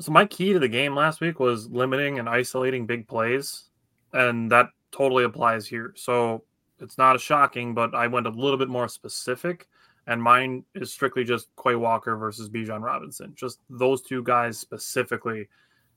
[0.00, 3.64] So my key to the game last week was limiting and isolating big plays,
[4.12, 5.92] and that totally applies here.
[5.96, 6.44] So
[6.80, 9.68] it's not a shocking, but I went a little bit more specific,
[10.06, 13.32] and mine is strictly just Quay Walker versus Bijan Robinson.
[13.36, 15.48] Just those two guys specifically.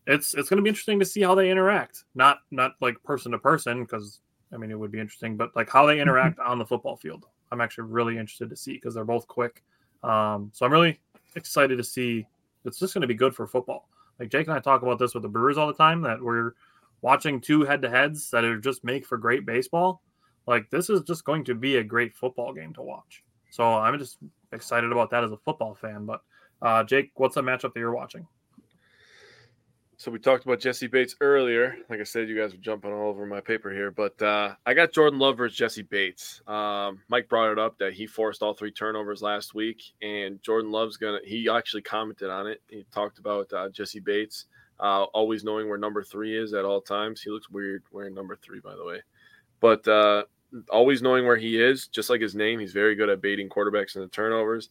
[0.07, 2.05] It's it's going to be interesting to see how they interact.
[2.15, 4.21] Not not like person to person because
[4.53, 6.01] I mean it would be interesting, but like how they mm-hmm.
[6.01, 7.25] interact on the football field.
[7.51, 9.63] I'm actually really interested to see because they're both quick.
[10.03, 10.99] Um, so I'm really
[11.35, 12.25] excited to see.
[12.65, 13.89] It's just going to be good for football.
[14.19, 16.53] Like Jake and I talk about this with the Brewers all the time that we're
[17.01, 20.01] watching two head to heads that are just make for great baseball.
[20.47, 23.23] Like this is just going to be a great football game to watch.
[23.51, 24.17] So I'm just
[24.51, 26.05] excited about that as a football fan.
[26.05, 26.21] But
[26.61, 28.27] uh, Jake, what's the matchup that you're watching?
[29.97, 31.75] So we talked about Jessie Bates earlier.
[31.87, 34.73] Like I said, you guys are jumping all over my paper here, but uh, I
[34.73, 36.41] got Jordan Love versus Jessie Bates.
[36.47, 40.71] Um, Mike brought it up that he forced all three turnovers last week, and Jordan
[40.71, 41.19] Love's gonna.
[41.23, 42.63] He actually commented on it.
[42.67, 44.47] He talked about uh, Jessie Bates
[44.81, 47.21] uh, always knowing where number three is at all times.
[47.21, 49.01] He looks weird wearing number three, by the way,
[49.61, 50.23] but uh,
[50.69, 52.59] always knowing where he is, just like his name.
[52.59, 54.69] He's very good at baiting quarterbacks in the turnovers.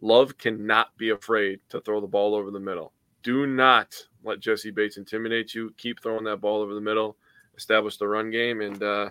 [0.00, 2.92] Love cannot be afraid to throw the ball over the middle.
[3.24, 5.74] Do not let Jessie Bates intimidate you.
[5.78, 7.16] Keep throwing that ball over the middle,
[7.56, 9.10] establish the run game, and uh,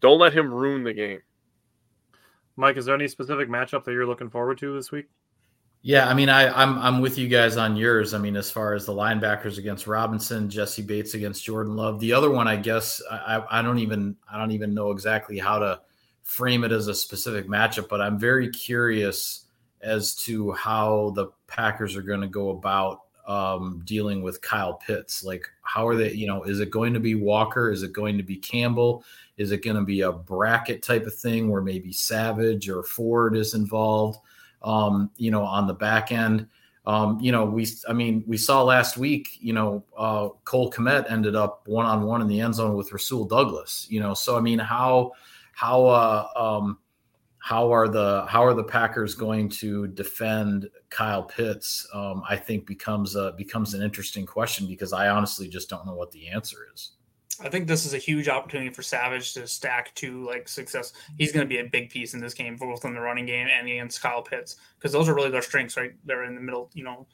[0.00, 1.20] don't let him ruin the game.
[2.56, 5.06] Mike, is there any specific matchup that you're looking forward to this week?
[5.82, 8.12] Yeah, I mean, I, I'm I'm with you guys on yours.
[8.12, 12.00] I mean, as far as the linebackers against Robinson, Jessie Bates against Jordan Love.
[12.00, 15.58] The other one, I guess, I, I don't even I don't even know exactly how
[15.58, 15.80] to
[16.22, 19.46] frame it as a specific matchup, but I'm very curious
[19.80, 25.22] as to how the Packers are going to go about um, dealing with Kyle Pitts?
[25.22, 26.12] Like, how are they?
[26.12, 27.70] You know, is it going to be Walker?
[27.70, 29.04] Is it going to be Campbell?
[29.36, 33.36] Is it going to be a bracket type of thing where maybe Savage or Ford
[33.36, 34.18] is involved?
[34.62, 36.46] Um, you know, on the back end.
[36.86, 41.10] Um, you know, we, I mean, we saw last week, you know, uh, Cole Kmet
[41.10, 44.36] ended up one on one in the end zone with Rasul Douglas, you know, so
[44.36, 45.12] I mean, how,
[45.52, 46.78] how, uh, um,
[47.40, 51.88] how are the how are the Packers going to defend Kyle Pitts?
[51.92, 55.94] Um, I think becomes a, becomes an interesting question because I honestly just don't know
[55.94, 56.92] what the answer is.
[57.42, 60.92] I think this is a huge opportunity for Savage to stack to like success.
[61.16, 63.48] He's going to be a big piece in this game, both in the running game
[63.50, 65.92] and against Kyle Pitts, because those are really their strengths, right?
[66.04, 67.06] They're in the middle, you know,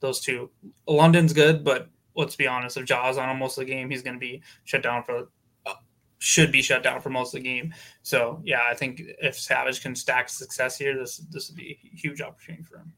[0.00, 0.50] those two.
[0.86, 4.16] London's good, but let's be honest, if Jaws on most of the game, he's going
[4.16, 5.28] to be shut down for
[5.64, 5.74] uh,
[6.18, 7.72] should be shut down for most of the game.
[8.02, 11.96] So yeah, I think if Savage can stack success here, this this would be a
[11.96, 12.92] huge opportunity for him.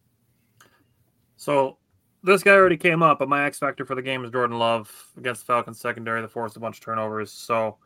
[1.36, 1.78] So
[2.24, 4.90] this guy already came up, but my X factor for the game is Jordan Love
[5.16, 7.30] against the Falcons secondary that forced a bunch of turnovers.
[7.30, 7.76] So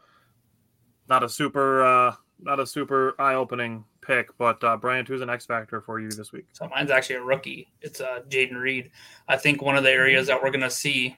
[1.08, 5.30] not a super uh not a super eye opening pick, but uh Bryant, who's an
[5.30, 6.46] X factor for you this week?
[6.52, 7.68] So mine's actually a rookie.
[7.82, 8.92] It's uh Jayden Reed.
[9.26, 11.16] I think one of the areas that we're gonna see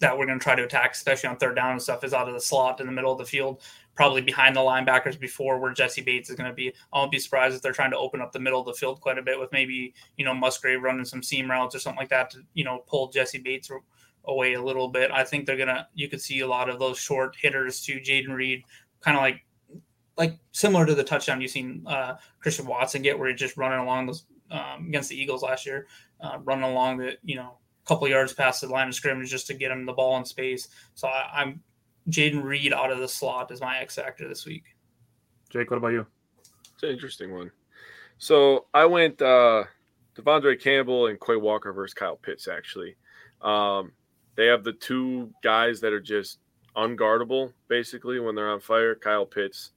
[0.00, 2.28] that we're going to try to attack, especially on third down and stuff, is out
[2.28, 3.62] of the slot in the middle of the field,
[3.94, 6.72] probably behind the linebackers before where Jessie Bates is going to be.
[6.92, 9.00] I won't be surprised if they're trying to open up the middle of the field
[9.00, 12.10] quite a bit with maybe, you know, Musgrave running some seam routes or something like
[12.10, 13.70] that to, you know, pull Jessie Bates
[14.24, 15.10] away a little bit.
[15.10, 17.98] I think they're going to, you could see a lot of those short hitters to
[17.98, 18.62] Jayden Reed,
[19.00, 19.44] kind of like,
[20.16, 23.78] like similar to the touchdown you've seen uh, Christian Watson get, where he's just running
[23.78, 25.86] along those um, against the Eagles last year,
[26.20, 27.58] uh, running along the, you know,
[27.88, 30.68] couple yards past the line of scrimmage just to get him the ball in space.
[30.94, 31.62] So I, am
[32.10, 34.64] Jayden Reed out of the slot is my X factor this week.
[35.48, 36.06] Jake, what about you?
[36.74, 37.50] It's an interesting one.
[38.18, 39.64] So I went uh
[40.16, 42.46] De'Vondre Campbell and Quay Walker versus Kyle Pitts.
[42.48, 42.96] Actually,
[43.40, 43.92] um,
[44.36, 46.40] they have the two guys that are just
[46.76, 48.94] unguardable basically when they're on fire.
[48.94, 49.70] Kyle Pitts.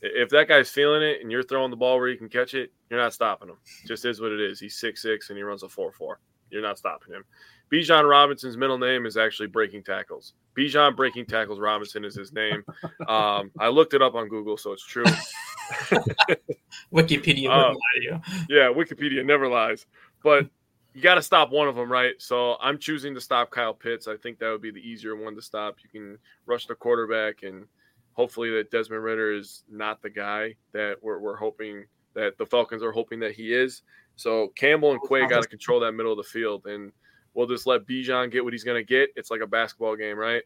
[0.00, 2.72] If that guy's feeling it and you're throwing the ball where you can catch it,
[2.90, 3.58] you're not stopping him.
[3.86, 4.58] Just is what it is.
[4.58, 6.18] He's six six and he runs a four four.
[6.52, 7.24] You're not stopping him.
[7.72, 10.34] Bijan Robinson's middle name is actually Breaking Tackles.
[10.56, 12.62] Bijan Breaking Tackles Robinson is his name.
[13.08, 15.04] Um, I looked it up on Google, so it's true.
[16.92, 18.20] Wikipedia um, lie to you.
[18.48, 19.86] Yeah, Wikipedia never lies.
[20.22, 20.48] But
[20.94, 22.14] you got to stop one of them, right?
[22.18, 24.06] So I'm choosing to stop Kyle Pitts.
[24.06, 25.76] I think that would be the easier one to stop.
[25.82, 27.66] You can rush the quarterback, and
[28.12, 31.84] hopefully that Desmond Ridder is not the guy that we're, we're hoping
[32.14, 33.82] that the Falcons are hoping that he is.
[34.16, 36.92] So Campbell and Quay got to control that middle of the field, and
[37.34, 39.10] we'll just let Bijan get what he's going to get.
[39.16, 40.42] It's like a basketball game, right?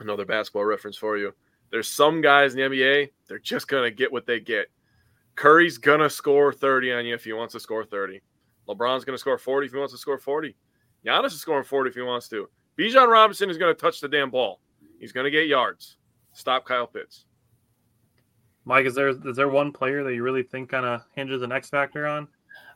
[0.00, 1.32] Another basketball reference for you.
[1.70, 4.66] There's some guys in the NBA, they're just going to get what they get.
[5.34, 8.20] Curry's going to score 30 on you if he wants to score 30.
[8.68, 10.54] LeBron's going to score 40 if he wants to score 40.
[11.04, 12.48] Giannis is scoring 40 if he wants to.
[12.78, 14.60] Bijan Robinson is going to touch the damn ball.
[15.00, 15.96] He's going to get yards.
[16.32, 17.26] Stop Kyle Pitts.
[18.64, 21.52] Mike, is there is there one player that you really think kind of hinges an
[21.52, 22.28] X factor on?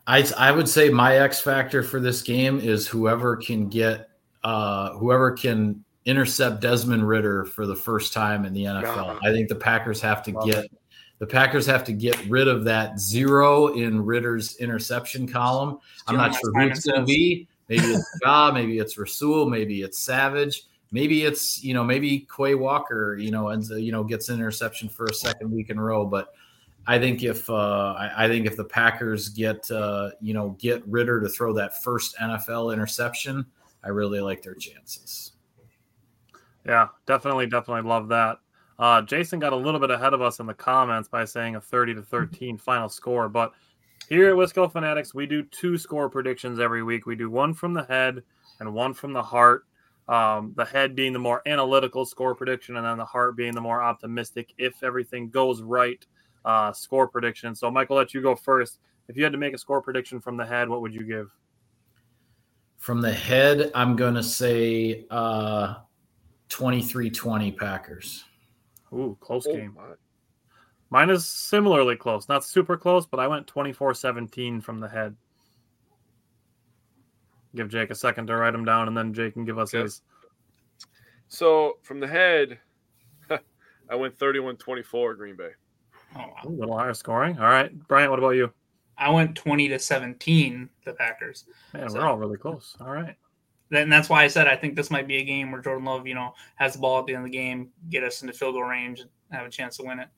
[0.06, 4.10] I I would say my X factor for this game is whoever can get
[4.44, 9.18] uh, whoever can intercept Desmond Ridder for the first time in the NFL.
[9.24, 10.70] I think the Packers have to get
[11.18, 15.78] the Packers have to get rid of that zero in Ridder's interception column.
[16.06, 17.48] I'm not sure who it's going to be.
[17.68, 22.54] Maybe it's Ja, maybe it's Rasul, maybe it's Savage, maybe it's you know maybe Quay
[22.54, 25.82] Walker, you know, and you know gets an interception for a second week in a
[25.82, 26.04] row.
[26.04, 26.34] But
[26.86, 30.86] I think if uh, I, I think if the Packers get uh, you know get
[30.86, 33.46] Ridder to throw that first NFL interception,
[33.84, 35.32] I really like their chances.
[36.64, 38.38] Yeah, definitely, definitely love that.
[38.78, 41.60] Uh, Jason got a little bit ahead of us in the comments by saying a
[41.60, 43.52] 30 to 13 final score, but
[44.08, 47.06] here at Wisco Fanatics, we do two score predictions every week.
[47.06, 48.22] We do one from the head
[48.60, 49.64] and one from the heart.
[50.08, 53.60] Um, the head being the more analytical score prediction, and then the heart being the
[53.60, 56.04] more optimistic, if everything goes right,
[56.44, 57.54] uh, score prediction.
[57.54, 58.78] So, Michael, let you go first.
[59.08, 61.30] If you had to make a score prediction from the head, what would you give?
[62.78, 65.76] From the head, I'm going to say uh,
[66.48, 68.24] 23 20 Packers.
[68.92, 69.74] Ooh, close oh, game.
[69.74, 69.94] My.
[70.90, 72.28] Mine is similarly close.
[72.28, 75.16] Not super close, but I went 24 17 from the head.
[77.56, 79.82] Give Jake a second to write them down, and then Jake can give us okay.
[79.82, 80.02] his.
[81.28, 82.58] So from the head,
[83.90, 85.50] I went 31 24 Green Bay.
[86.14, 86.34] Oh, wow.
[86.44, 87.38] a little higher scoring.
[87.38, 87.76] All right.
[87.88, 88.52] Bryant, what about you?
[88.98, 91.44] I went 20 to 17, the Packers.
[91.74, 92.76] Man, so, we're all really close.
[92.80, 93.14] All right.
[93.72, 96.06] And that's why I said I think this might be a game where Jordan Love,
[96.06, 98.54] you know, has the ball at the end of the game, get us into field
[98.54, 100.08] goal range, and have a chance to win it.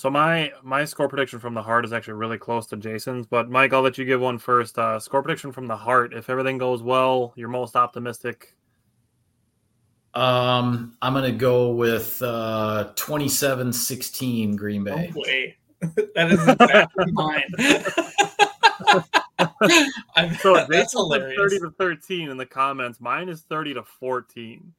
[0.00, 3.50] So my my score prediction from the heart is actually really close to Jason's, but
[3.50, 4.78] Mike, I'll let you give one first.
[4.78, 6.14] Uh, score prediction from the heart.
[6.14, 8.56] If everything goes well, you're most optimistic.
[10.14, 15.12] Um, I'm gonna go with uh 27-16 Green Bay.
[15.14, 15.58] No way.
[16.14, 17.44] that is exactly mine.
[20.40, 23.02] so Jason said 30 to 13 in the comments.
[23.02, 24.72] Mine is 30 to 14.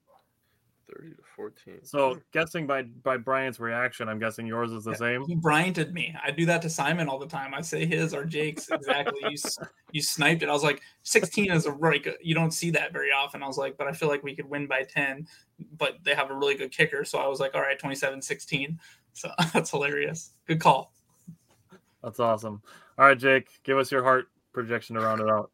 [0.95, 1.79] 30 to 14.
[1.83, 5.25] So guessing by by Brian's reaction, I'm guessing yours is the yeah, same.
[5.25, 6.15] He Bryanted me.
[6.23, 7.53] I do that to Simon all the time.
[7.53, 9.19] I say his or Jake's exactly.
[9.29, 9.37] you
[9.91, 10.49] you sniped it.
[10.49, 12.05] I was like 16 is a right.
[12.21, 13.43] You don't see that very often.
[13.43, 15.27] I was like, but I feel like we could win by 10.
[15.77, 18.77] But they have a really good kicker, so I was like, all right, 27-16.
[19.13, 20.31] So that's hilarious.
[20.47, 20.93] Good call.
[22.03, 22.61] That's awesome.
[22.97, 25.51] All right, Jake, give us your heart projection to round it out.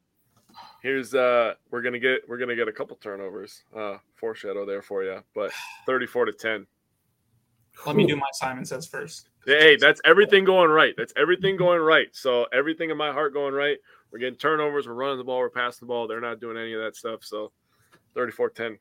[0.88, 3.61] Here's uh we're gonna get we're gonna get a couple turnovers.
[3.76, 5.51] Uh foreshadow there for you, but
[5.85, 6.65] 34 to 10.
[7.85, 9.27] Let me do my Simon says first.
[9.45, 10.93] Hey, that's everything going right.
[10.95, 12.07] That's everything going right.
[12.14, 13.77] So everything in my heart going right.
[14.11, 16.07] We're getting turnovers, we're running the ball, we're passing the ball.
[16.07, 17.22] They're not doing any of that stuff.
[17.22, 17.51] So
[18.15, 18.80] 34 10.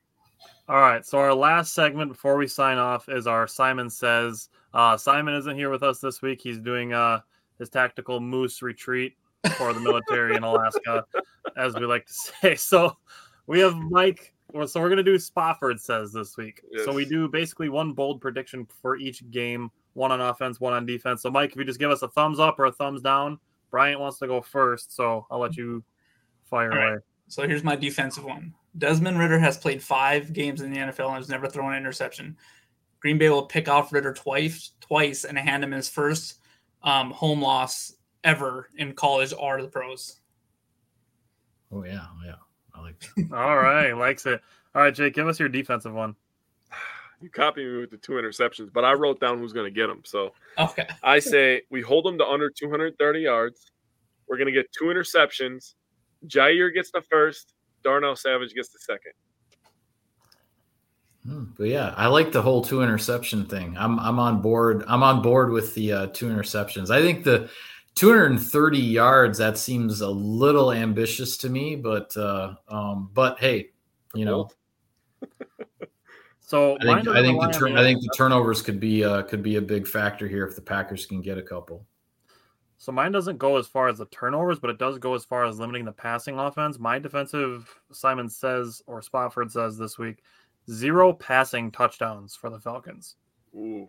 [0.68, 1.04] All right.
[1.04, 4.48] So our last segment before we sign off is our Simon says.
[4.72, 6.40] Uh Simon isn't here with us this week.
[6.40, 7.18] He's doing uh
[7.58, 9.16] his tactical moose retreat
[9.56, 11.04] for the military in Alaska,
[11.56, 12.54] as we like to say.
[12.56, 12.96] So
[13.46, 14.32] we have Mike.
[14.66, 16.62] So we're gonna do Spofford says this week.
[16.70, 16.84] Yes.
[16.84, 20.86] So we do basically one bold prediction for each game, one on offense, one on
[20.86, 21.22] defense.
[21.22, 23.38] So Mike, if you just give us a thumbs up or a thumbs down,
[23.70, 25.84] Bryant wants to go first, so I'll let you
[26.44, 26.86] fire All away.
[26.92, 27.00] Right.
[27.28, 28.54] So here's my defensive one.
[28.78, 32.36] Desmond Ridder has played five games in the NFL and has never thrown an interception.
[33.00, 36.38] Green Bay will pick off Ridder twice, twice, and hand him his first
[36.82, 40.20] um, home loss ever in college or the pros.
[41.72, 42.34] Oh yeah, yeah,
[42.74, 43.32] I like that.
[43.32, 44.40] All right, likes it.
[44.74, 46.14] All right, Jake, give us your defensive one.
[47.22, 49.86] You copy me with the two interceptions, but I wrote down who's going to get
[49.86, 50.02] them.
[50.04, 53.72] So okay, I say we hold them to under 230 yards.
[54.28, 55.76] We're going to get two interceptions.
[56.26, 57.54] Jaire gets the first.
[57.82, 59.12] Darnell Savage gets the second.
[61.26, 63.76] Hmm, but yeah, I like the whole two interception thing.
[63.78, 64.84] I'm I'm on board.
[64.86, 66.90] I'm on board with the uh, two interceptions.
[66.90, 67.48] I think the
[67.96, 73.70] 230 yards that seems a little ambitious to me but uh um but hey
[74.14, 74.48] you know.
[76.40, 79.42] So i think i think the turn, i think the turnovers could be uh could
[79.42, 81.84] be a big factor here if the packers can get a couple.
[82.78, 85.44] So mine doesn't go as far as the turnovers but it does go as far
[85.44, 86.78] as limiting the passing offense.
[86.78, 90.22] My defensive simon says or spofford says this week
[90.70, 93.16] zero passing touchdowns for the falcons.
[93.56, 93.88] Ooh.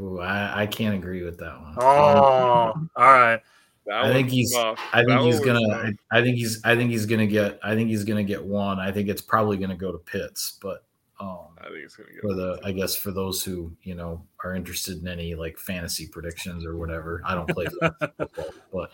[0.00, 1.74] Ooh, I, I can't agree with that one.
[1.78, 3.40] Oh, all right.
[3.86, 4.52] That I think he's.
[4.54, 4.78] tough.
[4.92, 5.68] I think That he's gonna.
[5.74, 6.60] I, I think he's.
[6.64, 7.58] I think he's gonna get.
[7.62, 8.78] I think he's gonna get one.
[8.78, 10.84] I think it's probably gonna go to Pitts, but
[11.20, 12.34] um, I think it's gonna get for go.
[12.36, 12.60] the.
[12.64, 16.76] I guess for those who you know are interested in any like fantasy predictions or
[16.76, 17.22] whatever.
[17.24, 18.92] I don't play football, but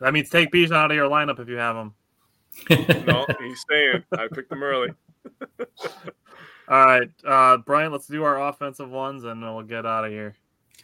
[0.00, 1.94] That means take Bijan out of your lineup if you have him.
[3.06, 4.04] No, he's staying.
[4.18, 4.88] I picked him early.
[6.70, 10.12] All right, uh, Brian, let's do our offensive ones and then we'll get out of
[10.12, 10.36] here.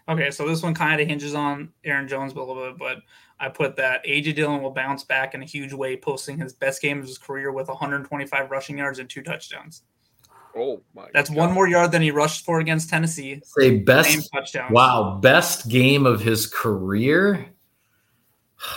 [0.08, 2.98] Okay, so this one kind of hinges on Aaron Jones a little bit, but
[3.38, 6.82] I put that AJ Dillon will bounce back in a huge way, posting his best
[6.82, 9.82] game of his career with 125 rushing yards and two touchdowns.
[10.56, 11.06] Oh my!
[11.12, 11.38] That's God.
[11.38, 13.42] one more yard than he rushed for against Tennessee.
[13.44, 14.30] say Same best.
[14.32, 14.72] touchdowns.
[14.72, 17.46] Wow, best game of his career.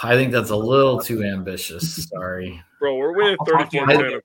[0.03, 2.07] I think that's a little too ambitious.
[2.09, 2.61] Sorry.
[2.79, 2.97] bro.
[2.97, 4.21] We're winning I'll you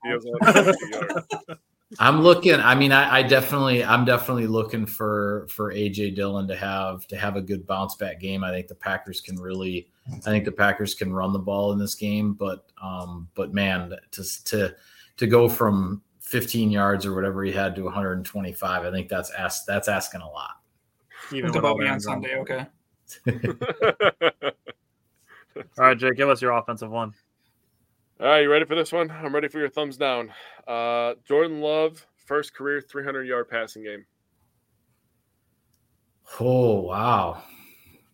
[1.92, 2.46] 34 about 10 it.
[2.46, 2.56] if he has 150 yards.
[2.56, 2.60] I'm looking.
[2.60, 7.16] I mean, I, I definitely, I'm definitely looking for for AJ Dillon to have to
[7.16, 8.44] have a good bounce back game.
[8.44, 11.78] I think the Packers can really, I think the Packers can run the ball in
[11.78, 12.34] this game.
[12.34, 14.74] But, um, but man, to to
[15.16, 19.64] to go from 15 yards or whatever he had to 125, I think that's ask
[19.66, 20.60] that's asking a lot.
[21.32, 22.66] Even Think about me on Sunday, okay?
[25.56, 27.12] All right, Jake, give us your offensive one.
[28.20, 29.10] All right, you ready for this one?
[29.10, 30.32] I'm ready for your thumbs down.
[30.68, 34.06] Uh, Jordan Love, first career 300 yard passing game.
[36.38, 37.42] Oh wow!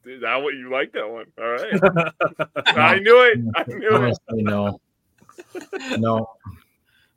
[0.06, 1.26] Is that what you like that one?
[1.38, 2.12] All right.
[2.66, 3.38] I knew it.
[3.54, 4.18] I knew it.
[4.30, 4.80] No,
[5.98, 6.26] no.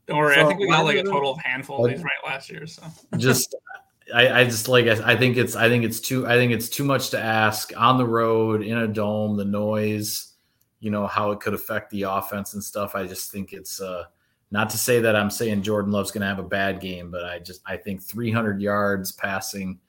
[0.06, 2.50] Don't worry, I think we got like a total of handful of these right last
[2.50, 2.68] year.
[2.68, 2.84] So
[3.18, 3.56] just
[4.14, 6.68] I, I just like I, I think it's I think it's too I think it's
[6.68, 10.33] too much to ask on the road in a dome the noise
[10.84, 14.04] you know how it could affect the offense and stuff I just think it's uh
[14.52, 17.24] not to say that I'm saying Jordan Love's going to have a bad game but
[17.24, 19.80] I just I think 300 yards passing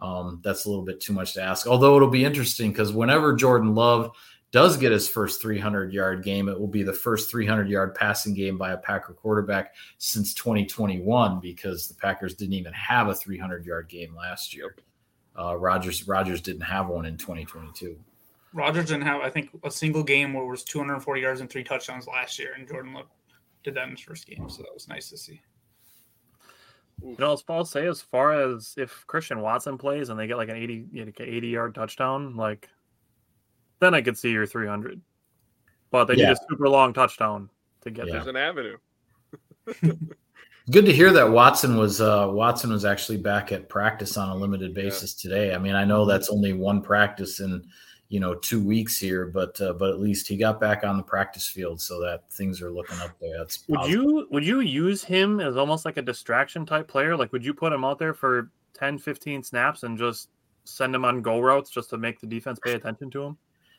[0.00, 3.34] um that's a little bit too much to ask although it'll be interesting because whenever
[3.34, 4.10] Jordan Love
[4.50, 8.34] does get his first 300 yard game it will be the first 300 yard passing
[8.34, 13.64] game by a Packer quarterback since 2021 because the Packers didn't even have a 300
[13.64, 14.76] yard game last year.
[15.36, 17.98] Uh, Rodgers Rodgers didn't have one in 2022.
[18.54, 21.64] Rodgers didn't have, I think, a single game where it was 240 yards and three
[21.64, 23.06] touchdowns last year, and Jordan Love
[23.64, 24.48] did that in his first game.
[24.48, 25.40] So that was nice to see.
[27.02, 30.36] You know, as Paul say, as far as if Christian Watson plays and they get
[30.36, 30.86] like an 80,
[31.18, 32.68] 80 yard touchdown, like
[33.80, 35.00] then I could see your 300.
[35.90, 36.28] But they Yeah.
[36.28, 37.50] need a super long touchdown
[37.82, 38.14] to get Yeah.
[38.14, 38.76] There's an avenue.
[40.70, 44.34] Good to hear that Watson was uh, Watson was actually back at practice on a
[44.34, 45.54] limited basis today.
[45.54, 47.68] I mean, I know that's only one practice in
[48.14, 51.02] you know two weeks here, but uh, but at least he got back on the
[51.02, 53.38] practice field, so that things are looking up there.
[53.38, 54.00] That's Would positive.
[54.00, 57.16] you would you use him as almost like a distraction type player?
[57.16, 60.28] Like would you put him out there for 10, 15 snaps and just
[60.62, 63.36] send him on go routes just to make the defense pay attention to him?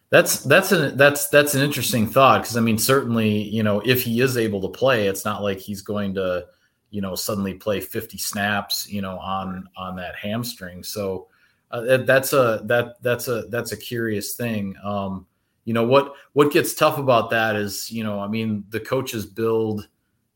[0.10, 4.04] That's that's an that's that's an interesting thought because I mean certainly you know if
[4.04, 6.46] he is able to play, it's not like he's going to
[6.90, 10.84] you know suddenly play 50 snaps you know on on that hamstring.
[10.84, 11.30] So
[11.72, 14.76] uh, that's a that that's a that's a curious thing.
[14.84, 15.26] Um,
[15.66, 19.26] you know what what gets tough about that is you know I mean the coaches
[19.26, 19.88] build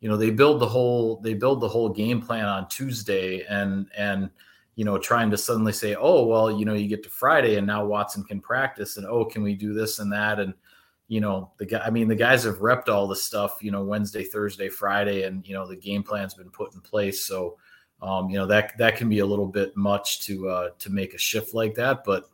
[0.02, 3.88] you know they build the whole they build the whole game plan on Tuesday and
[3.96, 4.30] and
[4.80, 7.68] you know, trying to suddenly say, oh, well, you know, you get to Friday and
[7.68, 10.40] now Watson can practice and oh, can we do this and that?
[10.40, 10.54] And,
[11.10, 13.84] you know, the guy, I mean, the guys have repped all the stuff, you know,
[13.84, 17.26] Wednesday, Thursday, Friday, and, you know, the game plan's been put in place.
[17.26, 17.58] So,
[18.02, 21.14] um, you know, that, that can be a little bit much to, uh, to make
[21.14, 22.04] a shift like that.
[22.04, 22.30] But,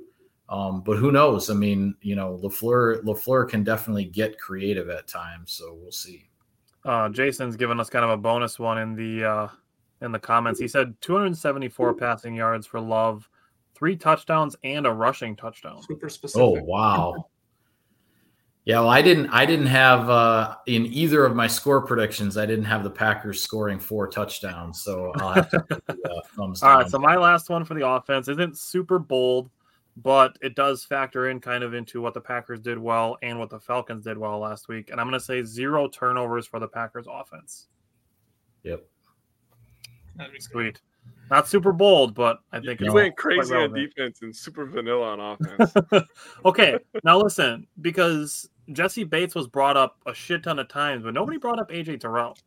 [0.49, 1.49] um, but who knows?
[1.49, 5.51] I mean, you know, LaFleur, LaFleur can definitely get creative at times.
[5.53, 6.27] So we'll see.
[6.83, 9.47] Uh, Jason's given us kind of a bonus one in the uh,
[10.01, 10.59] in the comments.
[10.59, 13.27] He said 274 passing yards for Love,
[13.73, 15.81] three touchdowns and a rushing touchdown.
[15.81, 16.43] Super specific.
[16.43, 17.25] Oh wow.
[18.65, 19.27] Yeah, well, I didn't.
[19.29, 22.35] I didn't have uh, in either of my score predictions.
[22.35, 26.21] I didn't have the Packers scoring four touchdowns, so I'll have to put the, uh,
[26.35, 26.79] thumbs All down.
[26.79, 29.51] right, so my last one for the offense isn't super bold,
[29.97, 33.51] but it does factor in kind of into what the Packers did well and what
[33.51, 34.89] the Falcons did well last week.
[34.89, 37.67] And I'm going to say zero turnovers for the Packers offense.
[38.63, 38.83] yep.
[40.15, 40.39] That'd be.
[40.39, 40.81] Sweet.
[41.29, 45.15] Not super bold, but I think You it's went crazy on defense and super vanilla
[45.17, 46.07] on offense.
[46.45, 51.13] okay, now listen, because Jessie Bates was brought up a shit ton of times, but
[51.13, 52.37] nobody brought up AJ Terrell.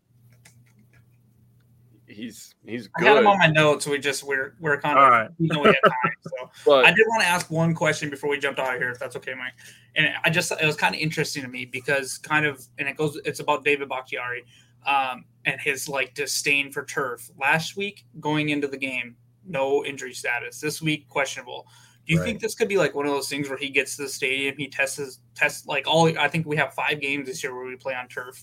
[2.18, 3.86] he's he's I had good, him on my notes.
[3.86, 5.30] We just we're we're kind of All right.
[5.38, 6.12] we know we had time.
[6.22, 8.90] So but I did want to ask one question before we jumped out of here,
[8.90, 9.52] if that's okay, Mike.
[9.96, 12.96] And I just it was kind of interesting to me because kind of and it
[12.96, 14.44] goes it's about David Bakhtiari
[14.86, 17.30] um, and his like disdain for turf.
[17.38, 19.16] Last week going into the game,
[19.46, 20.60] no injury status.
[20.60, 21.66] This week questionable.
[22.08, 22.26] Do you Right.
[22.26, 24.56] think this could be like one of those things where he gets to the stadium,
[24.56, 26.08] he tests tests like all?
[26.18, 28.42] I think we have five games this year where we play on turf.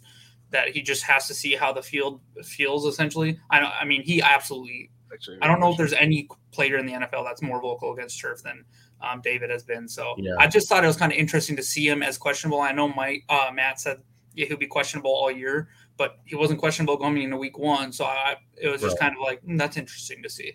[0.51, 2.85] That he just has to see how the field feels.
[2.85, 3.71] Essentially, I don't.
[3.81, 4.91] I mean, he absolutely.
[5.11, 8.19] Actually, I don't know if there's any player in the NFL that's more vocal against
[8.21, 8.63] turf than
[9.01, 9.87] um, David has been.
[9.87, 10.35] So Yeah.
[10.39, 12.61] I just thought it was kind of interesting to see him as questionable.
[12.61, 14.01] I know Mike uh, Matt said
[14.35, 17.91] yeah, he'll be questionable all year, but he wasn't questionable going into week one.
[17.93, 18.99] So I, it was just Right.
[19.09, 20.53] kind of like mm, that's interesting to see.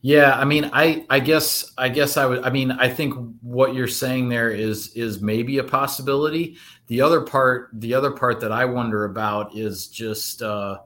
[0.00, 2.44] Yeah, I mean, I I guess I guess I would.
[2.44, 6.56] I mean, I think what you're saying there is is maybe a possibility.
[6.86, 10.78] The other part, the other part that I wonder about is just uh,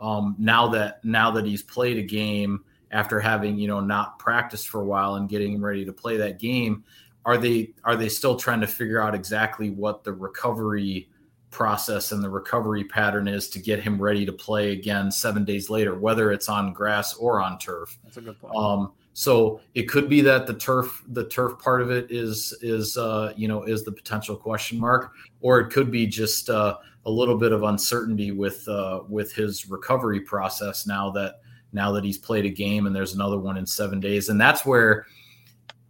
[0.00, 4.68] um, now that now that he's played a game after having you know not practiced
[4.68, 6.84] for a while and getting ready to play that game,
[7.24, 11.08] are they are they still trying to figure out exactly what the recovery
[11.50, 15.70] process and the recovery pattern is to get him ready to play again seven days
[15.70, 17.98] later, whether it's on grass or on turf.
[18.04, 18.54] That's a good point.
[18.54, 22.96] Um, so it could be that the turf, the turf part of it is is
[22.96, 27.10] uh, you know is the potential question mark, or it could be just uh, a
[27.10, 31.40] little bit of uncertainty with uh, with his recovery process now that
[31.72, 34.64] now that he's played a game and there's another one in seven days, and that's
[34.64, 35.06] where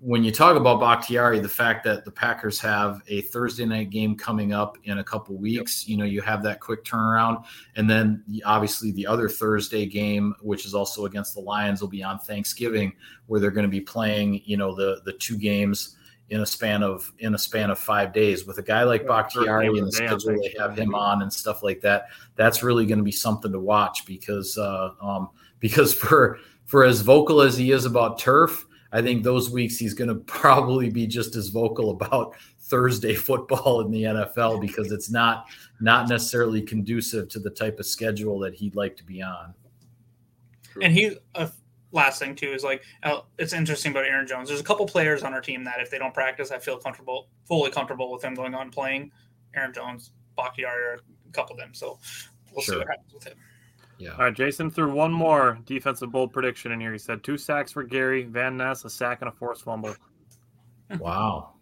[0.01, 4.17] when you talk about Bakhtiari, the fact that the Packers have a Thursday night game
[4.17, 7.45] coming up in a couple weeks, you know, you have that quick turnaround.
[7.75, 12.05] And then obviously the other Thursday game, which is also against the Lions, will be
[12.05, 12.93] on Thanksgiving,
[13.27, 15.97] where they're going to be playing, you know, the the two games
[16.31, 18.47] in a span of in a span of five days.
[18.47, 20.95] With a guy like Yeah, Bakhtiari and the the day on schedule they have him
[20.95, 24.91] on and stuff like that, that's really going to be something to watch because uh,
[25.01, 29.77] um, because for for as vocal as he is about turf, I think those weeks
[29.77, 34.93] he's going to probably be just as vocal about Thursday football in the NFL because
[34.93, 35.47] it's not
[35.81, 39.55] not necessarily conducive to the type of schedule that he'd like to be on.
[40.83, 41.49] And he, uh,
[41.93, 44.49] last thing too is like uh, it's interesting about Aaron Jones.
[44.49, 47.29] There's a couple players on our team that if they don't practice, I feel comfortable,
[47.47, 49.11] fully comfortable with them going on playing.
[49.55, 50.95] Aaron Jones, Bakhtiari, are
[51.29, 51.71] a couple of them.
[51.73, 51.99] So
[52.53, 53.37] we'll see what happens with him.
[53.99, 54.13] Yeah.
[54.13, 56.93] All right, Jason threw one more defensive bold prediction in here.
[56.93, 59.95] He said two sacks for Gary, Van Ness, a sack, and a forced fumble.
[60.99, 61.55] Wow.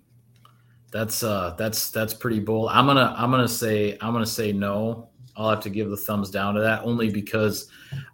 [0.93, 2.71] That's uh that's that's pretty bold.
[2.71, 5.09] I'm gonna I'm gonna say I'm gonna say no.
[5.37, 7.69] I'll have to give the thumbs down to that only because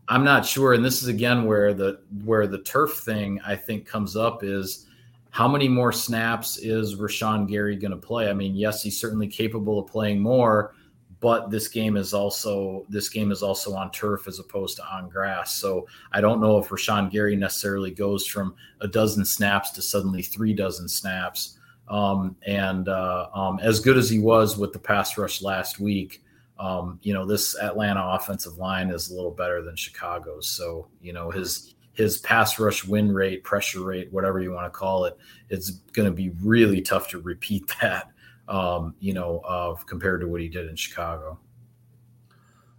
[0.09, 0.73] I'm not sure.
[0.73, 4.87] And this is again where the where the turf thing I think comes up is
[5.31, 8.29] how many more snaps is Rashan Gary going to play?
[8.29, 10.75] I mean, yes, he's certainly capable of playing more,
[11.23, 15.09] but this game is also this game is also on turf as opposed to on
[15.09, 15.55] grass.
[15.55, 20.23] So I don't know if Rashan Gary necessarily goes from a dozen snaps to suddenly
[20.23, 21.59] three dozen snaps.
[21.89, 26.25] Um, and uh, um, as good as he was with the pass rush last week,
[26.59, 30.49] um, you know this Atlanta offensive line is a little better than Chicago's.
[30.49, 34.77] So you know his his pass rush win rate, pressure rate, whatever you want to
[34.77, 35.17] call it,
[35.51, 38.12] it's going to be really tough to repeat that.
[38.53, 41.39] Um, you know, uh, compared to what he did in Chicago.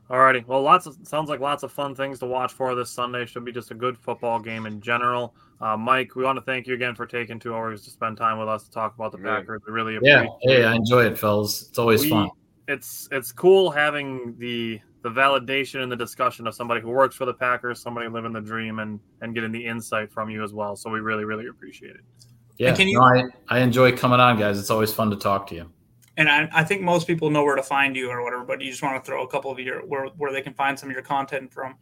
[0.10, 0.46] Alrighty.
[0.46, 3.26] Well, lots of sounds like lots of fun things to watch for this Sunday.
[3.26, 5.34] Should be just a good football game in general.
[5.62, 8.38] Uh, Mike, we want to thank you again for taking two hours to spend time
[8.38, 9.38] with us to talk about the Yeah.
[9.38, 9.62] Packers.
[9.66, 10.16] We really appreciate.
[10.18, 10.26] It.
[10.26, 11.70] Yeah, appreciate hey, I enjoy it, fellas.
[11.70, 12.30] It's always We- fun.
[12.68, 17.26] it's it's cool having the the validation and the discussion of somebody who works for
[17.26, 20.76] the Packers, somebody living the dream, and and getting the insight from you as well.
[20.76, 22.04] So we really really appreciate it.
[22.58, 24.60] Yeah, you- no, I, I enjoy coming on, guys.
[24.60, 25.70] It's always fun to talk to you.
[26.18, 28.70] And I, I think most people know where to find you or whatever, but you
[28.70, 30.94] just want to throw a couple of your where where they can find some of
[30.94, 31.76] your content from.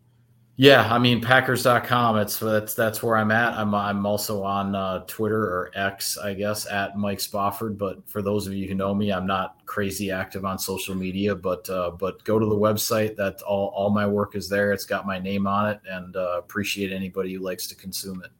[0.56, 2.18] Yeah, I mean Packers.com.
[2.18, 3.54] It's that's that's where I'm at.
[3.58, 7.78] I'm I'm also on uh, Twitter or X, I guess, at Mike Spofford.
[7.78, 11.36] But for those of you who know me, I'm not crazy active on social media.
[11.36, 13.16] But uh, but go to the website.
[13.18, 14.72] That all all my work is there.
[14.72, 18.32] It's got my name on it, and uh, appreciate anybody who likes to consume it.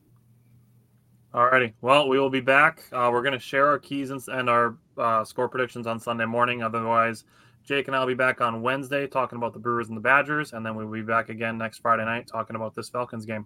[1.34, 1.74] Alrighty.
[1.80, 2.84] Well, we will be back.
[2.92, 6.26] Uh, we're going to share our keys and, and our uh, score predictions on Sunday
[6.26, 6.62] morning.
[6.62, 7.24] Otherwise,
[7.64, 10.52] Jake and I will be back on Wednesday talking about the Brewers and the Badgers,
[10.52, 13.46] and then we'll be back again next Friday night talking about this Falcons game.